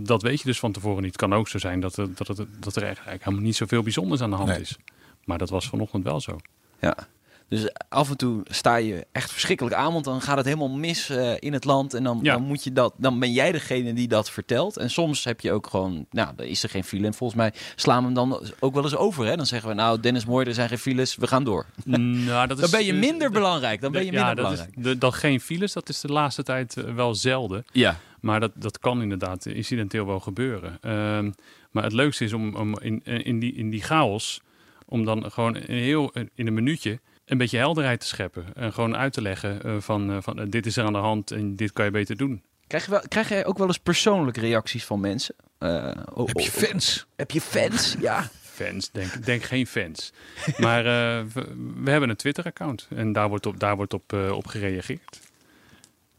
dat 0.04 0.22
weet 0.22 0.38
je 0.40 0.44
dus 0.46 0.58
van 0.58 0.72
tevoren 0.72 0.96
niet. 1.02 1.12
Het 1.12 1.20
kan 1.20 1.34
ook 1.34 1.48
zo 1.48 1.58
zijn 1.58 1.80
dat, 1.80 1.96
er- 1.96 2.14
dat, 2.14 2.26
het, 2.28 2.46
dat 2.62 2.76
er 2.76 2.82
eigenlijk 2.82 3.24
helemaal 3.24 3.44
niet 3.44 3.56
zoveel 3.56 3.82
bijzonders 3.82 4.20
aan 4.20 4.30
de 4.30 4.36
hand 4.36 4.48
Nee. 4.48 4.60
is. 4.60 4.78
Maar 5.24 5.38
dat 5.38 5.50
was 5.50 5.68
vanochtend 5.68 6.04
wel 6.04 6.20
zo. 6.20 6.36
Ja. 6.80 6.96
Dus 7.50 7.68
af 7.88 8.10
en 8.10 8.16
toe 8.16 8.40
sta 8.44 8.76
je 8.76 9.06
echt 9.12 9.32
verschrikkelijk 9.32 9.76
aan, 9.76 9.92
want 9.92 10.04
dan 10.04 10.20
gaat 10.20 10.36
het 10.36 10.46
helemaal 10.46 10.70
mis 10.70 11.08
eh, 11.08 11.32
in 11.38 11.52
het 11.52 11.64
land. 11.64 11.94
En 11.94 12.04
dan, 12.04 12.18
Ja. 12.22 12.32
dan, 12.32 12.42
moet 12.42 12.64
je 12.64 12.72
dat, 12.72 12.94
dan 12.96 13.18
ben 13.18 13.32
jij 13.32 13.52
degene 13.52 13.92
die 13.92 14.08
dat 14.08 14.30
vertelt. 14.30 14.76
En 14.76 14.90
soms 14.90 15.24
heb 15.24 15.40
je 15.40 15.52
ook 15.52 15.66
gewoon, 15.66 16.06
nou, 16.10 16.34
dan 16.36 16.46
is 16.46 16.62
er 16.62 16.68
geen 16.68 16.84
file. 16.84 17.06
En 17.06 17.14
volgens 17.14 17.38
mij 17.40 17.52
slaan 17.74 17.98
we 17.98 18.04
hem 18.04 18.14
dan 18.14 18.42
ook 18.60 18.74
wel 18.74 18.82
eens 18.82 18.96
over. 18.96 19.26
Hè? 19.26 19.36
Dan 19.36 19.46
zeggen 19.46 19.68
we, 19.68 19.74
nou, 19.74 20.00
Dennis 20.00 20.24
Mooi, 20.24 20.46
er 20.46 20.54
zijn 20.54 20.68
geen 20.68 20.78
files, 20.78 21.16
we 21.16 21.26
gaan 21.26 21.44
door. 21.44 21.66
nou, 21.84 22.46
dat 22.46 22.58
Dan 22.58 22.70
ben 22.70 22.84
je 22.84 22.92
minder 22.92 23.30
belangrijk. 23.30 23.80
Dan 23.80 23.92
ben 23.92 24.04
je 24.04 24.10
minder 24.10 24.28
ja, 24.28 24.34
dat 24.34 24.44
belangrijk. 24.44 24.76
Is, 24.76 24.82
de, 24.82 24.98
dat 24.98 25.14
geen 25.14 25.40
files, 25.40 25.72
dat 25.72 25.88
is 25.88 26.00
de 26.00 26.12
laatste 26.12 26.42
tijd 26.42 26.76
eh, 26.76 26.94
wel 26.94 27.14
zelden. 27.14 27.64
Ja. 27.72 27.98
Maar 28.20 28.40
dat, 28.40 28.52
dat 28.54 28.78
kan 28.78 29.02
inderdaad 29.02 29.46
incidenteel 29.46 30.06
wel 30.06 30.20
gebeuren. 30.20 30.78
Ehm, 30.80 31.30
maar 31.70 31.82
het 31.82 31.92
leukste 31.92 32.24
is 32.24 32.32
om, 32.32 32.54
om 32.54 32.78
in, 32.80 33.04
in, 33.04 33.38
die, 33.38 33.52
in 33.54 33.70
die 33.70 33.82
chaos, 33.82 34.40
om 34.86 35.04
dan 35.04 35.30
gewoon 35.30 35.56
een 35.56 35.62
heel, 35.78 36.12
in 36.34 36.46
een 36.46 36.54
minuutje 36.54 37.00
een 37.30 37.38
beetje 37.38 37.58
helderheid 37.58 38.00
te 38.00 38.06
scheppen. 38.06 38.44
En 38.54 38.72
gewoon 38.72 38.96
uit 38.96 39.12
te 39.12 39.22
leggen 39.22 39.62
eh, 39.62 39.76
van, 39.78 40.10
eh, 40.10 40.16
van 40.20 40.40
eh, 40.40 40.46
dit 40.48 40.66
is 40.66 40.76
er 40.76 40.84
aan 40.84 40.92
de 40.92 40.98
hand 40.98 41.30
en 41.30 41.56
dit 41.56 41.72
kan 41.72 41.84
je 41.84 41.90
beter 41.90 42.16
doen. 42.16 42.42
Krijg, 42.66 42.84
je 42.84 42.90
wel, 42.90 43.02
krijg 43.08 43.28
jij 43.28 43.46
ook 43.46 43.58
wel 43.58 43.66
eens 43.66 43.78
persoonlijke 43.78 44.40
reacties 44.40 44.84
van 44.84 45.00
mensen? 45.00 45.34
Eh, 45.58 45.90
oh, 46.14 46.26
Heb 46.26 46.38
je 46.38 46.46
oh, 46.46 46.68
fans? 46.68 47.06
Heb 47.16 47.30
je 47.30 47.40
fans? 47.40 47.94
Ja. 48.00 48.28
Fans, 48.42 48.90
denk, 48.90 49.24
denk 49.26 49.42
geen 49.42 49.66
fans. 49.66 50.12
Maar 50.56 50.78
eh, 50.78 51.24
we, 51.32 51.72
we 51.82 51.90
hebben 51.90 52.08
een 52.08 52.16
Twitter-account 52.16 52.88
en 52.94 53.12
daar 53.12 53.28
wordt 53.28 53.46
op, 53.46 53.60
daar 53.60 53.76
wordt 53.76 53.94
op, 53.94 54.12
op 54.12 54.46
gereageerd. 54.46 55.20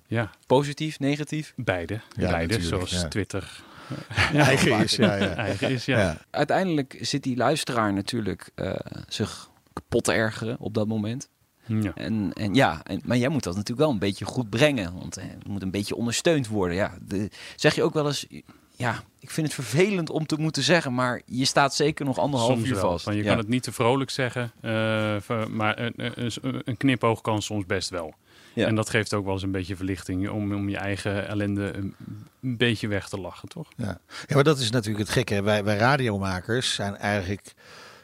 Ja, 0.07 0.31
Positief, 0.47 0.99
negatief? 0.99 1.53
beide. 1.55 1.99
Ja, 2.15 2.29
beide, 2.29 2.61
zoals 2.61 2.91
ja. 2.91 3.07
Twitter 3.07 3.63
Eigen 4.33 4.79
is, 4.79 4.95
ja. 4.95 5.15
ja. 5.15 5.35
eigen 5.35 5.69
is. 5.69 5.85
Ja. 5.85 5.99
ja. 5.99 6.17
Uiteindelijk 6.29 6.97
zit 6.99 7.23
die 7.23 7.37
luisteraar 7.37 7.93
natuurlijk 7.93 8.49
eh, 8.55 8.73
zich 9.07 9.49
kapot 9.73 10.03
te 10.03 10.11
ergeren 10.11 10.59
op 10.59 10.73
dat 10.73 10.87
moment. 10.87 11.29
Ja. 11.65 11.91
En, 11.95 12.31
en 12.33 12.53
ja, 12.53 12.81
en, 12.83 13.01
maar 13.05 13.17
jij 13.17 13.29
moet 13.29 13.43
dat 13.43 13.53
natuurlijk 13.55 13.79
wel 13.81 13.89
een 13.89 13.99
beetje 13.99 14.25
goed 14.25 14.49
brengen. 14.49 14.93
Want 14.97 15.17
eh, 15.17 15.23
het 15.27 15.47
moet 15.47 15.61
een 15.61 15.71
beetje 15.71 15.95
ondersteund 15.95 16.47
worden. 16.47 16.75
Ja, 16.75 16.97
de, 17.01 17.29
zeg 17.55 17.75
je 17.75 17.83
ook 17.83 17.93
wel 17.93 18.07
eens, 18.07 18.27
ja, 18.75 19.03
ik 19.19 19.29
vind 19.29 19.47
het 19.47 19.55
vervelend 19.55 20.09
om 20.09 20.25
te 20.25 20.35
moeten 20.39 20.63
zeggen, 20.63 20.93
maar 20.93 21.21
je 21.25 21.45
staat 21.45 21.75
zeker 21.75 22.05
nog 22.05 22.17
anderhalf 22.17 22.51
Soms 22.53 22.67
uur 22.67 22.75
wel. 22.75 22.89
vast. 22.91 23.03
Van, 23.03 23.15
je 23.15 23.23
Ja. 23.23 23.29
kan 23.29 23.37
het 23.37 23.47
niet 23.47 23.63
te 23.63 23.71
vrolijk 23.71 24.09
zeggen, 24.09 24.51
eh, 24.61 24.71
ver- 25.19 25.51
maar 25.51 25.79
een, 25.79 25.93
een, 25.95 26.31
een 26.65 26.77
knipoog 26.77 27.21
kan 27.21 27.41
soms 27.41 27.65
best 27.65 27.89
wel. 27.89 28.13
Ja. 28.53 28.67
En 28.67 28.75
dat 28.75 28.89
geeft 28.89 29.13
ook 29.13 29.23
wel 29.25 29.33
eens 29.33 29.43
een 29.43 29.51
beetje 29.51 29.75
verlichting 29.75 30.29
om, 30.29 30.53
om 30.53 30.69
je 30.69 30.77
eigen 30.77 31.27
ellende 31.27 31.73
een, 31.77 31.95
een 32.41 32.57
beetje 32.57 32.87
weg 32.87 33.09
te 33.09 33.19
lachen, 33.19 33.49
toch? 33.49 33.67
Ja. 33.77 33.99
ja, 34.27 34.35
maar 34.35 34.43
dat 34.43 34.59
is 34.59 34.69
natuurlijk 34.71 35.03
het 35.05 35.13
gekke. 35.13 35.41
Wij, 35.41 35.63
wij 35.63 35.77
radiomakers 35.77 36.73
zijn 36.73 36.95
eigenlijk, 36.97 37.53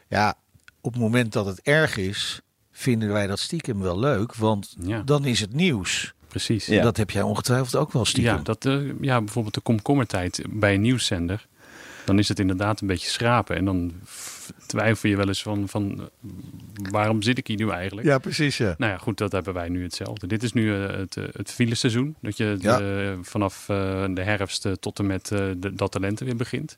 ja, 0.07 0.35
op 0.81 0.93
het 0.93 1.01
moment 1.01 1.33
dat 1.33 1.45
het 1.45 1.61
erg 1.61 1.97
is, 1.97 2.41
vinden 2.71 3.11
wij 3.11 3.27
dat 3.27 3.39
stiekem 3.39 3.81
wel 3.81 3.99
leuk. 3.99 4.35
Want 4.35 4.75
Ja, 4.79 5.01
dan 5.01 5.25
is 5.25 5.39
het 5.39 5.53
nieuws. 5.53 6.13
precies. 6.27 6.65
Ja. 6.65 6.83
Dat 6.83 6.97
heb 6.97 7.09
jij 7.11 7.21
ongetwijfeld 7.21 7.75
ook 7.75 7.91
wel 7.91 8.05
stiekem. 8.05 8.35
Ja, 8.35 8.41
dat, 8.43 8.65
eh, 8.65 8.79
ja, 9.01 9.19
bijvoorbeeld 9.21 9.53
de 9.53 9.61
komkommertijd 9.61 10.41
bij 10.49 10.73
een 10.73 10.81
nieuwszender. 10.81 11.47
Dan 12.05 12.19
is 12.19 12.27
het 12.27 12.39
inderdaad 12.39 12.81
een 12.81 12.87
beetje 12.87 13.09
schrapen. 13.09 13.55
En 13.55 13.65
dan 13.65 13.93
twijfel 14.65 15.09
je 15.09 15.15
wel 15.15 15.27
eens 15.27 15.41
van, 15.41 15.67
van 15.69 15.99
eh, 15.99 16.05
waarom 16.91 17.21
zit 17.21 17.37
ik 17.37 17.47
hier 17.47 17.57
nu 17.57 17.69
eigenlijk? 17.69 18.07
Ja, 18.07 18.17
precies. 18.17 18.57
Ja. 18.57 18.75
Nou 18.77 18.91
ja, 18.91 18.97
goed, 18.97 19.17
dat 19.17 19.31
hebben 19.31 19.53
wij 19.53 19.69
nu 19.69 19.83
hetzelfde. 19.83 20.27
Dit 20.27 20.43
is 20.43 20.53
nu 20.53 20.83
eh, 20.83 20.95
het, 20.97 21.15
het 21.31 21.51
fileseizoen. 21.51 22.15
Dat 22.21 22.37
je 22.37 22.55
Ja. 22.59 22.77
de- 22.77 23.17
vanaf 23.21 23.69
eh, 23.69 24.05
de 24.13 24.21
herfst 24.23 24.67
tot 24.79 24.99
en 24.99 25.05
met 25.07 25.31
eh, 25.31 25.39
de, 25.57 25.73
dat 25.73 25.93
de 25.93 25.99
lente 25.99 26.25
weer 26.25 26.35
begint. 26.35 26.77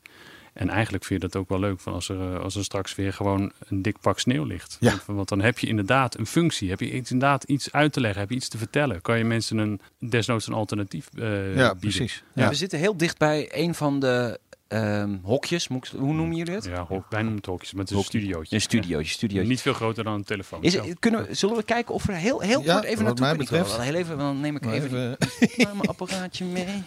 En 0.52 0.68
eigenlijk 0.68 1.04
vind 1.04 1.22
je 1.22 1.28
dat 1.28 1.40
ook 1.40 1.48
wel 1.48 1.58
leuk 1.58 1.80
van 1.80 1.92
als 1.92 2.08
er, 2.08 2.34
eh, 2.34 2.40
als 2.40 2.56
er 2.56 2.64
straks 2.64 2.94
weer 2.94 3.12
gewoon 3.12 3.52
een 3.68 3.82
dik 3.82 4.00
pak 4.00 4.18
sneeuw 4.18 4.44
ligt. 4.44 4.76
Ja. 4.80 4.90
Want, 4.90 5.02
want 5.06 5.28
dan 5.28 5.40
heb 5.40 5.58
je 5.58 5.66
inderdaad 5.66 6.18
een 6.18 6.26
functie. 6.26 6.70
Heb 6.70 6.80
je 6.80 6.92
iets, 6.92 7.10
inderdaad 7.10 7.44
iets 7.44 7.72
uit 7.72 7.92
te 7.92 8.00
leggen, 8.00 8.20
heb 8.20 8.30
je 8.30 8.36
iets 8.36 8.48
te 8.48 8.58
vertellen. 8.58 9.00
Kan 9.02 9.18
je 9.18 9.24
mensen 9.24 9.58
een, 9.58 9.80
desnoods 9.98 10.46
een 10.46 10.52
alternatief 10.54 11.08
eh 11.14 11.24
Ja, 11.54 11.54
bieden. 11.54 11.78
precies. 11.78 12.22
Ja, 12.34 12.42
Ja. 12.42 12.48
We 12.48 12.54
zitten 12.54 12.78
heel 12.78 12.96
dicht 12.96 13.18
bij 13.18 13.48
een 13.52 13.74
van 13.74 14.00
de 14.00 14.38
ehm, 14.68 15.16
hokjes. 15.22 15.66
Ik- 15.66 15.84
hoe 15.96 16.14
noemen 16.14 16.36
jullie 16.36 16.54
het? 16.54 16.64
Ja, 16.64 16.84
hok, 16.84 17.04
wij 17.10 17.20
noemen 17.20 17.38
het 17.38 17.46
hokjes, 17.46 17.72
maar 17.72 17.80
het 17.82 17.90
is 17.90 17.96
een 17.96 18.04
studiootje. 18.04 18.54
Een 18.54 18.60
studiootje, 18.62 19.12
studiootje. 19.12 19.48
Niet 19.48 19.60
veel 19.60 19.72
groter 19.72 20.04
dan 20.04 20.14
een 20.14 20.24
telefoon. 20.24 20.62
Is 20.62 20.78
kunnen 20.98 21.26
we, 21.26 21.34
zullen 21.34 21.56
we 21.56 21.62
kijken 21.62 21.94
of 21.94 22.04
we 22.06 22.12
er 22.12 22.18
heel, 22.18 22.40
heel 22.40 22.62
Ja, 22.62 22.72
kort 22.74 22.84
even 22.84 23.04
naartoe 23.04 23.26
mij 23.26 23.36
betreft. 23.36 23.70
Wel, 23.76 23.80
Heel 23.80 23.94
even, 23.94 24.18
dan 24.18 24.40
neem 24.40 24.56
ik 24.56 24.64
Maar 24.64 24.74
even, 24.74 24.86
even- 24.88 25.16
die- 25.56 25.66
mijn 25.66 25.88
apparaatje 25.88 26.44
mee. 26.44 26.82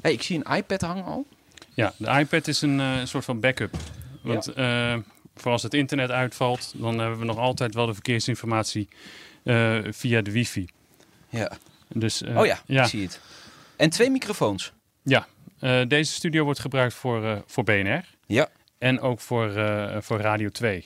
Hey, 0.00 0.12
ik 0.12 0.22
zie 0.22 0.40
een 0.44 0.56
iPad 0.56 0.80
hangen 0.80 1.04
al. 1.04 1.26
Ja, 1.74 1.92
de 1.96 2.10
iPad 2.10 2.48
is 2.48 2.62
een 2.62 2.80
eh, 2.80 3.04
soort 3.04 3.24
van 3.24 3.40
backup. 3.40 3.76
Want 4.22 4.48
eh, 4.48 4.96
voor 5.34 5.52
als 5.52 5.62
het 5.62 5.74
internet 5.74 6.10
uitvalt, 6.10 6.72
dan 6.76 6.98
hebben 6.98 7.18
we 7.18 7.24
nog 7.24 7.38
altijd 7.38 7.74
wel 7.74 7.86
de 7.86 7.94
verkeersinformatie 7.94 8.88
eh, 9.44 9.78
via 9.90 10.20
de 10.22 10.30
wifi. 10.30 10.68
Ja. 11.28 11.52
Dus, 11.88 12.22
oh 12.22 12.46
ja, 12.46 12.60
ja, 12.66 12.82
ik 12.82 12.88
zie 12.88 13.02
het. 13.02 13.20
En 13.76 13.90
twee 13.90 14.10
microfoons. 14.10 14.72
ja. 15.02 15.26
Deze 15.88 16.12
studio 16.12 16.44
wordt 16.44 16.58
gebruikt 16.58 16.94
voor, 16.94 17.42
voor 17.46 17.64
BNR 17.64 18.04
Ja. 18.26 18.48
en 18.78 19.00
ook 19.00 19.20
voor, 19.20 19.50
voor 20.02 20.20
Radio 20.20 20.48
2. 20.48 20.84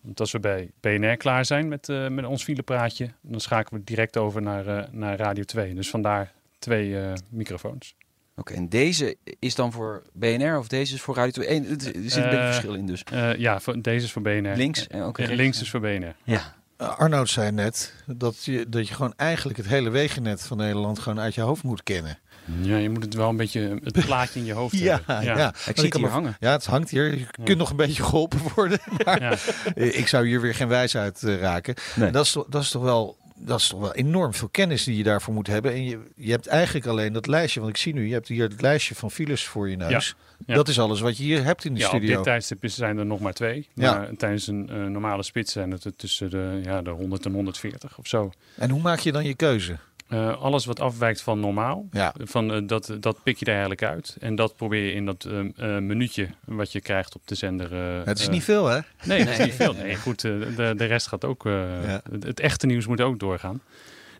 Want 0.00 0.20
als 0.20 0.32
we 0.32 0.40
bij 0.40 0.70
BNR 0.80 1.16
klaar 1.16 1.44
zijn 1.44 1.68
met, 1.68 1.86
met 2.08 2.24
ons 2.24 2.44
filepraatje, 2.44 3.08
dan 3.20 3.40
schakelen 3.40 3.80
we 3.80 3.86
direct 3.86 4.16
over 4.16 4.42
naar, 4.42 4.88
naar 4.90 5.16
Radio 5.18 5.44
2. 5.44 5.74
Dus 5.74 5.90
vandaar 5.90 6.32
twee 6.58 6.96
microfoons. 7.30 7.94
Oké, 8.38 8.54
en 8.54 8.68
deze 8.68 9.16
is 9.38 9.54
dan 9.54 9.72
voor 9.72 10.02
BNR 10.12 10.58
of 10.58 10.68
deze 10.68 10.94
is 10.94 11.00
voor 11.00 11.14
Radio 11.14 11.30
2? 11.32 11.50
Eén, 11.50 11.64
er 11.70 11.80
zit 11.80 11.94
een 11.94 12.02
beetje 12.02 12.20
Eh, 12.36 12.46
verschil 12.46 12.74
in 12.74 12.86
dus. 12.86 13.02
Eh, 13.04 13.34
ja, 13.36 13.60
voor- 13.60 13.82
deze 13.82 14.04
is 14.04 14.12
voor 14.12 14.22
BNR. 14.22 14.56
Links 14.56 14.86
en 14.86 15.02
ook 15.02 15.18
Eh, 15.18 15.24
rechts. 15.24 15.40
links 15.42 15.60
is 15.60 15.70
voor 15.70 15.80
BNR. 15.80 16.14
Ja. 16.24 16.56
Uh, 16.80 16.98
Arnoud 16.98 17.28
zei 17.28 17.50
net 17.52 17.94
dat 18.06 18.44
je, 18.44 18.68
dat 18.68 18.88
je 18.88 18.94
gewoon 18.94 19.12
eigenlijk 19.16 19.58
het 19.58 19.66
hele 19.68 19.90
wegennet 19.90 20.42
van 20.42 20.56
Nederland 20.56 20.98
gewoon 20.98 21.20
uit 21.20 21.34
je 21.34 21.40
hoofd 21.40 21.62
moet 21.62 21.82
kennen. 21.82 22.18
Ja, 22.60 22.76
je 22.76 22.90
moet 22.90 23.02
het 23.04 23.14
wel 23.14 23.28
een 23.28 23.36
beetje 23.36 23.78
het 23.84 24.04
plaatje 24.06 24.38
in 24.38 24.44
je 24.44 24.52
hoofd 24.52 24.78
Ja, 24.78 24.94
hebben. 25.06 25.24
ja. 25.24 25.38
ja. 25.38 25.48
Ik 25.48 25.54
Want 25.64 25.78
zie 25.78 25.84
het 25.88 25.96
hier 25.96 26.08
hangen. 26.08 26.36
Ja, 26.40 26.52
het 26.52 26.64
hangt 26.66 26.90
hier. 26.90 27.10
Je 27.10 27.18
Ja. 27.18 27.44
kunt 27.44 27.58
nog 27.58 27.70
een 27.70 27.76
beetje 27.76 28.02
geholpen 28.02 28.40
worden. 28.54 28.78
Maar 29.04 29.22
Ja. 29.22 29.36
ik 29.74 30.08
zou 30.08 30.26
hier 30.26 30.40
weer 30.40 30.54
geen 30.54 30.68
wijsheid 30.68 31.22
eh, 31.22 31.38
raken. 31.40 31.74
Nee. 31.96 32.10
Dat, 32.10 32.24
is, 32.24 32.32
toch- 32.32 32.46
dat, 32.48 32.62
is 32.62 32.70
toch 32.70 32.82
wel, 32.82 33.16
dat 33.38 33.58
is 33.58 33.68
toch 33.68 33.80
wel 33.80 33.94
enorm 33.94 34.34
veel 34.34 34.48
kennis 34.48 34.84
die 34.84 34.96
je 34.96 35.02
daarvoor 35.02 35.34
moet 35.34 35.46
hebben. 35.46 35.72
En 35.72 35.84
je, 35.84 35.98
je 36.16 36.30
hebt 36.30 36.46
eigenlijk 36.46 36.86
alleen 36.86 37.12
dat 37.12 37.26
lijstje. 37.26 37.60
Want 37.60 37.72
ik 37.72 37.78
zie 37.78 37.94
nu, 37.94 38.06
je 38.06 38.12
hebt 38.12 38.28
hier 38.28 38.42
het 38.48 38.60
lijstje 38.60 38.94
van 38.94 39.10
files 39.10 39.44
voor 39.44 39.68
je 39.70 39.76
neus. 39.76 40.14
ja. 40.46 40.54
Dat 40.54 40.68
is 40.68 40.80
alles 40.80 41.00
wat 41.00 41.16
je 41.16 41.22
hier 41.22 41.44
hebt 41.44 41.64
in 41.64 41.74
de 41.74 41.80
Ja, 41.80 41.86
studio. 41.86 42.14
dit 42.14 42.22
tijdstip 42.24 42.58
zijn 42.70 42.98
er 42.98 43.06
nog 43.06 43.20
maar 43.20 43.32
twee. 43.32 43.68
Ja. 43.74 43.92
Maar 43.98 44.16
tijdens 44.16 44.46
een 44.46 44.68
eh, 44.70 44.76
normale 44.84 45.22
spits 45.22 45.52
zijn 45.52 45.70
het 45.70 45.84
er 45.84 45.96
tussen 45.96 46.30
de, 46.30 46.60
ja, 46.64 46.82
de 46.82 46.90
100 46.90 47.24
en 47.26 47.32
140 47.32 47.98
of 47.98 48.06
zo. 48.06 48.32
En 48.56 48.70
hoe 48.70 48.80
maak 48.82 48.98
je 48.98 49.12
dan 49.12 49.24
je 49.24 49.34
keuze? 49.34 49.78
Eh, 50.08 50.42
alles 50.42 50.64
wat 50.64 50.80
afwijkt 50.80 51.20
van 51.20 51.40
normaal, 51.40 51.86
Ja. 51.90 52.14
van, 52.18 52.52
eh, 52.52 52.60
dat, 52.66 52.96
dat 53.00 53.22
pik 53.22 53.36
je 53.38 53.44
er 53.44 53.50
eigenlijk 53.50 53.82
uit. 53.82 54.16
En 54.20 54.34
dat 54.34 54.56
probeer 54.56 54.84
je 54.84 54.92
in 54.92 55.04
dat 55.06 55.24
eh, 55.24 55.38
eh, 55.76 55.82
minuutje 55.82 56.28
wat 56.44 56.72
je 56.72 56.80
krijgt 56.80 57.14
op 57.14 57.26
de 57.26 57.34
zender. 57.34 57.72
eh, 57.72 58.04
Het 58.06 58.18
is 58.18 58.28
niet 58.28 58.44
veel, 58.44 58.66
hè? 58.66 58.78
Nee, 59.04 59.24
dat 59.24 59.38
is 59.38 59.44
niet 59.44 59.54
veel. 59.54 59.72
Nee, 59.72 59.96
goed, 59.96 60.24
eh, 60.24 60.30
de, 60.56 60.74
de 60.76 60.84
rest 60.84 61.06
gaat 61.06 61.24
ook. 61.24 61.46
eh, 61.46 61.52
Ja. 61.84 62.00
het, 62.10 62.24
het 62.24 62.40
echte 62.40 62.66
nieuws 62.66 62.86
moet 62.86 63.00
ook 63.00 63.18
doorgaan. 63.18 63.60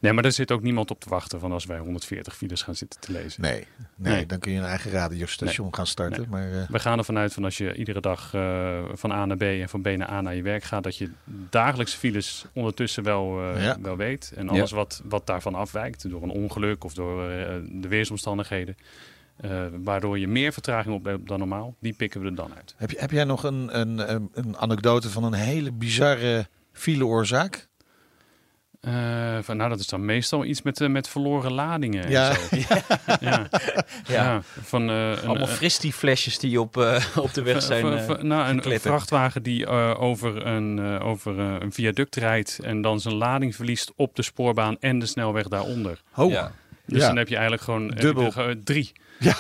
Nee, 0.00 0.12
maar 0.12 0.22
daar 0.22 0.32
zit 0.32 0.52
ook 0.52 0.62
niemand 0.62 0.90
op 0.90 1.00
te 1.00 1.08
wachten 1.08 1.40
van 1.40 1.52
als 1.52 1.64
wij 1.64 1.78
140 1.78 2.36
files 2.36 2.62
gaan 2.62 2.74
zitten 2.74 3.00
te 3.00 3.12
lezen. 3.12 3.42
Nee, 3.42 3.66
nee, 3.96 4.12
Nee. 4.14 4.26
dan 4.26 4.38
kun 4.38 4.52
je 4.52 4.58
een 4.58 4.64
eigen 4.64 4.90
radiostation 4.90 5.74
gaan 5.74 5.86
starten. 5.86 6.20
Nee. 6.20 6.28
Maar 6.30 6.52
eh, 6.52 6.68
We 6.68 6.78
gaan 6.78 6.98
ervan 6.98 7.18
uit 7.18 7.32
van 7.32 7.44
als 7.44 7.56
je 7.58 7.74
iedere 7.74 8.00
dag 8.00 8.34
eh, 8.34 8.78
van 8.92 9.12
A 9.12 9.24
naar 9.26 9.36
B 9.36 9.42
en 9.42 9.68
van 9.68 9.82
B 9.82 9.86
naar 9.86 10.10
A 10.10 10.20
naar 10.20 10.34
je 10.34 10.42
werk 10.42 10.62
gaat, 10.62 10.82
dat 10.82 10.96
je 10.96 11.10
dagelijkse 11.50 11.96
files 11.98 12.44
ondertussen 12.52 13.02
wel, 13.02 13.40
eh, 13.54 13.62
Ja. 13.64 13.76
wel 13.82 13.96
weet. 13.96 14.32
En 14.36 14.48
alles 14.48 14.70
wat, 14.70 15.02
wat 15.04 15.26
daarvan 15.26 15.54
afwijkt, 15.54 16.10
door 16.10 16.22
een 16.22 16.30
ongeluk 16.30 16.84
of 16.84 16.94
door 16.94 17.22
de 17.70 17.88
weersomstandigheden, 17.88 18.76
waardoor 19.82 20.18
je 20.18 20.28
meer 20.28 20.52
vertraging 20.52 20.94
oploopt 20.94 21.28
dan 21.28 21.38
normaal, 21.38 21.74
die 21.80 21.92
pikken 21.92 22.20
we 22.20 22.26
er 22.26 22.34
dan 22.34 22.54
uit. 22.56 22.74
heb, 22.76 22.90
je- 22.90 22.98
heb 23.00 23.10
jij 23.10 23.24
nog 23.24 23.42
een, 23.42 23.78
een, 23.80 24.28
een 24.34 24.56
anekdote 24.56 25.10
van 25.10 25.24
een 25.24 25.32
hele 25.32 25.72
bizarre 25.72 26.46
fileoorzaak? 26.72 27.68
Eh, 28.80 29.38
van, 29.42 29.56
nou, 29.56 29.68
dat 29.70 29.78
is 29.78 29.86
dan 29.86 30.04
meestal 30.04 30.44
iets 30.44 30.62
met, 30.62 30.80
eh, 30.80 30.88
met 30.88 31.08
verloren 31.08 31.52
ladingen. 31.52 32.04
en 32.04 32.10
Ja. 32.10 32.34
zo. 32.34 32.40
ja. 33.20 33.48
ja. 34.08 34.40
Van, 34.62 34.90
eh, 34.90 35.10
een, 35.10 35.26
Allemaal 35.28 35.46
fristie 35.46 35.92
flesjes 35.92 36.38
die 36.38 36.60
op, 36.60 36.76
eh, 36.76 37.04
op 37.16 37.34
de 37.34 37.42
weg 37.42 37.62
zijn. 37.62 37.86
eh, 37.86 38.08
nou, 38.22 38.48
een, 38.48 38.70
een 38.72 38.80
vrachtwagen 38.80 39.42
die 39.42 39.66
eh, 39.66 40.00
over, 40.00 40.46
een, 40.46 40.78
eh, 40.78 41.06
over 41.06 41.38
een 41.38 41.72
viaduct 41.72 42.16
rijdt 42.16 42.58
en 42.62 42.82
dan 42.82 43.00
zijn 43.00 43.14
lading 43.14 43.54
verliest 43.56 43.92
op 43.96 44.16
de 44.16 44.22
spoorbaan 44.22 44.76
en 44.80 44.98
de 44.98 45.06
snelweg 45.06 45.48
daaronder. 45.48 46.02
Oh, 46.16 46.30
ja. 46.30 46.52
Dus 46.88 47.00
Ja. 47.00 47.06
dan 47.06 47.16
heb 47.16 47.28
je 47.28 47.34
eigenlijk 47.34 47.64
gewoon 47.64 47.84
je 47.84 47.94
Dubbel. 47.94 48.32
drie. 48.64 48.92
Ja, 49.18 49.34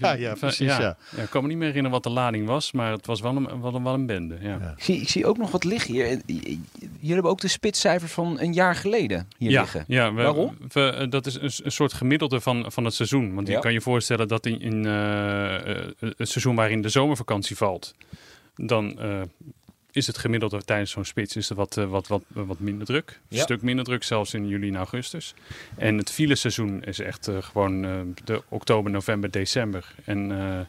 ja, 0.00 0.12
ja, 0.12 0.34
precies, 0.34 0.66
ja. 0.76 0.96
Ja, 1.16 1.22
ik 1.22 1.30
kan 1.30 1.42
me 1.42 1.48
niet 1.48 1.56
meer 1.56 1.66
herinneren 1.66 1.90
wat 2.00 2.02
de 2.12 2.18
lading 2.18 2.46
was, 2.46 2.72
maar 2.72 2.92
het 2.92 3.06
was 3.06 3.20
wel 3.20 3.36
een, 3.36 3.60
wel 3.60 3.74
een, 3.74 3.82
wel 3.82 3.94
een 3.94 4.06
bende. 4.06 4.36
Ja. 4.40 4.48
Ja. 4.60 4.74
Ik, 4.76 4.82
zie, 4.82 5.00
ik 5.00 5.08
zie 5.08 5.26
ook 5.26 5.36
nog 5.38 5.50
wat 5.50 5.64
liggen 5.64 5.92
hier. 5.94 6.06
Eh, 6.06 6.18
Jullie 6.26 7.12
hebben 7.12 7.30
ook 7.30 7.40
de 7.40 7.48
spitscijfers 7.48 8.12
van 8.12 8.40
een 8.40 8.52
jaar 8.52 8.74
geleden 8.74 9.28
hier 9.38 9.50
ja, 9.50 9.60
liggen. 9.60 9.84
Ja, 9.86 10.14
we- 10.14 10.22
Waarom? 10.22 10.56
we- 10.72 10.88
eh, 10.90 11.10
dat 11.10 11.26
is 11.26 11.60
een, 11.64 11.72
soort 11.72 11.92
gemiddelde 11.92 12.40
van, 12.40 12.72
van 12.72 12.84
het 12.84 12.94
seizoen. 12.94 13.34
Want 13.34 13.46
Ja. 13.48 13.54
je 13.54 13.60
kan 13.60 13.72
je 13.72 13.80
voorstellen 13.80 14.28
dat 14.28 14.46
in, 14.46 14.60
in 14.60 14.86
eh, 14.86 15.54
eh, 15.54 15.86
het 15.98 16.28
seizoen 16.28 16.54
waarin 16.54 16.82
de 16.82 16.88
zomervakantie 16.88 17.56
valt, 17.56 17.94
dan 18.56 18.98
eh, 19.00 19.20
is 19.98 20.06
het 20.06 20.18
gemiddelde 20.18 20.64
tijdens 20.64 20.90
zo'n 20.90 21.04
spits 21.04 21.36
is 21.36 21.50
er 21.50 21.56
wat, 21.56 21.76
eh, 21.76 21.84
wat, 21.84 22.06
wat, 22.06 22.22
wat 22.28 22.58
minder 22.58 22.86
druk. 22.86 23.20
Een 23.28 23.38
stuk 23.38 23.62
minder 23.62 23.84
druk 23.84 24.02
zelfs 24.02 24.34
in 24.34 24.48
juli 24.48 24.68
en 24.68 24.76
augustus. 24.76 25.34
En 25.76 25.96
het 25.98 26.10
fileseizoen 26.10 26.82
is 26.84 26.98
echt 26.98 27.28
eh, 27.28 27.42
gewoon 27.42 27.84
eh, 27.84 27.90
de 28.24 28.42
oktober, 28.48 28.90
november, 28.90 29.30
december. 29.30 29.94
En, 30.04 30.32
eh, 30.32 30.60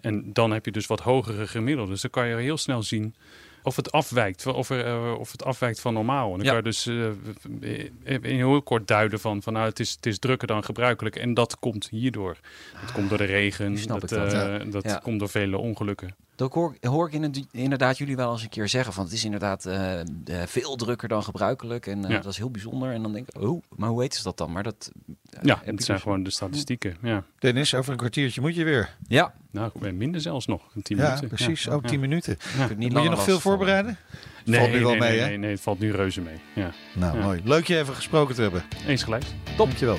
en 0.00 0.32
dan 0.32 0.50
heb 0.52 0.64
je 0.64 0.70
dus 0.72 0.86
wat 0.86 1.00
hogere 1.00 1.46
gemiddelde. 1.46 1.90
Dus 1.90 2.00
dan 2.02 2.10
kan 2.10 2.28
je 2.28 2.36
heel 2.36 2.58
snel 2.58 2.82
zien 2.82 3.14
of 3.62 3.76
het 3.76 3.92
afwijkt, 3.92 4.46
of, 4.46 4.70
er, 4.70 4.84
eh, 4.86 5.14
of 5.18 5.32
het 5.32 5.44
afwijkt 5.44 5.80
van 5.80 5.94
normaal. 5.94 6.30
En 6.32 6.36
dan 6.38 6.46
Ja. 6.46 6.52
kan 6.52 6.56
je 6.56 6.62
dus 6.62 6.86
eh, 6.86 7.78
in 8.22 8.36
heel 8.36 8.62
kort 8.62 8.86
duiden 8.88 9.20
van, 9.20 9.42
van 9.42 9.52
nou, 9.52 9.66
het, 9.68 9.80
is, 9.80 9.90
het 9.90 10.06
is 10.06 10.18
drukker 10.18 10.46
dan 10.48 10.64
gebruikelijk. 10.64 11.16
En 11.16 11.34
dat 11.34 11.58
komt 11.58 11.88
hierdoor. 11.88 12.36
Dat 12.80 12.92
komt 12.92 13.08
door 13.08 13.18
de 13.18 13.24
regen, 13.24 13.86
dat, 13.86 14.00
dat, 14.08 14.12
eh, 14.12 14.54
dat 14.70 14.84
Ja. 14.84 15.00
komt 15.02 15.18
door 15.18 15.28
vele 15.28 15.56
ongelukken. 15.58 16.14
Dat 16.36 16.52
hoor, 16.52 16.76
hoor 16.80 17.06
ik 17.06 17.12
in- 17.12 17.46
inderdaad 17.50 17.98
jullie 17.98 18.16
wel 18.16 18.32
eens 18.32 18.42
een 18.42 18.48
keer 18.48 18.68
zeggen. 18.68 18.92
Van 18.92 19.04
het 19.04 19.12
is 19.12 19.24
inderdaad 19.24 19.66
eh, 19.66 20.00
eh, 20.00 20.06
veel 20.46 20.76
drukker 20.76 21.08
dan 21.08 21.22
gebruikelijk. 21.22 21.86
En 21.86 22.04
eh, 22.04 22.10
Ja. 22.10 22.16
dat 22.20 22.32
is 22.32 22.36
heel 22.38 22.50
bijzonder. 22.50 22.92
En 22.92 23.02
dan 23.02 23.12
denk 23.12 23.28
ik, 23.28 23.42
oh, 23.42 23.62
maar 23.76 23.88
hoe 23.88 23.98
weten 23.98 24.18
ze 24.18 24.24
dat 24.24 24.38
dan? 24.38 24.52
Maar 24.52 24.62
dat 24.62 24.90
Ja, 25.42 25.54
heb 25.54 25.62
ik 25.62 25.70
het 25.70 25.84
zijn 25.84 25.96
dus- 25.96 26.02
gewoon 26.06 26.22
de 26.22 26.30
statistieken. 26.30 26.96
Ja. 27.02 27.24
Dennis, 27.38 27.74
over 27.74 27.92
een 27.92 27.98
kwartiertje 27.98 28.40
moet 28.40 28.54
je 28.54 28.64
weer. 28.64 28.96
Ja, 29.08 29.34
Nou, 29.50 29.92
minder 29.92 30.20
zelfs 30.20 30.46
nog. 30.46 30.62
Een 30.74 30.82
tien 30.82 30.96
Ja, 30.96 31.02
minuten. 31.06 31.28
precies. 31.28 31.62
Ja. 31.64 31.72
Ook 31.72 31.82
Ja. 31.82 31.88
10 31.88 32.00
minuten. 32.00 32.36
niet 32.76 32.92
Moet 32.92 33.02
je 33.02 33.08
nog 33.08 33.22
veel 33.24 33.40
voorbereiden? 33.40 33.96
Nee, 34.44 34.60
Valt 34.60 34.72
nu 34.72 34.80
wel 34.80 34.90
nee, 34.90 34.98
mee, 35.00 35.10
nee, 35.10 35.18
hè? 35.20 35.26
nee, 35.26 35.36
nee, 35.38 35.50
het 35.50 35.60
valt 35.60 35.78
nu 35.78 35.92
reuze 35.92 36.20
mee. 36.20 36.36
Ja. 36.54 36.70
Nou, 36.94 37.16
Ja. 37.18 37.24
mooi. 37.24 37.40
Leuk 37.44 37.66
je 37.66 37.78
even 37.78 37.94
gesproken 37.94 38.34
te 38.34 38.42
hebben. 38.42 38.62
Eens 38.86 39.02
gelijk. 39.02 39.24
Dankjewel. 39.56 39.98